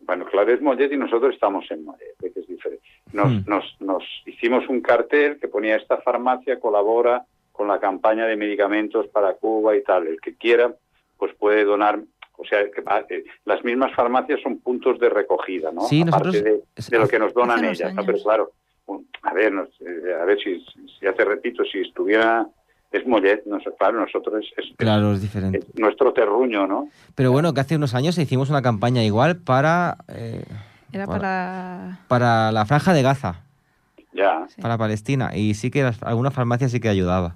bueno, 0.02 0.26
claro, 0.26 0.54
es 0.54 0.62
Mollet 0.62 0.92
y 0.92 0.98
nosotros 0.98 1.34
estamos 1.34 1.70
en 1.72 1.84
Mollet, 1.84 2.16
que 2.20 2.40
es 2.40 2.48
diferente. 2.48 2.86
Nos, 3.12 3.32
Hmm. 3.32 3.44
nos, 3.48 3.76
nos 3.82 4.04
hicimos 4.26 4.68
un 4.70 4.82
cartel 4.82 5.40
que 5.40 5.48
ponía 5.48 5.76
esta 5.76 5.98
farmacia 5.98 6.60
colabora 6.60 7.26
con 7.54 7.68
la 7.70 7.80
campaña 7.80 8.26
de 8.26 8.36
medicamentos 8.36 9.08
para 9.08 9.36
Cuba 9.36 9.78
y 9.78 9.84
tal. 9.84 10.08
El 10.08 10.20
que 10.20 10.36
quiera, 10.36 10.74
pues 11.18 11.34
puede 11.36 11.64
donar. 11.64 12.00
O 12.36 12.44
sea, 12.46 12.60
que, 12.70 12.82
eh, 13.16 13.24
las 13.46 13.64
mismas 13.64 13.94
farmacias 13.96 14.42
son 14.42 14.58
puntos 14.60 15.00
de 15.00 15.08
recogida, 15.10 15.72
¿no? 15.72 15.82
Sí, 15.84 16.02
Aparte 16.02 16.28
nosotros- 16.30 16.44
de, 16.44 16.98
de 16.98 17.00
lo 17.00 17.08
que 17.08 17.20
nos 17.20 17.34
donan 17.34 17.64
ellas. 17.64 17.94
¿no? 17.94 18.04
Pero 18.04 18.18
claro, 18.24 18.52
a 19.22 19.34
ver, 19.34 19.54
nos- 19.54 19.70
eh, 19.82 20.14
a 20.20 20.26
ver 20.26 20.38
si, 20.40 20.60
si 20.60 21.06
ya 21.06 21.14
te 21.14 21.24
repito, 21.24 21.64
si 21.64 21.80
estuviera 21.80 22.46
es 22.92 23.08
Mollet, 23.08 23.46
nos, 23.46 23.64
claro, 23.78 24.00
nosotros 24.00 24.44
es, 24.58 24.66
es- 24.66 24.76
Claro, 24.78 25.14
es 25.14 25.22
diferente. 25.22 25.60
es 25.60 25.80
nuestro 25.80 26.12
terruño, 26.12 26.68
¿no? 26.68 26.90
Pero 27.16 27.32
bueno, 27.32 27.54
que 27.54 27.62
hace 27.62 27.76
unos 27.76 27.94
años 27.94 28.18
hicimos 28.18 28.50
una 28.50 28.62
campaña 28.64 29.04
igual 29.04 29.38
para, 29.38 29.98
eh, 30.10 30.44
Era 30.92 31.06
para... 31.08 32.00
para 32.08 32.52
la 32.52 32.66
franja 32.66 32.94
de 32.94 33.02
Gaza, 33.04 33.44
Ya. 34.14 34.48
Para 34.62 34.78
Palestina. 34.78 35.36
Y 35.36 35.54
sí 35.56 35.72
que 35.72 35.84
las- 35.84 36.02
alguna 36.04 36.32
farmacia 36.32 36.70
sí 36.70 36.80
que 36.80 36.90
ayudaba. 36.90 37.36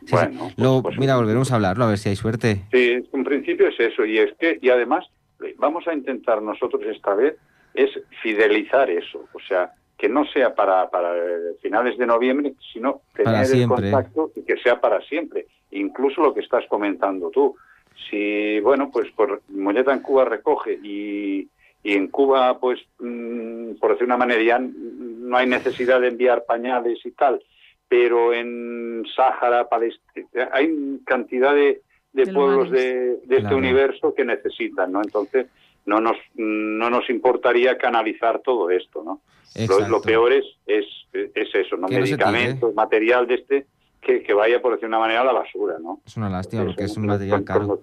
Sí, 0.00 0.06
sí. 0.08 0.12
Bueno, 0.14 0.38
pues- 0.40 0.54
Luego, 0.58 0.82
pues- 0.82 0.98
mira, 0.98 1.16
volveremos 1.16 1.50
a 1.52 1.56
hablarlo, 1.56 1.84
a 1.84 1.88
ver 1.88 1.98
si 1.98 2.08
hay 2.08 2.16
suerte. 2.16 2.62
Sí, 2.72 3.08
en 3.12 3.24
principio 3.24 3.68
es 3.68 3.78
eso, 3.80 4.04
y 4.04 4.18
es 4.18 4.32
que, 4.38 4.58
y 4.62 4.68
además, 4.70 5.04
vamos 5.58 5.86
a 5.88 5.94
intentar 5.94 6.40
nosotros 6.42 6.82
esta 6.86 7.14
vez 7.14 7.36
es 7.74 7.90
fidelizar 8.22 8.88
eso, 8.88 9.24
o 9.32 9.40
sea, 9.46 9.72
que 9.98 10.08
no 10.08 10.24
sea 10.26 10.54
para, 10.54 10.88
para 10.90 11.10
finales 11.62 11.98
de 11.98 12.06
noviembre, 12.06 12.54
sino 12.72 13.00
tener 13.14 13.44
el 13.52 13.66
contacto 13.68 14.30
y 14.36 14.42
que 14.42 14.56
sea 14.58 14.80
para 14.80 15.00
siempre. 15.02 15.46
Incluso 15.70 16.22
lo 16.22 16.32
que 16.34 16.40
estás 16.40 16.64
comentando 16.68 17.30
tú. 17.30 17.56
Si, 18.10 18.60
bueno, 18.60 18.90
pues 18.92 19.10
por 19.12 19.42
Molleta 19.48 19.92
en 19.92 20.00
Cuba 20.00 20.24
recoge 20.26 20.78
y, 20.82 21.48
y 21.82 21.92
en 21.94 22.08
Cuba, 22.08 22.58
pues, 22.60 22.78
mm, 22.98 23.72
por 23.80 23.92
decir 23.92 24.04
una 24.06 24.18
manera, 24.18 24.42
ya 24.42 24.58
no 25.26 25.36
hay 25.36 25.46
necesidad 25.46 26.00
de 26.00 26.08
enviar 26.08 26.44
pañales 26.44 27.04
y 27.04 27.10
tal, 27.12 27.42
pero 27.88 28.32
en 28.32 29.04
Sáhara, 29.14 29.68
Palestina, 29.68 30.50
hay 30.52 31.00
cantidad 31.04 31.54
de, 31.54 31.82
de, 32.12 32.32
pueblos 32.32 32.70
de, 32.70 33.18
este 33.28 33.54
universo 33.54 34.14
que 34.14 34.24
necesitan, 34.24 34.92
¿no? 34.92 35.02
Entonces, 35.02 35.46
no 35.84 36.00
nos, 36.00 36.16
no 36.34 36.90
nos 36.90 37.08
importaría 37.10 37.78
canalizar 37.78 38.40
todo 38.40 38.70
esto, 38.70 39.02
¿no? 39.04 39.20
Lo, 39.88 40.02
peor 40.02 40.32
es, 40.32 40.44
es, 40.66 40.84
es 41.12 41.54
eso, 41.54 41.76
¿no? 41.76 41.88
Medicamentos, 41.88 42.74
material 42.74 43.26
de 43.26 43.34
este, 43.34 43.66
que, 44.00 44.22
que, 44.22 44.34
vaya, 44.34 44.60
por 44.60 44.72
decir 44.72 44.88
una 44.88 44.98
manera, 44.98 45.22
a 45.22 45.24
la 45.24 45.32
basura, 45.32 45.76
¿no? 45.80 46.00
Es 46.04 46.16
una 46.16 46.28
lástima, 46.28 46.64
porque 46.64 46.84
es 46.84 46.96
un 46.96 47.06
material 47.06 47.44
caro. 47.44 47.80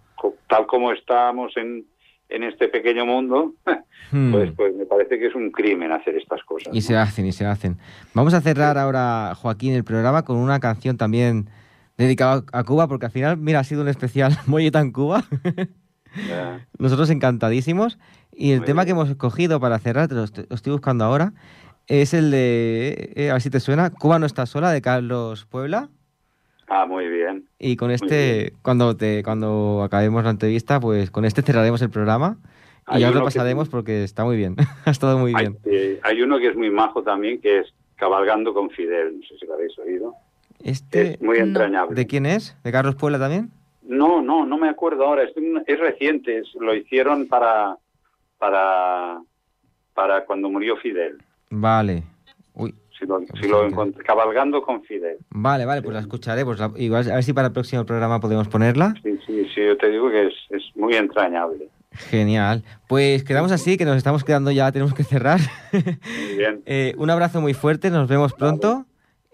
tal 0.48 0.68
como 0.68 0.92
estamos 0.92 1.56
en, 1.58 1.86
en 2.30 2.44
este 2.44 2.68
pequeño 2.68 3.06
mundo, 3.06 3.54
hmm. 4.12 4.32
pues, 4.32 4.52
pues 4.56 4.76
me 4.76 4.86
parece 4.86 5.20
que 5.20 5.28
es 5.28 5.36
un 5.36 5.52
crimen 5.52 5.92
hacer 5.92 6.16
estas 6.16 6.44
cosas. 6.44 6.74
Y 6.74 6.82
se 6.82 6.96
hacen, 6.96 7.26
y 7.26 7.32
se 7.32 7.46
hacen. 7.46 7.78
Vamos 8.14 8.34
a 8.34 8.42
cerrar 8.42 8.78
ahora, 8.78 9.34
Joaquín, 9.36 9.74
el 9.74 9.84
programa 9.84 10.24
con 10.24 10.38
una 10.38 10.60
canción 10.60 10.98
también 10.98 11.50
dedicada 11.98 12.44
a 12.52 12.64
Cuba, 12.64 12.88
porque 12.88 13.06
al 13.06 13.12
final, 13.12 13.38
mira, 13.38 13.60
ha 13.60 13.64
sido 13.64 13.82
un 13.82 13.88
especial 13.88 14.38
Molleta 14.48 14.80
en 14.80 14.92
Cuba. 14.92 15.24
Nosotros 16.78 17.10
encantadísimos. 17.10 17.98
Y 18.36 18.52
el 18.52 18.64
tema 18.64 18.86
que 18.86 18.92
hemos 18.92 19.10
escogido 19.10 19.60
para 19.60 19.78
cerrar, 19.80 20.08
te 20.08 20.16
lo 20.16 20.24
estoy, 20.24 20.72
buscando 20.72 21.06
ahora, 21.06 21.34
es 21.88 22.14
el 22.16 22.32
de, 22.32 23.14
eh, 23.16 23.30
a 23.30 23.34
ver 23.34 23.42
si 23.42 23.52
te 23.52 23.60
suena, 23.60 23.92
Cuba 23.92 24.18
no 24.18 24.26
está 24.26 24.46
sola, 24.48 24.72
de 24.72 24.82
Carlos 24.82 25.46
Puebla. 25.46 25.90
Ah, 26.76 26.88
muy 26.88 27.08
bien. 27.08 27.48
Y 27.60 27.76
con 27.76 27.92
este, 27.92 28.54
cuando 28.64 28.98
te 28.98 29.22
cuando 29.22 29.84
acabemos 29.84 30.24
la 30.24 30.32
entrevista, 30.32 30.80
pues 30.80 31.12
con 31.12 31.24
este 31.24 31.44
cerraremos 31.44 31.84
el 31.84 31.92
programa. 31.92 32.38
y 32.92 33.00
ya 33.00 33.12
lo 33.12 33.24
pasaremos 33.24 33.70
porque 33.70 34.04
está 34.04 34.26
muy 34.26 34.38
bien. 34.38 34.56
ha 34.86 34.90
estado 34.90 35.20
muy 35.20 35.36
bien. 35.36 35.60
hay 36.02 36.22
uno 36.24 36.40
que 36.40 36.48
es 36.48 36.56
muy 36.56 36.72
majo 36.72 37.04
también, 37.04 37.40
que 37.42 37.60
es 37.60 37.74
Cabalgando 37.96 38.56
con 38.56 38.72
Fidel. 38.72 39.20
No 39.20 39.28
sé 39.28 39.38
si 39.40 39.46
lo 39.46 39.54
habéis 39.54 39.78
oído. 39.78 40.16
Este, 40.64 41.14
es 41.14 41.22
muy 41.22 41.38
entrañable. 41.38 41.94
¿De 41.94 42.08
quién 42.08 42.26
es? 42.26 42.58
¿De 42.64 42.72
Carlos 42.72 42.96
Puebla 42.96 43.20
también? 43.20 43.52
No, 43.84 44.24
no, 44.24 44.44
no 44.44 44.58
me 44.58 44.68
acuerdo 44.68 45.06
ahora. 45.06 45.26
Es, 45.26 45.80
reciente. 45.80 46.42
lo 46.60 46.74
hicieron 46.74 47.28
para, 47.28 47.78
para, 48.40 49.22
para 49.94 50.26
cuando 50.26 50.50
murió 50.50 50.76
Fidel. 50.78 51.20
Vale. 51.52 52.02
Uy. 52.56 52.74
Si 53.04 53.08
lo, 53.08 53.20
si 53.42 53.48
lo 53.48 53.92
cabalgando 54.06 54.62
con 54.62 54.84
Fidel. 54.84 55.18
Vale, 55.30 55.66
vale, 55.66 55.82
pues 55.82 55.94
la 55.94 56.00
escucharé. 56.00 56.46
Pues 56.46 56.60
igual, 56.78 57.12
a 57.12 57.16
ver 57.16 57.24
si 57.24 57.34
para 57.34 57.48
el 57.48 57.54
próximo 57.54 57.86
programa 57.86 58.20
podemos 58.20 58.48
ponerla. 58.48 58.94
Sí, 59.04 59.20
sí, 59.26 59.46
sí, 59.54 59.66
yo 59.66 59.78
te 59.78 59.90
digo 59.90 60.10
que 60.10 60.28
es, 60.28 60.34
es 60.50 60.64
muy 60.76 60.96
entrañable. 60.96 61.70
Genial. 61.92 62.64
Pues 62.88 63.24
quedamos 63.24 63.52
así, 63.52 63.78
que 63.78 63.86
nos 63.86 63.98
estamos 63.98 64.24
quedando 64.24 64.52
ya, 64.52 64.72
tenemos 64.72 64.94
que 64.94 65.04
cerrar. 65.04 65.40
Muy 65.72 66.38
bien. 66.38 66.62
eh, 66.66 66.94
un 66.98 67.10
abrazo 67.10 67.42
muy 67.42 67.54
fuerte, 67.54 67.90
nos 67.90 68.08
vemos 68.08 68.34
pronto. 68.34 68.86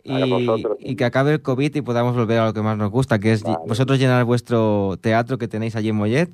Y, 0.04 0.96
que 0.96 1.06
acabe 1.06 1.34
el 1.34 1.42
COVID 1.42 1.76
y 1.76 1.82
podamos 1.82 2.16
volver 2.16 2.40
a 2.40 2.46
lo 2.46 2.54
que 2.54 2.62
más 2.62 2.76
nos 2.78 2.90
gusta, 2.90 3.20
que 3.20 3.32
es 3.32 3.44
vosotros 3.44 4.00
llenar 4.00 4.24
vuestro 4.24 4.98
teatro 5.00 5.38
que 5.38 5.48
tenéis 5.48 5.76
allí 5.76 5.90
en 5.90 5.98
Mollet 5.98 6.32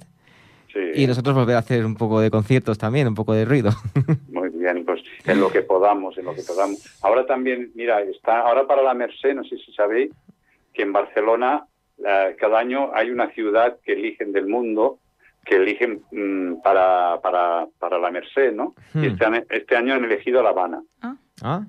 y 0.94 1.08
nosotros 1.08 1.36
volver 1.36 1.56
a 1.56 1.60
hacer 1.60 1.86
un 1.86 1.96
poco 1.96 2.20
de 2.20 2.30
conciertos 2.30 2.78
también, 2.78 3.08
un 3.08 3.16
poco 3.16 3.34
de 3.34 3.44
ruido. 3.44 3.72
Muy 4.32 4.45
pues 4.86 5.02
en 5.26 5.40
lo 5.40 5.52
que 5.52 5.62
podamos, 5.62 6.18
en 6.18 6.26
lo 6.26 6.36
que 6.36 6.44
podamos. 6.44 6.80
Ahora 7.02 7.26
también, 7.26 7.72
mira, 7.76 8.02
está 8.02 8.40
ahora 8.40 8.66
para 8.68 8.82
la 8.82 8.94
Merced, 8.94 9.36
no 9.36 9.44
sé 9.44 9.58
si 9.58 9.74
sabéis, 9.74 10.12
que 10.74 10.84
en 10.84 10.94
Barcelona 10.94 11.66
cada 12.38 12.60
año 12.60 12.92
hay 12.94 13.10
una 13.10 13.30
ciudad 13.32 13.78
que 13.84 13.94
eligen 13.94 14.32
del 14.32 14.48
mundo 14.48 15.00
que 15.46 15.58
eligen 15.58 16.02
mm, 16.12 16.62
para, 16.62 17.22
para, 17.22 17.68
para 17.80 18.00
la 18.00 18.10
Merced, 18.10 18.52
¿no? 18.52 18.74
Y 18.96 18.98
hmm. 18.98 19.04
este, 19.04 19.46
este, 19.50 19.78
año 19.78 19.94
han 19.94 20.04
elegido 20.04 20.42
La 20.42 20.50
Habana. 20.50 20.82
Ah. 21.02 21.16
¿Ah? 21.44 21.66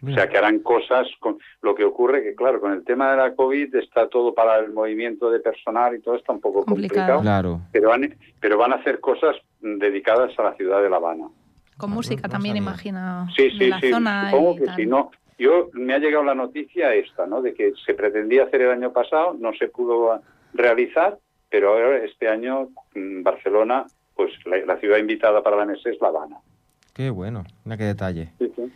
O 0.00 0.14
sea, 0.14 0.28
que 0.28 0.38
harán 0.38 0.60
cosas 0.60 1.08
con 1.18 1.38
lo 1.60 1.74
que 1.74 1.82
ocurre 1.82 2.22
que, 2.22 2.34
claro, 2.36 2.60
con 2.60 2.72
el 2.72 2.84
tema 2.84 3.10
de 3.10 3.16
la 3.16 3.34
COVID 3.34 3.74
está 3.74 4.08
todo 4.08 4.32
para 4.32 4.58
el 4.58 4.72
movimiento 4.72 5.28
de 5.28 5.40
personal 5.40 5.96
y 5.96 6.00
todo 6.00 6.14
está 6.14 6.32
un 6.32 6.40
poco 6.40 6.64
complicado. 6.64 7.20
Claro. 7.20 7.62
Pero 7.72 7.88
van, 7.88 8.14
pero 8.38 8.58
van 8.58 8.72
a 8.72 8.76
hacer 8.76 9.00
cosas 9.00 9.34
dedicadas 9.60 10.38
a 10.38 10.44
la 10.44 10.54
ciudad 10.54 10.82
de 10.82 10.90
La 10.90 10.96
Habana. 10.96 11.28
Con 11.78 11.90
música 11.90 12.28
también, 12.28 12.56
imagino. 12.56 13.28
Sí, 13.36 13.50
sí, 13.52 13.70
sí. 13.80 13.92
Supongo 13.92 14.56
que 14.56 14.66
sí. 14.76 14.84
No, 14.84 15.10
yo 15.38 15.70
me 15.72 15.94
ha 15.94 15.98
llegado 15.98 16.24
la 16.24 16.34
noticia 16.34 16.92
esta, 16.92 17.26
¿no? 17.26 17.40
De 17.40 17.54
que 17.54 17.72
se 17.86 17.94
pretendía 17.94 18.44
hacer 18.44 18.62
el 18.62 18.70
año 18.70 18.92
pasado, 18.92 19.36
no 19.38 19.52
se 19.54 19.68
pudo 19.68 20.20
realizar, 20.52 21.18
pero 21.48 21.70
ahora 21.70 22.04
este 22.04 22.28
año 22.28 22.68
en 22.94 23.22
Barcelona, 23.22 23.86
pues 24.16 24.32
la, 24.44 24.76
ciudad 24.78 24.98
invitada 24.98 25.42
para 25.42 25.56
la 25.56 25.66
mesa 25.66 25.88
es 25.88 26.00
La 26.00 26.08
Habana. 26.08 26.38
Qué 26.92 27.10
bueno, 27.10 27.44
mira 27.64 27.76
qué 27.76 27.84
detalle. 27.84 28.32
Sí, 28.38 28.52
sí. 28.56 28.72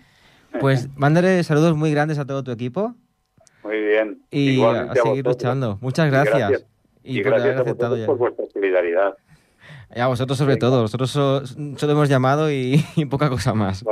Pues 0.60 0.88
mándale 0.96 1.42
saludos 1.42 1.76
muy 1.76 1.90
grandes 1.90 2.20
a 2.20 2.24
todo 2.24 2.44
tu 2.44 2.52
equipo. 2.52 2.94
Muy 3.64 3.80
bien. 3.80 4.22
Y 4.30 4.62
a 4.62 4.94
seguir 4.94 5.26
luchando. 5.26 5.78
Muchas 5.80 6.08
gracias. 6.08 6.64
Y, 7.02 7.22
por 7.22 7.34
haber 7.34 7.58
aceptado 7.58 7.96
ya. 7.96 8.06
por 8.06 8.18
vuestra 8.18 8.44
solidaridad. 8.52 9.16
Y 9.94 10.00
a 10.00 10.06
vosotros 10.06 10.38
sobre 10.38 10.56
todo. 10.56 10.82
Nosotros 10.82 11.10
solo, 11.10 11.92
hemos 11.92 12.08
llamado 12.08 12.50
y, 12.50 12.82
poca 13.10 13.28
cosa 13.28 13.54
más. 13.54 13.84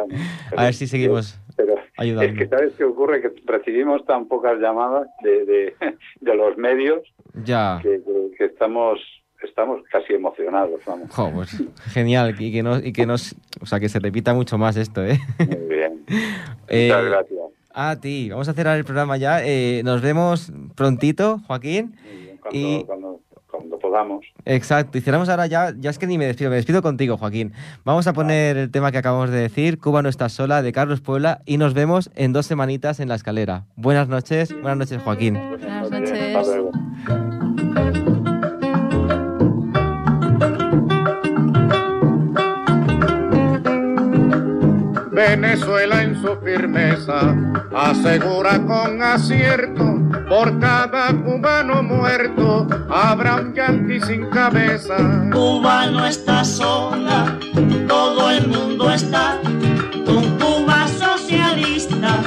a 0.57 0.65
ver 0.65 0.75
si 0.75 0.87
seguimos 0.87 1.39
pero, 1.57 1.75
ayudando. 1.97 2.33
Es 2.33 2.39
que 2.39 2.49
sabes 2.49 2.73
qué 2.77 2.85
ocurre, 2.85 3.21
que 3.21 3.33
recibimos 3.45 4.05
tan 4.07 4.27
pocas 4.27 4.59
llamadas 4.59 5.09
de, 5.23 5.45
de, 5.45 5.75
de 6.21 6.35
los 6.35 6.57
medios 6.57 7.01
ya. 7.45 7.79
que, 7.83 8.01
que 8.37 8.45
estamos 8.47 9.01
estamos 9.43 9.81
casi 9.91 10.13
emocionados, 10.13 10.81
vamos. 10.87 11.09
Pues, 11.35 11.63
genial, 11.93 12.35
y 12.39 12.53
que, 12.53 12.63
nos, 12.63 12.85
y 12.85 12.93
que 12.93 13.07
nos, 13.07 13.35
o 13.61 13.67
sea, 13.67 13.81
que 13.81 13.89
se 13.89 13.99
repita 13.99 14.35
mucho 14.35 14.59
más 14.59 14.77
esto, 14.77 15.05
¿eh? 15.05 15.19
Muy 15.39 15.77
bien. 15.77 16.05
Eh, 16.73 16.87
Muchas 16.87 17.05
gracias. 17.05 17.41
A 17.75 17.97
ti, 17.97 18.31
vamos 18.31 18.49
a 18.49 18.53
cerrar 18.53 18.79
el 18.79 18.85
programa 18.85 19.17
ya. 19.17 19.45
Eh, 19.45 19.83
nos 19.85 20.01
vemos 20.03 20.53
prontito, 20.77 21.41
Joaquín. 21.49 21.97
cuando, 22.41 22.57
y... 22.57 22.85
cuando, 22.85 23.21
podamos. 23.91 24.25
Exacto, 24.45 24.99
y 24.99 25.01
cerramos 25.01 25.29
ahora 25.29 25.47
ya, 25.47 25.75
ya 25.77 25.91
es 25.91 25.99
que 25.99 26.07
ni 26.07 26.17
me 26.17 26.27
despido, 26.27 26.51
me 26.51 26.57
despido 26.57 26.81
contigo, 26.81 27.17
Joaquín. 27.17 27.53
Vamos 27.85 28.07
a 28.07 28.13
poner 28.13 28.57
el 28.57 28.71
tema 28.71 28.93
que 28.93 28.99
acabamos 28.99 29.31
de 29.31 29.39
decir, 29.39 29.79
Cuba 29.79 30.03
no 30.03 30.09
está 30.09 30.29
sola, 30.29 30.63
de 30.63 30.73
Carlos 30.73 31.01
Puebla, 31.01 31.41
y 31.45 31.59
nos 31.59 31.75
vemos 31.75 32.11
en 32.15 32.33
dos 32.33 32.47
semanitas 32.47 33.01
en 33.01 33.09
la 33.09 33.17
escalera. 33.17 33.65
Buenas 33.77 34.09
noches, 34.09 34.53
buenas 34.53 34.77
noches, 34.77 35.03
Joaquín. 35.03 35.35
Buenas 35.35 35.91
noches. 35.91 36.37
Venezuela 45.13 46.03
en 46.03 46.15
su 46.23 46.37
firmeza 46.37 47.37
asegura 47.77 48.59
con 48.65 49.03
acierto, 49.03 49.85
por 50.31 50.61
cada 50.61 51.13
cubano 51.25 51.83
muerto 51.83 52.69
habrá 52.89 53.41
un 53.41 53.53
yanqui 53.53 54.01
sin 54.01 54.31
cabeza. 54.31 54.97
Cuba 55.33 55.87
no 55.87 56.07
está 56.07 56.45
sola, 56.45 57.37
todo 57.89 58.31
el 58.31 58.47
mundo 58.47 58.93
está 58.93 59.41
con 60.07 60.39
Cuba 60.39 60.87
socialista, 60.87 62.23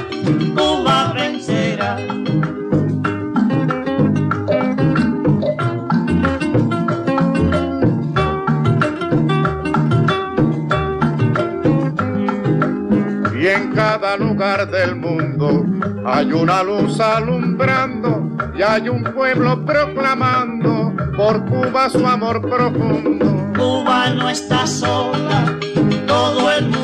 Cuba 0.53 1.13
vencerá. 1.15 1.97
en 13.53 13.73
cada 13.73 14.17
lugar 14.17 14.71
del 14.71 14.95
mundo 14.95 15.62
hay 16.05 16.31
una 16.31 16.63
luz 16.63 16.99
alumbrando 16.99 18.29
y 18.57 18.61
hay 18.61 18.89
un 18.89 19.03
pueblo 19.03 19.65
proclamando 19.65 20.93
por 21.15 21.45
Cuba 21.45 21.89
su 21.89 22.05
amor 22.05 22.41
profundo. 22.41 23.53
Cuba 23.57 24.09
no 24.09 24.29
está 24.29 24.65
sola, 24.67 25.57
todo 26.07 26.51
el 26.51 26.63
mundo 26.69 26.82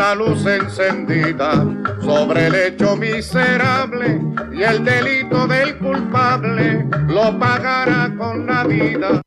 una 0.00 0.14
luz 0.14 0.46
encendida 0.46 1.62
sobre 2.00 2.46
el 2.46 2.54
hecho 2.54 2.96
miserable 2.96 4.18
y 4.50 4.62
el 4.62 4.82
delito 4.82 5.46
del 5.46 5.76
culpable 5.76 6.86
lo 7.06 7.38
pagará 7.38 8.10
con 8.16 8.46
la 8.46 8.64
vida. 8.64 9.20